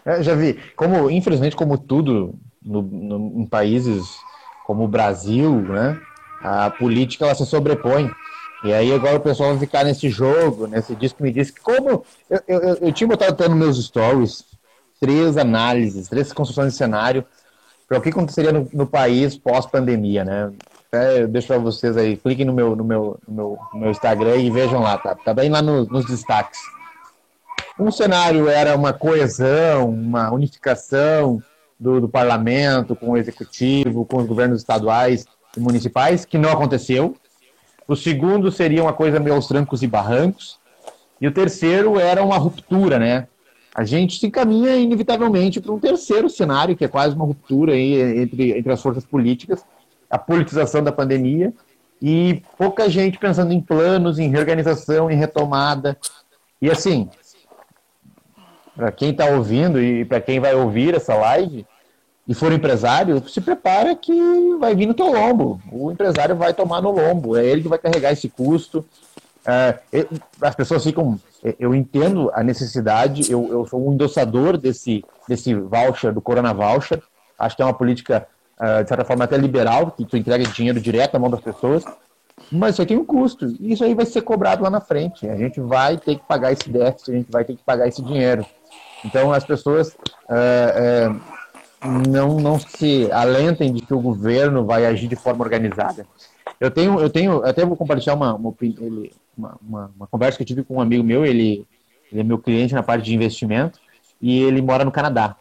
É, 0.05 0.23
já 0.23 0.35
vi. 0.35 0.59
Como, 0.75 1.09
infelizmente, 1.09 1.55
como 1.55 1.77
tudo 1.77 2.35
no, 2.61 2.81
no, 2.81 3.41
em 3.41 3.45
países 3.45 4.03
como 4.65 4.83
o 4.83 4.87
Brasil, 4.87 5.61
né? 5.61 5.99
A 6.41 6.69
política 6.69 7.25
ela 7.25 7.35
se 7.35 7.45
sobrepõe. 7.45 8.11
E 8.63 8.73
aí 8.73 8.93
agora 8.93 9.17
o 9.17 9.21
pessoal 9.21 9.49
vai 9.51 9.59
ficar 9.59 9.83
nesse 9.83 10.09
jogo, 10.09 10.67
nesse 10.67 10.95
disco 10.95 11.23
me 11.23 11.31
disse 11.31 11.53
que 11.53 11.61
como. 11.61 12.03
Eu, 12.29 12.41
eu, 12.47 12.59
eu 12.75 12.91
tinha 12.91 13.07
botado 13.07 13.31
até 13.31 13.47
nos 13.47 13.57
meus 13.57 13.83
stories 13.83 14.45
três 14.99 15.35
análises, 15.35 16.07
três 16.07 16.31
construções 16.31 16.73
de 16.73 16.77
cenário 16.77 17.25
para 17.87 17.97
o 17.97 18.01
que 18.01 18.09
aconteceria 18.09 18.51
no, 18.51 18.69
no 18.71 18.85
país 18.85 19.35
pós-pandemia, 19.35 20.23
né? 20.23 20.51
Até 20.87 21.23
eu 21.23 21.27
deixo 21.27 21.47
para 21.47 21.57
vocês 21.57 21.97
aí, 21.97 22.15
cliquem 22.17 22.45
no 22.45 22.53
meu, 22.53 22.75
no 22.75 22.83
meu, 22.83 23.19
no 23.27 23.33
meu, 23.33 23.59
no 23.73 23.79
meu 23.79 23.91
Instagram 23.91 24.37
e 24.37 24.51
vejam 24.51 24.81
lá, 24.81 24.97
tá, 24.97 25.15
tá 25.15 25.33
bem 25.33 25.49
lá 25.49 25.61
no, 25.61 25.85
nos 25.85 26.05
destaques. 26.05 26.59
Um 27.79 27.91
cenário 27.91 28.47
era 28.47 28.75
uma 28.75 28.93
coesão, 28.93 29.89
uma 29.89 30.31
unificação 30.31 31.41
do, 31.79 32.01
do 32.01 32.09
parlamento 32.09 32.95
com 32.95 33.11
o 33.11 33.17
executivo, 33.17 34.05
com 34.05 34.17
os 34.17 34.27
governos 34.27 34.59
estaduais 34.59 35.25
e 35.55 35.59
municipais, 35.59 36.25
que 36.25 36.37
não 36.37 36.51
aconteceu. 36.51 37.15
O 37.87 37.95
segundo 37.95 38.51
seria 38.51 38.83
uma 38.83 38.93
coisa 38.93 39.19
meio 39.19 39.35
aos 39.35 39.47
trancos 39.47 39.81
e 39.81 39.87
barrancos. 39.87 40.59
E 41.19 41.27
o 41.27 41.31
terceiro 41.31 41.99
era 41.99 42.23
uma 42.23 42.37
ruptura, 42.37 42.99
né? 42.99 43.27
A 43.73 43.85
gente 43.85 44.19
se 44.19 44.27
encaminha 44.27 44.75
inevitavelmente 44.75 45.61
para 45.61 45.71
um 45.71 45.79
terceiro 45.79 46.29
cenário, 46.29 46.75
que 46.75 46.83
é 46.83 46.87
quase 46.87 47.15
uma 47.15 47.25
ruptura 47.25 47.75
entre, 47.75 48.57
entre 48.57 48.71
as 48.71 48.81
forças 48.81 49.05
políticas, 49.05 49.63
a 50.09 50.17
politização 50.17 50.83
da 50.83 50.91
pandemia 50.91 51.53
e 52.01 52.41
pouca 52.57 52.89
gente 52.89 53.17
pensando 53.17 53.53
em 53.53 53.61
planos, 53.61 54.19
em 54.19 54.29
reorganização, 54.29 55.09
em 55.09 55.15
retomada. 55.15 55.97
E 56.61 56.69
assim, 56.69 57.09
para 58.81 58.91
quem 58.91 59.11
está 59.11 59.27
ouvindo 59.27 59.79
e 59.79 60.03
para 60.03 60.19
quem 60.19 60.39
vai 60.39 60.55
ouvir 60.55 60.95
essa 60.95 61.13
live 61.13 61.67
e 62.27 62.33
for 62.33 62.51
empresário, 62.51 63.21
se 63.29 63.39
prepara 63.39 63.95
que 63.95 64.11
vai 64.59 64.73
vir 64.73 64.87
no 64.87 64.95
teu 64.95 65.11
lombo. 65.13 65.61
O 65.71 65.91
empresário 65.91 66.35
vai 66.35 66.51
tomar 66.51 66.81
no 66.81 66.89
lombo, 66.89 67.37
é 67.37 67.45
ele 67.45 67.61
que 67.61 67.67
vai 67.67 67.77
carregar 67.77 68.11
esse 68.11 68.27
custo. 68.27 68.83
É, 69.45 69.77
as 70.41 70.55
pessoas 70.55 70.83
ficam. 70.83 71.19
Eu 71.59 71.75
entendo 71.75 72.31
a 72.33 72.41
necessidade, 72.41 73.31
eu, 73.31 73.47
eu 73.51 73.67
sou 73.67 73.87
um 73.87 73.93
endossador 73.93 74.57
desse, 74.57 75.05
desse 75.27 75.53
voucher, 75.53 76.11
do 76.11 76.21
Corona 76.21 76.51
Voucher. 76.51 77.03
Acho 77.37 77.55
que 77.55 77.61
é 77.61 77.65
uma 77.65 77.73
política, 77.75 78.27
uh, 78.59 78.81
de 78.81 78.89
certa 78.89 79.05
forma, 79.05 79.25
até 79.25 79.37
liberal, 79.37 79.91
que 79.91 80.05
tu 80.05 80.17
entrega 80.17 80.43
dinheiro 80.45 80.79
direto 80.79 81.13
na 81.13 81.19
mão 81.19 81.29
das 81.29 81.41
pessoas. 81.41 81.83
Mas 82.51 82.73
isso 82.73 82.81
aqui 82.81 82.93
tem 82.93 83.01
um 83.01 83.05
custo. 83.05 83.45
E 83.59 83.73
isso 83.73 83.83
aí 83.83 83.93
vai 83.93 84.07
ser 84.07 84.21
cobrado 84.21 84.63
lá 84.63 84.71
na 84.71 84.81
frente. 84.81 85.29
A 85.29 85.35
gente 85.35 85.59
vai 85.59 85.97
ter 85.97 86.15
que 86.15 86.27
pagar 86.27 86.51
esse 86.51 86.67
déficit, 86.67 87.11
a 87.11 87.15
gente 87.15 87.31
vai 87.31 87.43
ter 87.43 87.55
que 87.55 87.63
pagar 87.63 87.87
esse 87.87 88.01
dinheiro. 88.01 88.45
Então, 89.03 89.31
as 89.33 89.43
pessoas 89.43 89.89
uh, 90.29 91.15
uh, 91.15 92.09
não, 92.09 92.39
não 92.39 92.59
se 92.59 93.11
alentem 93.11 93.73
de 93.73 93.81
que 93.81 93.93
o 93.93 93.99
governo 93.99 94.65
vai 94.65 94.85
agir 94.85 95.07
de 95.07 95.15
forma 95.15 95.43
organizada. 95.43 96.05
Eu 96.59 96.69
tenho, 96.69 96.99
eu 96.99 97.09
tenho, 97.09 97.43
até 97.43 97.65
vou 97.65 97.75
compartilhar 97.75 98.13
uma, 98.13 98.35
uma, 98.35 98.55
uma, 99.35 99.91
uma, 99.95 100.07
conversa 100.07 100.37
que 100.37 100.43
eu 100.43 100.47
tive 100.47 100.63
com 100.63 100.75
um 100.75 100.81
amigo 100.81 101.03
meu, 101.03 101.25
ele, 101.25 101.65
ele 102.11 102.21
é 102.21 102.23
meu 102.23 102.37
cliente 102.37 102.75
na 102.75 102.83
parte 102.83 103.05
de 103.05 103.15
investimento, 103.15 103.79
e 104.21 104.43
ele 104.43 104.61
mora 104.61 104.85
no 104.85 104.91
Canadá. 104.91 105.35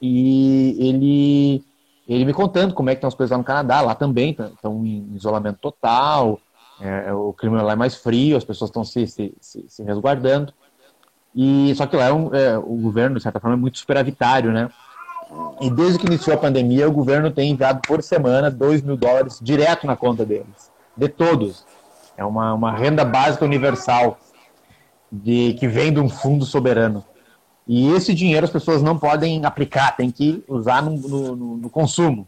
E 0.00 0.76
ele, 0.78 1.64
ele 2.08 2.24
me 2.24 2.32
contando 2.32 2.72
como 2.72 2.88
é 2.88 2.94
que 2.94 2.98
estão 2.98 3.08
as 3.08 3.14
coisas 3.14 3.32
lá 3.32 3.38
no 3.38 3.44
Canadá, 3.44 3.82
lá 3.82 3.94
também 3.94 4.30
estão 4.30 4.84
em 4.86 5.14
isolamento 5.14 5.58
total, 5.58 6.40
é, 6.80 7.12
o 7.12 7.32
clima 7.32 7.62
lá 7.62 7.72
é 7.72 7.76
mais 7.76 7.96
frio, 7.96 8.36
as 8.36 8.44
pessoas 8.44 8.70
estão 8.70 8.84
se, 8.84 9.06
se, 9.06 9.34
se, 9.40 9.64
se, 9.68 9.82
resguardando. 9.82 10.52
E 11.36 11.74
só 11.74 11.86
que 11.86 11.94
lá 11.94 12.06
é 12.06 12.12
um, 12.12 12.34
é, 12.34 12.56
o 12.56 12.76
governo, 12.76 13.16
de 13.16 13.22
certa 13.22 13.38
forma, 13.38 13.54
é 13.54 13.60
muito 13.60 13.76
superavitário, 13.76 14.50
né? 14.50 14.70
E 15.60 15.68
desde 15.68 15.98
que 15.98 16.06
iniciou 16.06 16.34
a 16.34 16.40
pandemia, 16.40 16.88
o 16.88 16.92
governo 16.92 17.30
tem 17.30 17.50
enviado 17.50 17.82
por 17.86 18.02
semana 18.02 18.50
2 18.50 18.80
mil 18.80 18.96
dólares 18.96 19.38
direto 19.42 19.86
na 19.86 19.94
conta 19.94 20.24
deles, 20.24 20.70
de 20.96 21.08
todos. 21.08 21.66
É 22.16 22.24
uma, 22.24 22.54
uma 22.54 22.72
renda 22.72 23.04
básica 23.04 23.44
universal 23.44 24.18
de 25.12 25.54
que 25.60 25.68
vem 25.68 25.92
de 25.92 26.00
um 26.00 26.08
fundo 26.08 26.46
soberano. 26.46 27.04
E 27.68 27.92
esse 27.92 28.14
dinheiro 28.14 28.46
as 28.46 28.52
pessoas 28.52 28.82
não 28.82 28.96
podem 28.96 29.44
aplicar, 29.44 29.94
tem 29.94 30.10
que 30.10 30.42
usar 30.48 30.82
no, 30.82 30.96
no, 30.96 31.56
no 31.58 31.70
consumo. 31.70 32.26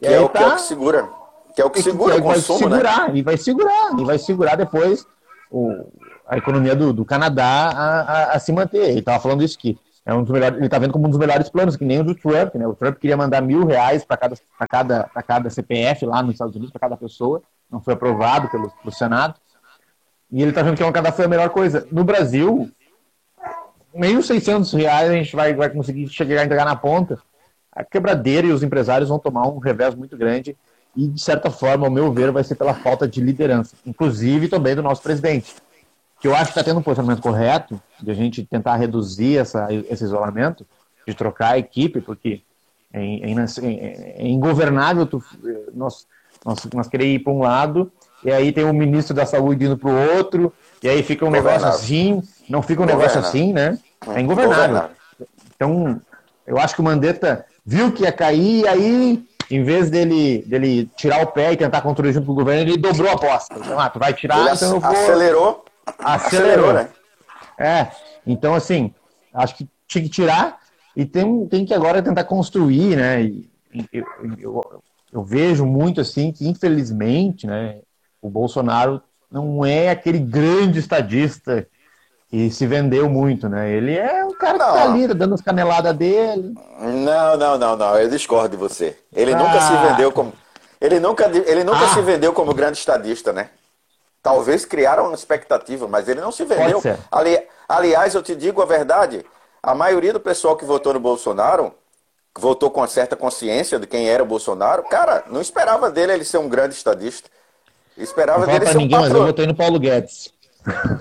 Que 0.00 0.08
é, 0.08 0.20
o, 0.20 0.28
tá... 0.28 0.38
que 0.40 0.44
é, 0.44 0.48
o, 0.48 0.54
que 0.54 0.60
segura. 0.62 1.08
Que 1.54 1.62
é 1.62 1.64
o 1.64 1.70
que 1.70 1.82
segura 1.82 2.14
que, 2.14 2.20
o 2.20 2.24
consumo, 2.24 2.58
vai 2.58 2.70
segurar, 2.70 3.08
né? 3.08 3.16
E 3.16 3.22
vai 3.22 3.36
segurar, 3.36 4.00
e 4.00 4.04
vai 4.04 4.18
segurar 4.18 4.56
depois 4.56 5.06
o, 5.50 5.86
a 6.26 6.36
economia 6.36 6.74
do, 6.74 6.92
do 6.92 7.04
Canadá 7.04 7.44
a, 7.44 8.00
a, 8.00 8.32
a, 8.32 8.38
se 8.38 8.52
manter. 8.52 8.90
Ele 8.90 9.00
estava 9.00 9.20
falando 9.20 9.42
isso 9.42 9.56
aqui. 9.58 9.78
É 10.06 10.12
um 10.12 10.22
dos 10.22 10.32
melhores, 10.32 10.56
ele 10.56 10.66
está 10.66 10.78
vendo 10.78 10.92
como 10.92 11.06
um 11.06 11.10
dos 11.10 11.18
melhores 11.18 11.48
planos, 11.48 11.76
que 11.76 11.84
nem 11.84 12.00
o 12.00 12.04
do 12.04 12.14
Trump. 12.14 12.54
Né? 12.54 12.66
O 12.66 12.74
Trump 12.74 12.98
queria 12.98 13.16
mandar 13.16 13.40
mil 13.40 13.64
reais 13.64 14.04
para 14.04 14.16
cada, 14.16 14.36
cada, 14.68 15.10
cada 15.26 15.50
CPF 15.50 16.04
lá 16.04 16.22
nos 16.22 16.32
Estados 16.32 16.54
Unidos, 16.54 16.72
para 16.72 16.80
cada 16.80 16.96
pessoa. 16.96 17.42
Não 17.70 17.80
foi 17.80 17.94
aprovado 17.94 18.48
pelo, 18.48 18.70
pelo 18.70 18.92
Senado. 18.92 19.34
E 20.30 20.42
ele 20.42 20.50
está 20.50 20.62
vendo 20.62 20.76
que 20.76 20.82
é 20.82 20.92
cada 20.92 21.12
foi 21.12 21.24
a 21.24 21.28
melhor 21.28 21.48
coisa. 21.50 21.86
No 21.90 22.04
Brasil, 22.04 22.70
os 23.94 24.26
600 24.26 24.72
reais 24.72 25.10
a 25.10 25.14
gente 25.14 25.34
vai, 25.34 25.54
vai 25.54 25.70
conseguir 25.70 26.08
chegar 26.08 26.42
a 26.42 26.44
entregar 26.44 26.64
na 26.64 26.76
ponta. 26.76 27.18
A 27.72 27.82
quebradeira 27.82 28.46
e 28.46 28.52
os 28.52 28.62
empresários 28.62 29.08
vão 29.08 29.18
tomar 29.18 29.48
um 29.48 29.58
revés 29.58 29.94
muito 29.94 30.16
grande. 30.16 30.56
E, 30.94 31.08
de 31.08 31.20
certa 31.20 31.50
forma, 31.50 31.86
ao 31.86 31.90
meu 31.90 32.12
ver, 32.12 32.30
vai 32.30 32.44
ser 32.44 32.54
pela 32.54 32.74
falta 32.74 33.08
de 33.08 33.20
liderança, 33.20 33.74
inclusive 33.84 34.48
também 34.48 34.76
do 34.76 34.82
nosso 34.82 35.02
presidente 35.02 35.52
que 36.24 36.28
eu 36.28 36.34
acho 36.34 36.44
que 36.44 36.58
está 36.58 36.64
tendo 36.64 36.80
um 36.80 36.82
posicionamento 36.82 37.20
correto 37.20 37.78
de 38.00 38.10
a 38.10 38.14
gente 38.14 38.46
tentar 38.46 38.76
reduzir 38.76 39.36
essa, 39.36 39.68
esse 39.70 40.04
isolamento, 40.04 40.66
de 41.06 41.12
trocar 41.12 41.52
a 41.52 41.58
equipe, 41.58 42.00
porque 42.00 42.40
é, 42.90 42.98
é, 42.98 44.22
é 44.22 44.26
ingovernável 44.26 45.04
tu, 45.04 45.22
nós, 45.74 46.06
nós, 46.42 46.64
nós 46.72 46.88
querer 46.88 47.12
ir 47.12 47.18
para 47.18 47.30
um 47.30 47.40
lado 47.40 47.92
e 48.24 48.32
aí 48.32 48.52
tem 48.52 48.64
o 48.64 48.72
ministro 48.72 49.14
da 49.14 49.26
saúde 49.26 49.66
indo 49.66 49.76
para 49.76 49.90
o 49.90 50.16
outro, 50.16 50.50
e 50.82 50.88
aí 50.88 51.02
fica 51.02 51.26
um 51.26 51.30
negócio 51.30 51.68
assim, 51.68 52.22
não 52.48 52.62
fica 52.62 52.80
um 52.80 52.86
negócio 52.86 53.20
assim, 53.20 53.52
né? 53.52 53.78
É 54.08 54.18
ingovernável. 54.18 54.88
Então, 55.54 56.00
eu 56.46 56.56
acho 56.56 56.74
que 56.74 56.80
o 56.80 56.84
Mandetta 56.84 57.44
viu 57.66 57.92
que 57.92 58.04
ia 58.04 58.12
cair, 58.12 58.62
e 58.62 58.66
aí, 58.66 59.24
em 59.50 59.62
vez 59.62 59.90
dele, 59.90 60.42
dele 60.46 60.88
tirar 60.96 61.22
o 61.22 61.26
pé 61.26 61.52
e 61.52 61.56
tentar 61.58 61.82
construir 61.82 62.14
junto 62.14 62.24
com 62.24 62.32
o 62.32 62.36
governo, 62.36 62.62
ele 62.62 62.78
dobrou 62.78 63.10
a 63.10 63.12
aposta. 63.12 63.56
Então, 63.58 63.78
ah, 63.78 63.90
tu 63.90 63.98
vai 63.98 64.14
tirar, 64.14 64.38
ele 64.40 64.54
então 64.54 64.72
eu 64.72 64.80
vou... 64.80 64.90
Acelerou 64.90 65.63
Acelerou, 65.98 66.72
né? 66.72 66.88
É, 67.58 67.88
então 68.26 68.54
assim, 68.54 68.92
acho 69.32 69.56
que 69.56 69.68
tinha 69.86 70.02
que 70.02 70.10
tirar 70.10 70.58
e 70.96 71.04
tem, 71.04 71.46
tem 71.46 71.64
que 71.64 71.74
agora 71.74 72.02
tentar 72.02 72.24
construir, 72.24 72.96
né? 72.96 73.22
E, 73.22 73.50
eu, 73.92 74.06
eu, 74.38 74.82
eu, 75.12 75.24
vejo 75.24 75.66
muito 75.66 76.00
assim 76.00 76.30
que, 76.30 76.48
infelizmente, 76.48 77.46
né, 77.46 77.80
o 78.22 78.30
Bolsonaro 78.30 79.02
não 79.30 79.66
é 79.66 79.90
aquele 79.90 80.20
grande 80.20 80.78
estadista 80.78 81.66
que 82.28 82.50
se 82.50 82.66
vendeu 82.66 83.10
muito, 83.10 83.48
né? 83.48 83.72
Ele 83.72 83.96
é 83.96 84.24
o 84.24 84.32
cara 84.34 84.58
não. 84.58 84.66
que 84.66 84.78
tá 84.78 84.84
ali, 84.84 85.08
tá 85.08 85.14
dando 85.14 85.34
as 85.34 85.40
caneladas 85.40 85.96
dele. 85.96 86.54
Não, 86.80 87.36
não, 87.36 87.58
não, 87.58 87.76
não. 87.76 87.98
Eu 87.98 88.08
discordo 88.08 88.50
de 88.50 88.56
você. 88.56 88.96
Ele 89.12 89.32
ah. 89.32 89.36
nunca 89.36 89.60
se 89.60 89.88
vendeu 89.88 90.12
como. 90.12 90.32
Ele 90.80 91.00
nunca, 91.00 91.26
ele 91.26 91.64
nunca 91.64 91.84
ah. 91.84 91.94
se 91.94 92.00
vendeu 92.02 92.32
como 92.32 92.54
grande 92.54 92.78
estadista, 92.78 93.32
né? 93.32 93.50
Talvez 94.24 94.64
criaram 94.64 95.04
uma 95.04 95.14
expectativa, 95.14 95.86
mas 95.86 96.08
ele 96.08 96.18
não 96.18 96.32
se 96.32 96.46
vendeu. 96.46 96.80
Ali, 97.12 97.38
aliás, 97.68 98.14
eu 98.14 98.22
te 98.22 98.34
digo 98.34 98.62
a 98.62 98.64
verdade: 98.64 99.22
a 99.62 99.74
maioria 99.74 100.14
do 100.14 100.18
pessoal 100.18 100.56
que 100.56 100.64
votou 100.64 100.94
no 100.94 100.98
Bolsonaro, 100.98 101.74
que 102.34 102.40
votou 102.40 102.70
com 102.70 102.80
uma 102.80 102.86
certa 102.86 103.14
consciência 103.14 103.78
de 103.78 103.86
quem 103.86 104.08
era 104.08 104.22
o 104.22 104.26
Bolsonaro, 104.26 104.82
cara, 104.84 105.24
não 105.26 105.42
esperava 105.42 105.90
dele 105.90 106.14
ele 106.14 106.24
ser 106.24 106.38
um 106.38 106.48
grande 106.48 106.74
estadista. 106.74 107.28
Esperava 107.98 108.46
dele 108.46 108.64
ser 108.64 108.78
ninguém, 108.78 108.96
um 108.96 109.02
Mas 109.02 109.12
eu 109.12 109.26
votei 109.26 109.46
no 109.46 109.54
Paulo 109.54 109.78
Guedes. 109.78 110.32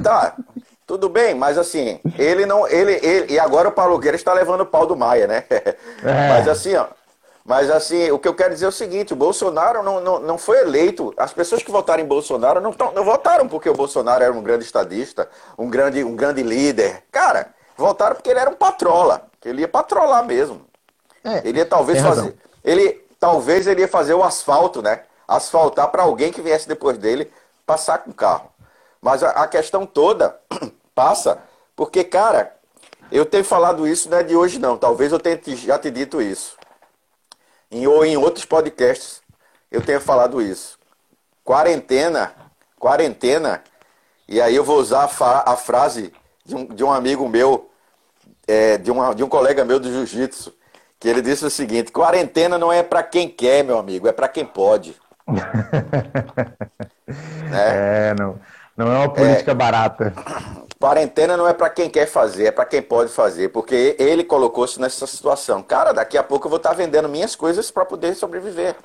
Tá, 0.03 0.35
tudo 0.85 1.07
bem, 1.07 1.33
mas 1.33 1.57
assim, 1.57 2.01
ele 2.19 2.45
não. 2.45 2.67
Ele, 2.67 2.99
ele, 3.01 3.35
e 3.35 3.39
agora 3.39 3.69
o 3.69 3.71
Paulo 3.71 3.97
Guedes 3.99 4.19
está 4.19 4.33
levando 4.33 4.61
o 4.61 4.65
pau 4.65 4.85
do 4.85 4.97
Maia, 4.97 5.27
né? 5.27 5.45
É. 5.49 6.27
Mas 6.27 6.49
assim, 6.49 6.75
ó, 6.75 6.87
mas 7.45 7.69
assim, 7.69 8.09
o 8.09 8.17
que 8.17 8.27
eu 8.27 8.33
quero 8.33 8.53
dizer 8.53 8.65
é 8.65 8.69
o 8.69 8.71
seguinte, 8.71 9.11
o 9.11 9.17
Bolsonaro 9.17 9.83
não, 9.83 9.99
não, 9.99 10.19
não 10.19 10.37
foi 10.37 10.59
eleito. 10.59 11.13
As 11.17 11.33
pessoas 11.33 11.61
que 11.61 11.71
votaram 11.71 12.01
em 12.01 12.07
Bolsonaro 12.07 12.61
não, 12.61 12.71
tão, 12.71 12.93
não 12.93 13.03
votaram 13.03 13.49
porque 13.49 13.69
o 13.69 13.73
Bolsonaro 13.73 14.23
era 14.23 14.31
um 14.31 14.41
grande 14.41 14.63
estadista, 14.63 15.29
um 15.57 15.69
grande, 15.69 16.03
um 16.05 16.15
grande 16.15 16.41
líder. 16.41 17.03
Cara, 17.11 17.53
votaram 17.75 18.15
porque 18.15 18.29
ele 18.29 18.39
era 18.39 18.49
um 18.49 18.55
patrola, 18.55 19.27
que 19.41 19.49
ele 19.49 19.61
ia 19.61 19.67
patrolar 19.67 20.23
mesmo. 20.23 20.65
É, 21.21 21.45
ele 21.45 21.57
ia 21.57 21.65
talvez 21.65 22.01
fazer. 22.01 22.35
Ele 22.63 23.03
talvez 23.19 23.67
ele 23.67 23.81
ia 23.81 23.87
fazer 23.89 24.13
o 24.13 24.23
asfalto, 24.23 24.81
né? 24.81 25.01
Asfaltar 25.27 25.89
para 25.89 26.03
alguém 26.03 26.31
que 26.31 26.41
viesse 26.41 26.67
depois 26.67 26.97
dele 26.97 27.29
passar 27.65 27.97
com 27.99 28.11
o 28.11 28.13
carro. 28.13 28.49
Mas 29.01 29.21
a, 29.21 29.31
a 29.31 29.47
questão 29.47 29.85
toda 29.85 30.37
passa 30.95 31.39
porque, 31.75 32.05
cara, 32.05 32.55
eu 33.11 33.25
tenho 33.25 33.43
falado 33.43 33.85
isso 33.85 34.09
não 34.09 34.19
é 34.19 34.23
de 34.23 34.33
hoje 34.33 34.59
não. 34.59 34.77
Talvez 34.77 35.11
eu 35.11 35.19
tenha 35.19 35.37
já 35.45 35.77
te 35.77 35.91
dito 35.91 36.21
isso 36.21 36.62
em, 37.73 37.87
ou 37.87 38.05
em 38.05 38.15
outros 38.15 38.45
podcasts 38.45 39.21
eu 39.71 39.81
tenho 39.81 39.99
falado 39.99 40.41
isso. 40.41 40.77
Quarentena, 41.43 42.31
quarentena, 42.79 43.63
e 44.27 44.39
aí 44.39 44.55
eu 44.55 44.63
vou 44.63 44.77
usar 44.77 45.09
a, 45.19 45.53
a 45.53 45.57
frase 45.57 46.13
de 46.45 46.55
um, 46.55 46.65
de 46.65 46.83
um, 46.83 46.91
amigo 46.91 47.27
meu, 47.27 47.69
é, 48.47 48.77
de, 48.77 48.91
uma, 48.91 49.13
de 49.13 49.23
um 49.23 49.27
colega 49.29 49.65
meu 49.65 49.79
do 49.79 49.91
jiu-jitsu, 49.91 50.53
que 50.99 51.09
ele 51.09 51.21
disse 51.21 51.43
o 51.45 51.49
seguinte: 51.49 51.91
quarentena 51.91 52.57
não 52.57 52.71
é 52.71 52.83
para 52.83 53.03
quem 53.03 53.27
quer, 53.27 53.63
meu 53.63 53.77
amigo, 53.77 54.07
é 54.07 54.11
para 54.11 54.27
quem 54.27 54.45
pode. 54.45 54.95
é. 57.51 58.09
é, 58.11 58.15
não, 58.17 58.39
não 58.75 58.91
é 58.91 58.97
uma 58.97 59.13
política 59.13 59.51
é, 59.51 59.55
barata. 59.55 60.13
Quarentena 60.79 61.37
não 61.37 61.47
é 61.47 61.53
para 61.53 61.69
quem 61.69 61.89
quer 61.89 62.07
fazer, 62.07 62.47
é 62.47 62.51
para 62.51 62.65
quem 62.65 62.81
pode 62.81 63.11
fazer, 63.11 63.49
porque 63.49 63.95
ele 63.99 64.23
colocou-se 64.23 64.81
nessa 64.81 65.07
situação. 65.07 65.61
Cara, 65.61 65.93
daqui 65.93 66.17
a 66.17 66.23
pouco 66.23 66.47
eu 66.47 66.49
vou 66.49 66.57
estar 66.57 66.69
tá 66.69 66.75
vendendo 66.75 67.07
minhas 67.07 67.35
coisas 67.35 67.71
para 67.71 67.85
poder 67.85 68.15
sobreviver. 68.15 68.75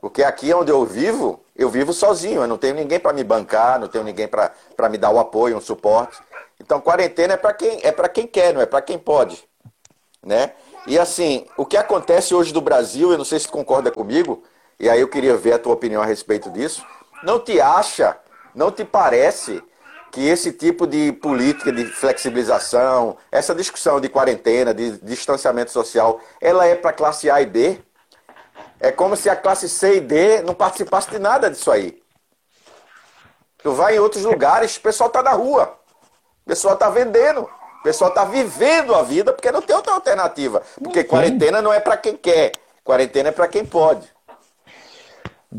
Porque 0.00 0.22
aqui 0.22 0.52
onde 0.52 0.70
eu 0.70 0.84
vivo, 0.84 1.40
eu 1.56 1.68
vivo 1.68 1.92
sozinho, 1.92 2.42
eu 2.42 2.46
não 2.46 2.58
tenho 2.58 2.74
ninguém 2.74 3.00
para 3.00 3.12
me 3.12 3.24
bancar, 3.24 3.80
não 3.80 3.88
tenho 3.88 4.04
ninguém 4.04 4.28
para 4.28 4.88
me 4.88 4.98
dar 4.98 5.10
o 5.10 5.18
apoio, 5.18 5.56
um 5.56 5.60
suporte. 5.60 6.18
Então, 6.60 6.80
quarentena 6.80 7.34
é 7.34 7.36
para 7.36 7.52
quem 7.52 7.80
é 7.82 7.90
para 7.90 8.08
quem 8.08 8.26
quer, 8.26 8.54
não 8.54 8.60
é 8.60 8.66
para 8.66 8.82
quem 8.82 8.98
pode, 8.98 9.42
né? 10.22 10.52
E 10.86 10.98
assim, 10.98 11.46
o 11.56 11.66
que 11.66 11.76
acontece 11.76 12.34
hoje 12.34 12.52
do 12.52 12.60
Brasil, 12.60 13.10
eu 13.10 13.18
não 13.18 13.24
sei 13.24 13.40
se 13.40 13.48
concorda 13.48 13.90
comigo, 13.90 14.44
e 14.78 14.88
aí 14.88 15.00
eu 15.00 15.08
queria 15.08 15.36
ver 15.36 15.54
a 15.54 15.58
tua 15.58 15.72
opinião 15.72 16.02
a 16.02 16.06
respeito 16.06 16.50
disso. 16.50 16.86
Não 17.24 17.40
te 17.40 17.60
acha, 17.60 18.16
não 18.56 18.72
te 18.72 18.84
parece 18.84 19.62
que 20.10 20.26
esse 20.26 20.50
tipo 20.50 20.86
de 20.86 21.12
política 21.12 21.70
de 21.70 21.84
flexibilização, 21.84 23.18
essa 23.30 23.54
discussão 23.54 24.00
de 24.00 24.08
quarentena, 24.08 24.72
de 24.72 24.92
distanciamento 25.02 25.70
social, 25.70 26.18
ela 26.40 26.66
é 26.66 26.74
para 26.74 26.92
classe 26.92 27.30
A 27.30 27.42
e 27.42 27.46
B? 27.46 27.78
É 28.80 28.90
como 28.90 29.14
se 29.14 29.28
a 29.28 29.36
classe 29.36 29.68
C 29.68 29.96
e 29.96 30.00
D 30.00 30.42
não 30.42 30.54
participasse 30.54 31.10
de 31.10 31.18
nada 31.18 31.50
disso 31.50 31.70
aí. 31.70 32.02
Tu 33.58 33.72
vai 33.72 33.96
em 33.96 33.98
outros 33.98 34.24
lugares, 34.24 34.76
o 34.76 34.80
pessoal 34.80 35.08
está 35.08 35.22
na 35.22 35.32
rua, 35.32 35.78
o 36.44 36.48
pessoal 36.48 36.74
está 36.74 36.88
vendendo, 36.88 37.42
o 37.42 37.82
pessoal 37.82 38.08
está 38.08 38.24
vivendo 38.24 38.94
a 38.94 39.02
vida 39.02 39.34
porque 39.34 39.52
não 39.52 39.60
tem 39.60 39.76
outra 39.76 39.92
alternativa. 39.92 40.62
Porque 40.82 41.04
quarentena 41.04 41.60
não 41.60 41.72
é 41.72 41.80
para 41.80 41.96
quem 41.96 42.16
quer, 42.16 42.52
quarentena 42.82 43.28
é 43.28 43.32
para 43.32 43.48
quem 43.48 43.66
pode. 43.66 44.15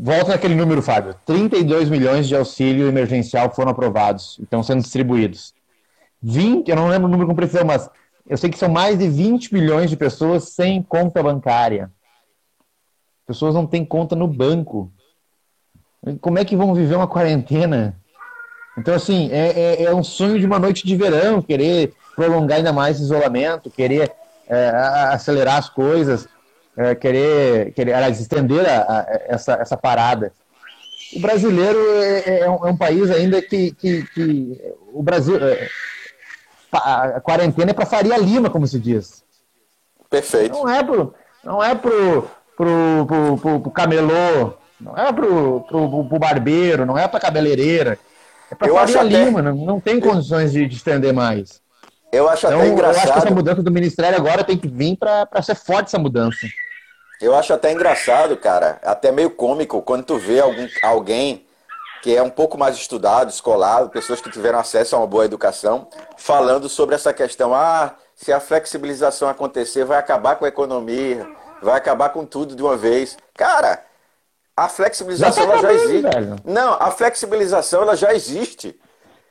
Volta 0.00 0.30
naquele 0.30 0.54
número, 0.54 0.80
Fábio. 0.80 1.14
32 1.26 1.88
milhões 1.88 2.28
de 2.28 2.36
auxílio 2.36 2.86
emergencial 2.86 3.52
foram 3.52 3.72
aprovados 3.72 4.38
estão 4.40 4.62
sendo 4.62 4.82
distribuídos. 4.82 5.52
20, 6.22 6.68
eu 6.68 6.76
não 6.76 6.88
lembro 6.88 7.08
o 7.08 7.10
número 7.10 7.28
com 7.28 7.34
precisão, 7.34 7.64
mas 7.64 7.90
eu 8.28 8.36
sei 8.36 8.48
que 8.48 8.58
são 8.58 8.68
mais 8.68 8.98
de 8.98 9.08
20 9.08 9.52
milhões 9.52 9.90
de 9.90 9.96
pessoas 9.96 10.50
sem 10.50 10.82
conta 10.82 11.22
bancária. 11.22 11.90
pessoas 13.26 13.54
não 13.54 13.66
têm 13.66 13.84
conta 13.84 14.14
no 14.14 14.28
banco. 14.28 14.92
Como 16.20 16.38
é 16.38 16.44
que 16.44 16.56
vão 16.56 16.74
viver 16.74 16.94
uma 16.94 17.08
quarentena? 17.08 17.98
Então, 18.78 18.94
assim, 18.94 19.28
é, 19.32 19.48
é, 19.48 19.82
é 19.84 19.94
um 19.94 20.04
sonho 20.04 20.38
de 20.38 20.46
uma 20.46 20.60
noite 20.60 20.86
de 20.86 20.94
verão, 20.94 21.42
querer 21.42 21.92
prolongar 22.14 22.58
ainda 22.58 22.72
mais 22.72 23.00
o 23.00 23.02
isolamento, 23.02 23.68
querer 23.68 24.12
é, 24.46 24.68
acelerar 25.10 25.56
as 25.56 25.68
coisas, 25.68 26.28
é, 26.78 26.94
querer, 26.94 27.72
querer 27.72 27.92
aliás, 27.92 28.20
estender 28.20 28.64
a, 28.64 28.82
a, 28.82 29.06
essa, 29.26 29.54
essa 29.54 29.76
parada. 29.76 30.32
O 31.16 31.20
brasileiro 31.20 31.78
é, 32.00 32.18
é, 32.18 32.40
é, 32.40 32.50
um, 32.50 32.66
é 32.66 32.70
um, 32.70 32.76
país 32.76 33.10
ainda 33.10 33.42
que, 33.42 33.72
que, 33.72 34.04
que 34.14 34.74
o 34.92 35.02
Brasil. 35.02 35.36
É, 35.44 35.68
a 36.70 37.20
quarentena 37.20 37.70
é 37.70 37.74
para 37.74 37.86
Faria 37.86 38.16
Lima, 38.16 38.48
como 38.48 38.66
se 38.66 38.78
diz. 38.78 39.24
Perfeito. 40.08 40.52
Não 40.52 40.68
é 40.68 40.84
pro, 40.84 41.14
não 41.42 41.64
é 41.64 41.74
pro, 41.74 42.30
pro, 42.56 43.06
pro, 43.06 43.38
pro, 43.38 43.60
pro 43.60 43.70
camelô, 43.70 44.54
não 44.80 44.96
é 44.96 45.12
pro, 45.12 45.62
pro, 45.62 46.04
pro 46.04 46.18
barbeiro, 46.18 46.86
não 46.86 46.96
é 46.96 47.08
para 47.08 47.20
cabeleireira. 47.20 47.98
É 48.50 48.54
para 48.54 48.72
Faria 48.72 49.02
Lima, 49.02 49.40
até... 49.40 49.48
não, 49.48 49.56
não 49.56 49.80
tem 49.80 49.98
condições 49.98 50.52
de, 50.52 50.66
de 50.66 50.76
estender 50.76 51.12
mais. 51.12 51.60
Eu 52.12 52.28
acho 52.28 52.46
então, 52.46 52.60
até 52.60 52.68
engraçado. 52.68 52.94
Eu 52.94 53.02
acho 53.02 53.12
que 53.12 53.26
essa 53.26 53.34
mudança 53.34 53.62
do 53.62 53.70
Ministério 53.70 54.16
agora 54.16 54.44
tem 54.44 54.56
que 54.56 54.68
vir 54.68 54.96
para 54.96 55.42
ser 55.42 55.54
forte 55.54 55.86
essa 55.86 55.98
mudança. 55.98 56.46
Eu 57.20 57.34
acho 57.34 57.52
até 57.52 57.72
engraçado, 57.72 58.36
cara, 58.36 58.78
até 58.82 59.10
meio 59.10 59.30
cômico, 59.30 59.82
quando 59.82 60.04
tu 60.04 60.18
vê 60.18 60.40
algum, 60.40 60.68
alguém 60.82 61.46
que 62.00 62.16
é 62.16 62.22
um 62.22 62.30
pouco 62.30 62.56
mais 62.56 62.76
estudado, 62.76 63.28
escolado, 63.28 63.90
pessoas 63.90 64.20
que 64.20 64.30
tiveram 64.30 64.58
acesso 64.58 64.94
a 64.94 64.98
uma 64.98 65.06
boa 65.06 65.24
educação, 65.24 65.88
falando 66.16 66.68
sobre 66.68 66.94
essa 66.94 67.12
questão. 67.12 67.52
Ah, 67.52 67.94
se 68.14 68.32
a 68.32 68.40
flexibilização 68.40 69.28
acontecer, 69.28 69.84
vai 69.84 69.98
acabar 69.98 70.36
com 70.36 70.44
a 70.44 70.48
economia, 70.48 71.28
vai 71.60 71.76
acabar 71.76 72.10
com 72.10 72.24
tudo 72.24 72.54
de 72.54 72.62
uma 72.62 72.76
vez. 72.76 73.16
Cara, 73.34 73.82
a 74.56 74.68
flexibilização 74.68 75.44
já, 75.44 75.52
tá 75.52 75.58
já 75.58 75.72
existe. 75.72 76.02
Velho. 76.02 76.36
Não, 76.44 76.74
a 76.74 76.90
flexibilização 76.90 77.82
ela 77.82 77.96
já 77.96 78.14
existe. 78.14 78.78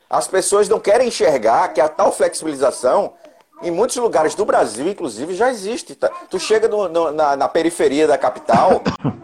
As 0.09 0.27
pessoas 0.27 0.69
não 0.69 0.79
querem 0.79 1.07
enxergar 1.09 1.69
que 1.69 1.81
a 1.81 1.89
tal 1.89 2.13
flexibilização, 2.13 3.13
em 3.61 3.71
muitos 3.71 3.95
lugares 3.95 4.35
do 4.35 4.45
Brasil, 4.45 4.87
inclusive, 4.87 5.33
já 5.33 5.49
existe. 5.49 5.95
Tá, 5.95 6.09
tu 6.29 6.39
chega 6.39 6.67
no, 6.67 6.87
no, 6.87 7.11
na, 7.11 7.35
na, 7.35 7.47
periferia 7.47 8.07
da 8.07 8.17
capital 8.17 8.81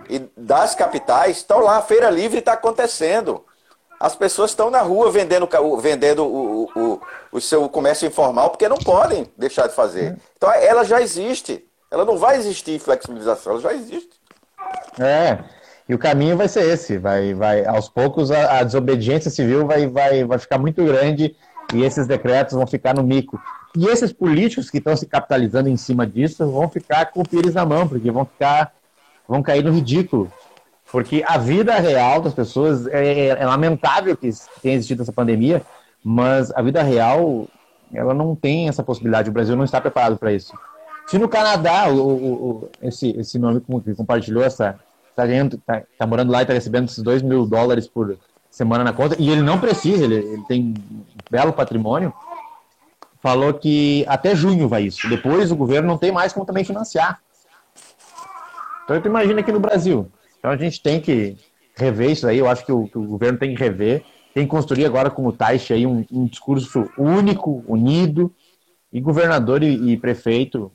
e 0.10 0.20
das 0.36 0.76
capitais, 0.76 1.38
estão 1.38 1.60
lá, 1.60 1.78
a 1.78 1.82
feira 1.82 2.10
livre 2.10 2.40
está 2.40 2.54
acontecendo. 2.54 3.46
As 4.00 4.16
pessoas 4.16 4.52
estão 4.52 4.70
na 4.70 4.82
rua 4.82 5.10
vendendo, 5.12 5.48
vendendo 5.80 6.26
o, 6.26 6.70
o, 6.76 7.02
o, 7.32 7.40
seu 7.40 7.70
comércio 7.70 8.08
informal 8.08 8.50
porque 8.50 8.68
não 8.68 8.78
podem 8.78 9.32
deixar 9.38 9.68
de 9.68 9.74
fazer. 9.74 10.18
Então 10.36 10.52
ela 10.52 10.84
já 10.84 11.02
existe. 11.02 11.66
Ela 11.90 12.04
não 12.04 12.18
vai 12.18 12.36
existir 12.36 12.80
flexibilização, 12.80 13.54
ela 13.54 13.62
já 13.62 13.74
existe. 13.74 14.20
É. 15.00 15.40
E 15.88 15.94
o 15.94 16.00
caminho 16.00 16.36
vai 16.36 16.48
ser 16.48 16.66
esse, 16.66 16.98
vai, 16.98 17.34
vai 17.34 17.66
aos 17.66 17.88
poucos 17.88 18.32
a, 18.32 18.60
a, 18.60 18.64
desobediência 18.64 19.30
civil 19.30 19.68
vai, 19.68 19.88
vai, 19.88 20.24
vai 20.24 20.40
ficar 20.40 20.58
muito 20.58 20.84
grande 20.84 21.36
e 21.74 21.84
esses 21.84 22.08
decretos 22.08 22.54
vão 22.54 22.68
ficar 22.68 22.96
no 22.96 23.04
mico. 23.04 23.42
E 23.76 23.88
esses 23.88 24.14
políticos 24.14 24.70
que 24.70 24.78
estão 24.78 24.96
se 24.96 25.06
capitalizando 25.06 25.70
em 25.70 25.78
cima 25.78 26.06
disso 26.06 26.50
vão 26.50 26.70
ficar 26.70 27.08
com 27.08 27.22
o 27.22 27.28
pires 27.28 27.54
na 27.54 27.66
mão, 27.66 27.88
porque 27.88 28.12
vão 28.12 28.26
ficar, 28.26 28.72
vão 29.28 29.42
cair 29.42 29.64
no 29.64 29.72
ridículo. 29.72 30.32
Porque 30.92 31.24
a 31.28 31.38
vida 31.38 31.74
real 31.76 32.22
das 32.22 32.34
pessoas 32.34 32.86
é, 32.88 33.04
é, 33.04 33.28
é 33.30 33.46
lamentável 33.46 34.16
que 34.16 34.30
tenha 34.62 34.76
existido 34.76 35.02
essa 35.02 35.12
pandemia, 35.12 35.62
mas 36.04 36.52
a 36.52 36.62
vida 36.62 36.84
real 36.84 37.48
ela 37.94 38.14
não 38.14 38.36
tem 38.36 38.68
essa 38.68 38.84
possibilidade. 38.84 39.30
O 39.30 39.34
Brasil 39.34 39.56
não 39.56 39.64
está 39.64 39.82
preparado 39.82 40.18
para 40.18 40.32
isso. 40.32 40.54
Se 41.08 41.18
no 41.18 41.28
Canadá, 41.28 41.90
o, 41.90 42.00
o, 42.00 42.70
esse, 42.82 43.10
esse 43.18 43.38
nome 43.40 43.62
que 43.62 43.96
compartilhou 43.96 44.44
essa, 44.44 44.80
tá, 45.16 45.26
ganhando, 45.26 45.58
tá, 45.58 45.82
tá 45.98 46.08
morando 46.08 46.32
lá 46.32 46.42
e 46.42 46.46
tá 46.46 46.54
recebendo 46.54 46.86
esses 46.86 47.04
2 47.04 47.22
mil 47.22 47.46
dólares 47.46 47.88
por 47.88 48.18
semana 48.54 48.84
na 48.84 48.94
conta, 48.94 49.16
e 49.18 49.32
ele 49.32 49.42
não 49.42 49.60
precisa, 49.60 50.04
ele, 50.04 50.14
ele 50.14 50.44
tem 50.44 50.62
um 50.62 51.02
belo 51.30 51.52
patrimônio, 51.52 52.14
falou 53.20 53.52
que 53.52 54.06
até 54.08 54.36
junho 54.36 54.70
vai 54.70 54.84
isso. 54.84 55.10
Depois 55.10 55.52
o 55.52 55.56
governo 55.56 55.88
não 55.88 55.98
tem 55.98 56.12
mais 56.12 56.32
como 56.32 56.46
também 56.46 56.64
financiar. 56.64 57.20
Então 58.84 59.02
tu 59.02 59.08
imagina 59.08 59.40
aqui 59.40 59.52
no 59.52 59.60
Brasil. 59.60 60.08
Então 60.38 60.52
a 60.52 60.56
gente 60.56 60.84
tem 60.84 61.02
que 61.02 61.36
rever 61.76 62.12
isso 62.12 62.28
aí, 62.28 62.38
eu 62.38 62.48
acho 62.48 62.64
que 62.64 62.72
o, 62.72 62.88
que 62.88 62.98
o 62.98 63.04
governo 63.08 63.40
tem 63.40 63.56
que 63.56 63.60
rever, 63.60 64.04
tem 64.36 64.44
que 64.44 64.52
construir 64.52 64.86
agora 64.86 65.10
com 65.10 65.26
o 65.26 65.34
Taixe 65.34 65.74
aí 65.74 65.88
um, 65.88 66.06
um 66.12 66.28
discurso 66.28 66.88
único, 66.96 67.64
unido, 67.68 68.32
e 68.92 69.02
governador 69.02 69.64
e, 69.64 69.94
e 69.94 69.98
prefeito 69.98 70.72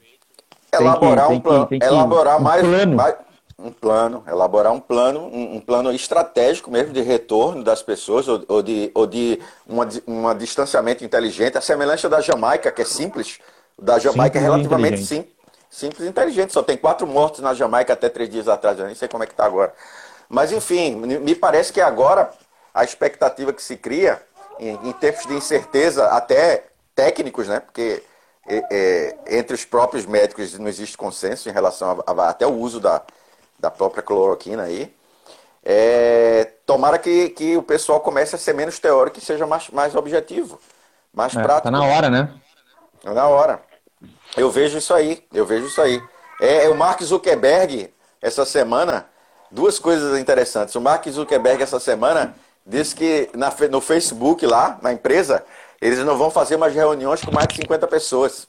elaborar 0.72 1.29
que, 1.29 1.35
um 1.35 1.41
plano, 1.41 1.68
elaborar 1.70 2.41
um 2.41 2.43
mais, 2.43 2.66
plano. 2.66 2.97
mais 2.97 3.14
um 3.59 3.72
plano, 3.72 4.22
elaborar 4.28 4.72
um 4.72 4.78
plano, 4.78 5.20
um, 5.20 5.56
um, 5.56 5.61
plano 5.61 5.90
estratégico 5.92 6.70
mesmo 6.70 6.92
de 6.92 7.00
retorno 7.00 7.64
das 7.64 7.82
pessoas 7.82 8.28
ou, 8.28 8.44
ou 8.46 8.62
de, 8.62 8.90
ou 8.94 9.06
de 9.06 9.40
uma, 9.66 9.88
uma 10.06 10.34
distanciamento 10.34 11.04
inteligente, 11.04 11.59
a 11.59 11.61
semelhança 11.61 12.09
da 12.09 12.20
Jamaica, 12.20 12.70
que 12.70 12.82
é 12.82 12.84
simples, 12.84 13.40
da 13.76 13.98
Jamaica 13.98 14.38
é 14.38 14.42
simples 14.42 14.42
é 14.42 14.56
relativamente 14.56 15.04
sim, 15.04 15.26
simples 15.68 16.06
e 16.06 16.09
inteligente. 16.09 16.52
Só 16.52 16.62
tem 16.62 16.76
quatro 16.76 17.04
mortos 17.06 17.40
na 17.40 17.52
Jamaica 17.52 17.92
até 17.92 18.09
três 18.09 18.30
dias 18.30 18.46
atrás, 18.46 18.78
eu 18.78 18.86
nem 18.86 18.94
sei 18.94 19.09
como 19.09 19.24
é 19.24 19.26
que 19.26 19.32
está 19.32 19.44
agora. 19.44 19.74
Mas 20.28 20.52
enfim, 20.52 20.94
me 20.94 21.34
parece 21.34 21.72
que 21.72 21.80
agora 21.80 22.30
a 22.72 22.84
expectativa 22.84 23.52
que 23.52 23.62
se 23.62 23.76
cria, 23.76 24.22
em, 24.61 24.78
em 24.88 24.92
tempos 24.92 25.26
de 25.26 25.34
incerteza, 25.34 26.06
até 26.09 26.66
técnicos, 26.94 27.48
né? 27.48 27.59
Porque 27.61 28.02
é, 28.46 28.64
é, 28.70 29.38
entre 29.38 29.54
os 29.54 29.64
próprios 29.64 30.06
médicos 30.06 30.56
não 30.59 30.68
existe 30.68 30.96
consenso 30.96 31.48
em 31.48 31.52
relação 31.52 32.02
a, 32.06 32.12
a, 32.12 32.28
até 32.28 32.46
o 32.46 32.54
uso 32.54 32.78
da, 32.78 33.02
da 33.59 33.70
própria 33.70 34.02
cloroquina 34.02 34.62
aí. 34.62 34.94
É, 35.64 36.52
tomara 36.64 36.98
que, 36.98 37.30
que 37.30 37.56
o 37.56 37.62
pessoal 37.62 38.00
comece 38.00 38.34
a 38.34 38.38
ser 38.38 38.54
menos 38.54 38.78
teórico 38.78 39.18
e 39.18 39.20
seja 39.20 39.46
mais, 39.46 39.68
mais 39.70 39.94
objetivo, 39.94 40.59
mais 41.12 41.36
é, 41.36 41.42
prático. 41.42 41.64
Tá 41.64 41.70
na 41.70 41.84
hora, 41.84 42.09
né? 42.09 42.32
Tá 43.02 43.12
na 43.12 43.26
hora. 43.26 43.61
Eu 44.36 44.50
vejo 44.50 44.78
isso 44.78 44.94
aí, 44.94 45.24
eu 45.32 45.44
vejo 45.44 45.66
isso 45.66 45.80
aí. 45.80 46.02
É, 46.40 46.64
é, 46.64 46.68
o 46.68 46.76
Mark 46.76 47.02
Zuckerberg, 47.02 47.92
essa 48.22 48.44
semana, 48.44 49.06
duas 49.50 49.78
coisas 49.78 50.18
interessantes. 50.18 50.74
O 50.74 50.80
Mark 50.80 51.06
Zuckerberg, 51.09 51.62
essa 51.62 51.80
semana, 51.80 52.34
disse 52.64 52.94
que 52.94 53.28
na, 53.34 53.52
no 53.70 53.80
Facebook 53.80 54.46
lá, 54.46 54.78
na 54.80 54.92
empresa, 54.92 55.44
eles 55.80 55.98
não 56.00 56.16
vão 56.16 56.30
fazer 56.30 56.56
mais 56.56 56.74
reuniões 56.74 57.22
com 57.22 57.32
mais 57.32 57.48
de 57.48 57.56
50 57.56 57.86
pessoas. 57.88 58.46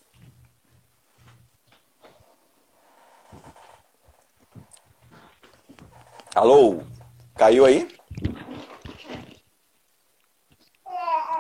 Alô? 6.36 6.82
Caiu 7.36 7.66
aí? 7.66 7.88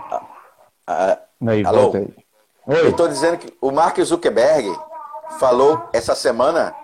Ah, 0.07 0.21
ah, 0.87 1.19
aí, 1.47 1.63
alô? 1.65 1.93
Eu 2.67 2.89
estou 2.89 3.07
dizendo 3.07 3.37
que 3.37 3.53
o 3.61 3.71
Mark 3.71 3.99
Zuckerberg 3.99 4.67
falou 5.39 5.87
essa 5.93 6.15
semana 6.15 6.75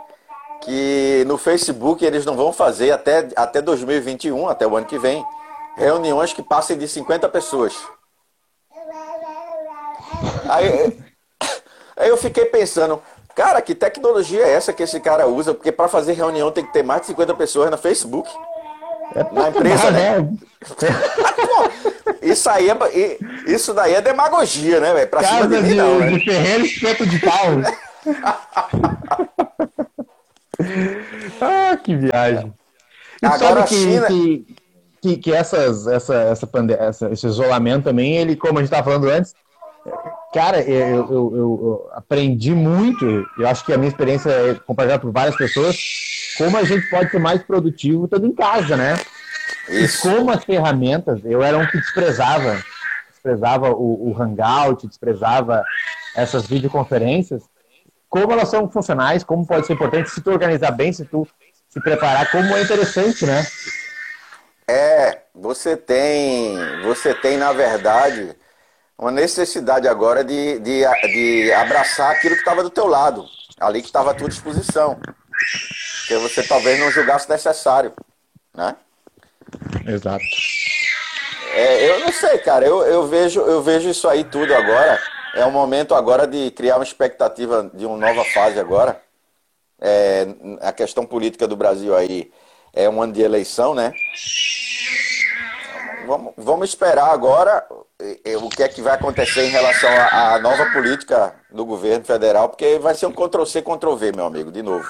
que 0.61 1.23
no 1.25 1.37
Facebook 1.37 2.05
eles 2.05 2.25
não 2.25 2.35
vão 2.35 2.53
fazer 2.53 2.91
até, 2.91 3.27
até 3.35 3.61
2021, 3.61 4.47
até 4.47 4.67
o 4.67 4.75
ano 4.75 4.85
que 4.85 4.99
vem, 4.99 5.25
reuniões 5.75 6.33
que 6.33 6.43
passem 6.43 6.77
de 6.77 6.87
50 6.87 7.27
pessoas. 7.29 7.75
Aí, 10.49 11.03
aí 11.97 12.09
eu 12.09 12.17
fiquei 12.17 12.45
pensando, 12.45 13.01
cara, 13.35 13.61
que 13.61 13.75
tecnologia 13.75 14.43
é 14.43 14.53
essa 14.53 14.73
que 14.73 14.83
esse 14.83 14.99
cara 14.99 15.27
usa? 15.27 15.53
Porque 15.53 15.71
para 15.71 15.87
fazer 15.87 16.13
reunião 16.13 16.51
tem 16.51 16.65
que 16.65 16.73
ter 16.73 16.83
mais 16.83 17.01
de 17.01 17.07
50 17.07 17.33
pessoas 17.35 17.69
no 17.69 17.77
Facebook. 17.77 18.29
É 19.13 19.23
na 19.31 19.49
empresa, 19.49 19.91
né? 19.91 20.19
né? 20.19 20.29
isso 22.23 22.49
aí 22.49 22.69
é, 22.69 22.75
isso 23.45 23.73
daí 23.73 23.93
é 23.93 24.01
demagogia, 24.01 24.79
né, 24.79 24.93
velho? 24.93 25.07
Pra 25.07 25.21
Casa 25.21 25.43
cima 25.43 25.47
de, 25.47 25.61
mim, 25.61 25.75
não, 25.75 25.99
de 25.99 26.13
né? 26.13 26.19
ferreiro 26.19 26.65
espeto 26.65 27.05
de 27.05 27.19
pau. 27.19 27.45
ah, 31.41 31.77
que 31.77 31.95
viagem. 31.95 32.51
E 33.21 33.25
Agora 33.25 33.67
China... 33.67 34.07
que, 34.07 34.45
que, 35.01 35.17
que, 35.17 35.33
essas, 35.33 35.87
essa, 35.87 36.15
essa, 36.15 36.49
essa, 36.79 37.11
esse 37.11 37.27
isolamento 37.27 37.83
também, 37.83 38.17
ele, 38.17 38.35
como 38.35 38.57
a 38.57 38.61
gente 38.61 38.71
estava 38.71 38.83
falando 38.83 39.07
antes, 39.09 39.35
Cara, 40.35 40.61
eu, 40.61 40.97
eu, 41.09 41.31
eu, 41.33 41.89
aprendi 41.93 42.53
muito, 42.53 43.05
eu 43.39 43.47
acho 43.47 43.65
que 43.65 43.71
a 43.71 43.77
minha 43.77 43.87
experiência 43.87 44.29
é 44.29 44.53
compartilhada 44.53 45.01
por 45.01 45.09
várias 45.09 45.37
pessoas, 45.37 45.77
como 46.37 46.57
a 46.57 46.63
gente 46.65 46.89
pode 46.89 47.09
ser 47.09 47.19
mais 47.19 47.41
produtivo 47.41 48.03
estando 48.03 48.27
em 48.27 48.35
casa, 48.35 48.75
né? 48.75 48.95
Isso. 49.69 50.05
E 50.05 50.11
como 50.11 50.29
as 50.31 50.43
ferramentas, 50.43 51.21
eu 51.23 51.41
era 51.41 51.57
um 51.57 51.65
que 51.65 51.77
desprezava, 51.77 52.61
desprezava 53.11 53.71
o, 53.71 54.09
o 54.09 54.21
Hangout, 54.21 54.85
desprezava 54.85 55.63
essas 56.13 56.45
videoconferências, 56.45 57.43
como 58.09 58.33
elas 58.33 58.49
são 58.49 58.69
funcionais, 58.69 59.23
como 59.23 59.47
pode 59.47 59.65
ser 59.65 59.71
importante, 59.71 60.09
se 60.09 60.19
tu 60.19 60.31
organizar 60.31 60.71
bem, 60.71 60.91
se 60.91 61.05
tu 61.05 61.25
se 61.69 61.79
preparar, 61.79 62.29
como 62.29 62.53
é 62.57 62.61
interessante, 62.61 63.25
né? 63.25 63.41
É, 64.67 65.21
você 65.33 65.77
tem, 65.77 66.57
você 66.83 67.13
tem, 67.13 67.37
na 67.37 67.53
verdade, 67.53 68.35
uma 68.97 69.11
necessidade 69.11 69.87
agora 69.87 70.23
de, 70.23 70.59
de, 70.59 70.83
de 71.13 71.53
abraçar 71.53 72.11
aquilo 72.11 72.35
que 72.35 72.41
estava 72.41 72.63
do 72.63 72.69
teu 72.69 72.87
lado, 72.87 73.25
ali 73.59 73.81
que 73.81 73.87
estava 73.87 74.11
à 74.11 74.13
tua 74.13 74.29
disposição. 74.29 74.99
Porque 75.99 76.17
você 76.17 76.43
talvez 76.43 76.79
não 76.79 76.91
julgasse 76.91 77.29
necessário, 77.29 77.93
né? 78.53 78.75
Exato. 79.85 80.23
É, 81.53 81.89
eu 81.89 81.99
não 81.99 82.11
sei, 82.11 82.37
cara. 82.39 82.65
Eu, 82.65 82.83
eu, 82.83 83.07
vejo, 83.07 83.41
eu 83.41 83.61
vejo 83.61 83.89
isso 83.89 84.07
aí 84.07 84.23
tudo 84.23 84.53
agora. 84.53 84.99
É 85.33 85.45
o 85.45 85.51
momento 85.51 85.93
agora 85.93 86.25
de 86.25 86.51
criar 86.51 86.75
uma 86.77 86.83
expectativa 86.83 87.69
de 87.73 87.85
uma 87.85 87.97
nova 87.97 88.23
fase 88.25 88.59
agora. 88.59 89.01
É, 89.81 90.27
a 90.61 90.71
questão 90.71 91.05
política 91.05 91.47
do 91.47 91.57
Brasil 91.57 91.95
aí 91.95 92.31
é 92.73 92.89
um 92.89 93.01
ano 93.01 93.13
de 93.13 93.21
eleição, 93.21 93.75
né? 93.75 93.93
Vamos, 96.05 96.33
vamos 96.37 96.69
esperar 96.69 97.09
agora 97.11 97.65
o 98.41 98.49
que 98.49 98.63
é 98.63 98.67
que 98.67 98.81
vai 98.81 98.95
acontecer 98.95 99.45
em 99.45 99.49
relação 99.49 99.89
à, 99.89 100.37
nova 100.39 100.65
política 100.71 101.33
do 101.51 101.65
governo 101.65 102.03
federal, 102.03 102.49
porque 102.49 102.77
vai 102.79 102.93
ser 102.93 103.05
um 103.05 103.13
Ctrl-C, 103.13 103.61
Ctrl-V, 103.61 104.11
meu 104.13 104.25
amigo, 104.25 104.51
de 104.51 104.61
novo. 104.61 104.87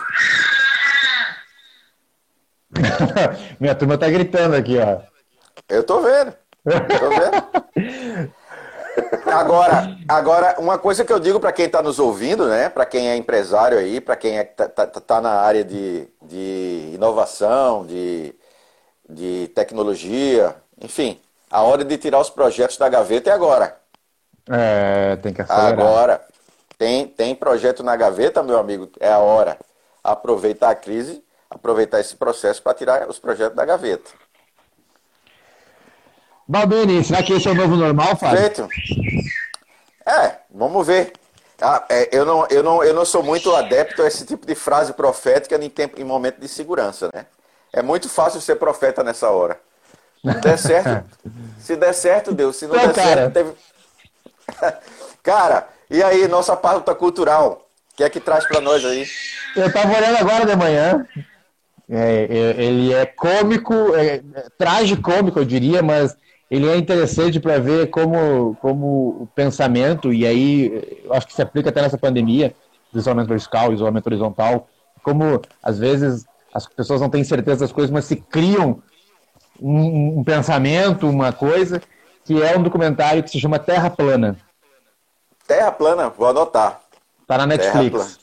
Minha 3.60 3.76
turma 3.76 3.97
tá 3.97 4.10
gritando 4.10 4.56
aqui, 4.56 4.78
ó. 4.80 5.01
Eu 5.70 5.84
tô 5.84 6.01
vendo. 6.01 6.34
tô 6.64 7.10
vendo. 7.10 8.34
Agora, 9.26 9.97
agora, 10.08 10.56
uma 10.60 10.78
coisa 10.78 11.03
que 11.03 11.12
eu 11.12 11.20
digo 11.20 11.39
para 11.39 11.51
quem 11.51 11.66
está 11.66 11.82
nos 11.82 11.99
ouvindo, 11.99 12.47
né? 12.47 12.70
Para 12.70 12.86
quem 12.86 13.10
é 13.10 13.16
empresário 13.16 13.78
aí, 13.78 13.99
para 13.99 14.16
quem 14.16 14.38
é, 14.38 14.43
tá, 14.43 14.68
tá, 14.70 14.88
tá, 14.88 15.22
na 15.22 15.32
área 15.32 15.64
de, 15.64 16.08
de 16.22 16.91
inovação, 16.93 17.86
de, 17.86 18.34
de 19.10 19.51
tecnologia, 19.53 20.56
enfim, 20.82 21.20
a 21.49 21.61
hora 21.61 21.83
de 21.83 21.97
tirar 21.97 22.19
os 22.19 22.29
projetos 22.29 22.77
da 22.77 22.89
gaveta 22.89 23.29
é 23.29 23.33
agora. 23.33 23.77
É, 24.49 25.15
tem 25.17 25.33
que 25.33 25.41
acelerar. 25.41 25.73
Agora. 25.73 26.21
Tem, 26.77 27.07
tem 27.07 27.33
projeto 27.33 27.83
na 27.83 27.95
gaveta, 27.95 28.43
meu 28.43 28.57
amigo, 28.57 28.89
é 28.99 29.09
a 29.09 29.19
hora. 29.19 29.57
Aproveitar 30.03 30.69
a 30.69 30.75
crise, 30.75 31.23
aproveitar 31.49 31.99
esse 31.99 32.15
processo 32.15 32.61
para 32.61 32.73
tirar 32.73 33.09
os 33.09 33.17
projetos 33.17 33.55
da 33.55 33.65
gaveta. 33.65 34.11
Baldini, 36.47 37.03
será 37.03 37.23
que 37.23 37.33
esse 37.33 37.47
é 37.47 37.51
o 37.51 37.55
novo 37.55 37.75
normal, 37.75 38.15
Fábio? 38.17 38.37
Feito. 38.37 38.67
É, 40.05 40.37
vamos 40.51 40.85
ver. 40.85 41.13
Ah, 41.59 41.85
é, 41.89 42.09
eu, 42.11 42.25
não, 42.25 42.45
eu, 42.47 42.61
não, 42.61 42.83
eu 42.83 42.93
não 42.93 43.05
sou 43.05 43.23
muito 43.23 43.55
adepto 43.55 44.03
a 44.03 44.07
esse 44.07 44.25
tipo 44.25 44.45
de 44.45 44.53
frase 44.53 44.93
profética 44.93 45.55
em, 45.55 45.69
tempo, 45.69 45.99
em 45.99 46.03
momento 46.03 46.39
de 46.39 46.47
segurança, 46.47 47.09
né? 47.13 47.25
É 47.71 47.81
muito 47.81 48.09
fácil 48.09 48.41
ser 48.41 48.57
profeta 48.57 49.03
nessa 49.03 49.29
hora. 49.29 49.59
Se 50.34 50.41
der 50.41 50.57
certo, 50.57 51.05
se 51.59 51.76
der 51.76 51.93
certo, 51.93 52.34
Deus. 52.34 52.55
Se 52.55 52.67
não, 52.67 52.76
não 52.76 52.88
der 52.88 52.93
cara. 52.93 53.07
certo, 53.07 53.34
teve... 53.34 53.51
cara, 55.21 55.67
e 55.89 56.01
aí, 56.01 56.28
nossa 56.28 56.55
pauta 56.55 56.95
cultural? 56.95 57.67
O 57.93 57.95
que 57.95 58.03
é 58.03 58.09
que 58.09 58.19
traz 58.19 58.45
para 58.47 58.59
nós 58.59 58.84
aí? 58.84 59.05
Eu 59.55 59.71
tava 59.71 59.95
olhando 59.95 60.17
agora 60.17 60.45
de 60.45 60.55
manhã. 60.55 61.05
É, 61.88 62.28
é 62.30 62.63
ele 62.63 62.93
é 62.93 63.05
cômico, 63.05 63.73
é, 63.95 64.15
é, 64.15 64.47
tragicômico, 64.57 65.39
eu 65.39 65.45
diria, 65.45 65.84
mas 65.84 66.17
ele 66.49 66.67
é 66.67 66.76
interessante 66.76 67.39
para 67.39 67.59
ver 67.59 67.89
como, 67.89 68.55
como 68.59 69.21
o 69.21 69.30
pensamento, 69.36 70.11
e 70.11 70.26
aí 70.26 71.01
eu 71.03 71.13
acho 71.13 71.28
que 71.28 71.34
se 71.34 71.41
aplica 71.41 71.69
até 71.69 71.82
nessa 71.82 71.97
pandemia, 71.97 72.55
isolamento 72.93 73.30
vertical, 73.30 73.71
isolamento 73.71 74.07
horizontal, 74.07 74.67
como 75.03 75.41
às 75.61 75.78
vezes 75.78 76.26
as 76.53 76.67
pessoas 76.67 77.01
não 77.01 77.09
têm 77.09 77.23
certeza 77.23 77.59
das 77.59 77.71
coisas, 77.71 77.91
mas 77.91 78.05
se 78.05 78.15
criam 78.15 78.82
um, 79.62 80.20
um 80.20 80.24
pensamento, 80.24 81.10
uma 81.10 81.32
coisa, 81.32 81.82
que 82.24 82.41
é 82.41 82.58
um 82.58 82.64
documentário 82.64 83.24
que 83.24 83.30
se 83.30 83.39
chama 83.39 83.60
Terra 83.60 83.89
Plana. 83.89 84.38
Terra 85.47 85.72
Plana, 85.72 86.10
vou 86.10 86.28
anotar. 86.28 86.82
Tá 87.28 87.38
na 87.38 87.47
Netflix. 87.47 88.20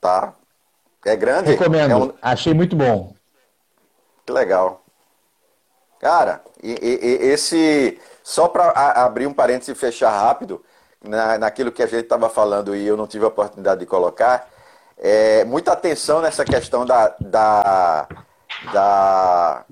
Tá. 0.00 0.34
É 1.04 1.16
grande? 1.16 1.50
Recomendo. 1.50 1.90
É 1.90 1.96
um... 1.96 2.12
Achei 2.20 2.54
muito 2.54 2.76
bom. 2.76 3.14
Que 4.24 4.32
legal. 4.32 4.82
Cara, 5.98 6.42
e, 6.62 6.72
e, 6.82 7.26
esse. 7.26 7.98
Só 8.22 8.48
para 8.48 8.70
abrir 9.04 9.26
um 9.26 9.34
parênteses 9.34 9.76
e 9.76 9.78
fechar 9.78 10.10
rápido, 10.10 10.62
na, 11.02 11.38
naquilo 11.38 11.72
que 11.72 11.82
a 11.82 11.86
gente 11.86 12.02
estava 12.02 12.28
falando 12.28 12.76
e 12.76 12.86
eu 12.86 12.96
não 12.96 13.06
tive 13.06 13.24
a 13.24 13.28
oportunidade 13.28 13.80
de 13.80 13.86
colocar, 13.86 14.48
é, 14.98 15.44
muita 15.44 15.72
atenção 15.72 16.20
nessa 16.20 16.44
questão 16.44 16.84
da, 16.84 17.14
da, 17.20 18.06
da, 18.72 19.64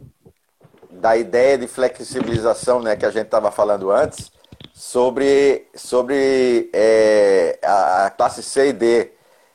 da 1.01 1.17
ideia 1.17 1.57
de 1.57 1.67
flexibilização 1.67 2.81
né, 2.81 2.97
que 2.97 3.07
a 3.07 3.11
gente 3.11 3.27
estava 3.27 3.51
falando 3.51 3.91
antes, 3.91 4.31
sobre, 4.75 5.67
sobre 5.75 6.71
é, 6.73 7.59
a 7.63 8.11
classe 8.17 8.43
C 8.43 8.69
e 8.69 8.73
D. 8.73 9.11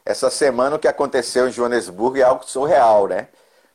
Essa 0.05 0.29
semana 0.29 0.75
o 0.75 0.79
que 0.79 0.87
aconteceu 0.87 1.47
em 1.47 1.51
Joanesburgo 1.51 2.17
é 2.17 2.23
algo 2.23 2.43
surreal, 2.45 3.07
né? 3.07 3.27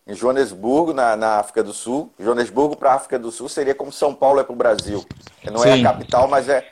em 0.08 0.14
Joanesburgo, 0.14 0.94
na, 0.94 1.14
na 1.14 1.38
África 1.38 1.62
do 1.62 1.74
Sul. 1.74 2.10
Joanesburgo 2.18 2.74
para 2.74 2.92
a 2.92 2.94
África 2.94 3.18
do 3.18 3.30
Sul 3.30 3.46
seria 3.46 3.74
como 3.74 3.92
São 3.92 4.14
Paulo 4.14 4.40
é 4.40 4.42
para 4.42 4.54
o 4.54 4.56
Brasil. 4.56 5.04
Não 5.44 5.58
Sim. 5.58 5.68
é 5.68 5.72
a 5.74 5.82
capital, 5.82 6.26
mas 6.26 6.48
é. 6.48 6.66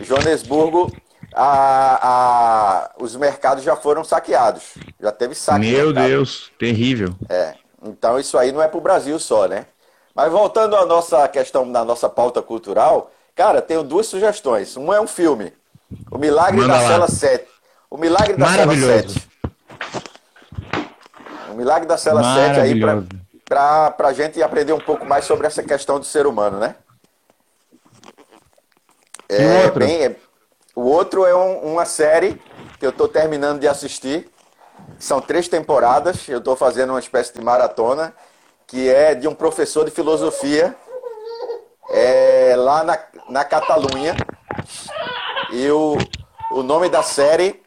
Joanesburgo, 0.00 0.90
a, 1.34 2.88
a, 2.88 2.90
os 2.98 3.14
mercados 3.14 3.62
já 3.62 3.76
foram 3.76 4.02
saqueados. 4.02 4.74
Já 4.98 5.12
teve 5.12 5.34
saque. 5.34 5.70
Meu 5.70 5.92
Deus, 5.92 6.50
terrível. 6.58 7.14
É. 7.28 7.54
Então 7.84 8.18
isso 8.18 8.38
aí 8.38 8.50
não 8.50 8.62
é 8.62 8.66
para 8.66 8.78
o 8.78 8.82
Brasil 8.82 9.18
só, 9.18 9.46
né? 9.46 9.66
Mas 10.18 10.32
voltando 10.32 10.74
à 10.74 10.84
nossa 10.84 11.28
questão, 11.28 11.70
da 11.70 11.84
nossa 11.84 12.08
pauta 12.08 12.42
cultural, 12.42 13.12
cara, 13.36 13.62
tenho 13.62 13.84
duas 13.84 14.08
sugestões. 14.08 14.76
Um 14.76 14.92
é 14.92 15.00
um 15.00 15.06
filme. 15.06 15.52
O 16.10 16.18
Milagre 16.18 16.60
Manda 16.60 16.72
da 16.72 16.80
lá. 16.80 16.88
Cela 16.88 17.08
7. 17.08 17.46
O 17.88 17.96
Milagre 17.96 18.36
da 18.36 18.48
Cela 18.48 18.74
7. 18.74 19.28
Milagre 21.54 21.86
da 21.86 21.96
Cela 21.96 22.34
7 22.34 22.58
aí 22.58 22.80
para 23.44 23.94
a 23.96 24.12
gente 24.12 24.42
aprender 24.42 24.72
um 24.72 24.80
pouco 24.80 25.06
mais 25.06 25.24
sobre 25.24 25.46
essa 25.46 25.62
questão 25.62 26.00
do 26.00 26.04
ser 26.04 26.26
humano, 26.26 26.58
né? 26.58 26.74
É, 29.28 29.66
outro? 29.66 29.78
Bem, 29.78 30.04
é, 30.04 30.16
o 30.74 30.80
outro 30.80 31.26
é 31.26 31.36
um, 31.36 31.74
uma 31.74 31.84
série 31.84 32.42
que 32.80 32.84
eu 32.84 32.90
estou 32.90 33.06
terminando 33.06 33.60
de 33.60 33.68
assistir. 33.68 34.28
São 34.98 35.20
três 35.20 35.46
temporadas. 35.46 36.28
Eu 36.28 36.38
estou 36.38 36.56
fazendo 36.56 36.90
uma 36.90 36.98
espécie 36.98 37.32
de 37.32 37.40
maratona 37.40 38.12
que 38.68 38.88
é 38.88 39.14
de 39.14 39.26
um 39.26 39.34
professor 39.34 39.86
de 39.86 39.90
filosofia 39.90 40.76
é, 41.90 42.54
lá 42.54 42.84
na, 42.84 42.98
na 43.30 43.44
Catalunha. 43.44 44.14
E 45.50 45.68
o, 45.70 45.96
o 46.52 46.62
nome 46.62 46.90
da 46.90 47.02
série 47.02 47.62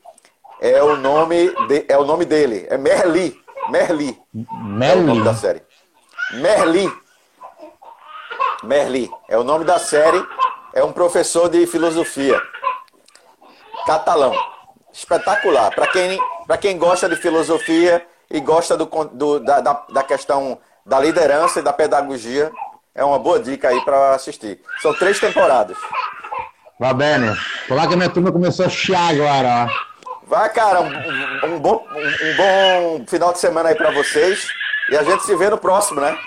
é 0.62 0.82
o 0.82 0.96
nome, 0.96 1.50
de, 1.68 1.86
é 1.90 1.98
o 1.98 2.06
nome 2.06 2.24
dele, 2.24 2.68
é 2.70 2.78
Merli. 2.78 3.42
Merli. 3.70 4.22
Merli. 4.34 4.92
É 4.92 4.96
o 4.96 5.02
nome 5.02 5.24
da 5.24 5.34
série. 5.34 5.64
Merli. 6.34 6.94
Merli. 8.64 9.12
É 9.28 9.38
o 9.38 9.44
nome 9.44 9.66
da 9.66 9.80
série. 9.80 10.24
É 10.74 10.84
um 10.84 10.92
professor 10.92 11.50
de 11.50 11.66
filosofia. 11.66 12.40
Catalão. 13.88 14.34
Espetacular. 14.94 15.74
Para 15.74 15.88
quem, 15.88 16.20
quem 16.60 16.78
gosta 16.78 17.10
de 17.10 17.16
filosofia 17.16 18.06
e 18.30 18.40
gosta 18.40 18.78
do, 18.78 18.86
do 18.86 19.40
da, 19.40 19.62
da, 19.62 19.86
da 19.90 20.04
questão 20.04 20.60
da 20.92 21.00
liderança 21.00 21.62
e 21.62 21.64
da 21.64 21.72
pedagogia, 21.72 22.52
é 22.94 23.02
uma 23.02 23.18
boa 23.18 23.40
dica 23.40 23.70
aí 23.70 23.80
para 23.86 24.14
assistir. 24.14 24.60
São 24.82 24.94
três 24.94 25.22
temporadas. 25.22 25.78
Vai 26.78 26.94
bem, 26.94 27.34
Falar 27.66 27.88
que 27.88 27.94
a 27.94 27.98
minha 27.98 28.10
turma 28.10 28.30
começou 28.30 28.66
a 28.66 28.70
chiar 28.70 29.10
agora, 29.12 29.70
ó. 29.70 30.28
Vai, 30.28 30.50
cara, 30.50 30.82
um, 30.82 31.56
um, 31.56 31.60
bom, 31.60 31.88
um 31.96 32.36
bom 32.36 33.06
final 33.08 33.32
de 33.32 33.40
semana 33.40 33.70
aí 33.70 33.76
para 33.76 33.92
vocês. 33.92 34.50
E 34.90 34.98
a 34.98 35.04
gente 35.04 35.24
se 35.24 35.34
vê 35.34 35.50
no 35.50 35.58
próximo, 35.58 36.02
né? 36.02 36.18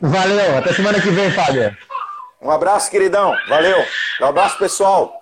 Valeu, 0.00 0.58
até 0.58 0.72
semana 0.72 1.00
que 1.00 1.10
vem, 1.10 1.32
Fábio. 1.32 1.76
Um 2.40 2.52
abraço, 2.52 2.92
queridão. 2.92 3.34
Valeu. 3.48 3.84
Um 4.20 4.26
abraço, 4.26 4.56
pessoal. 4.58 5.12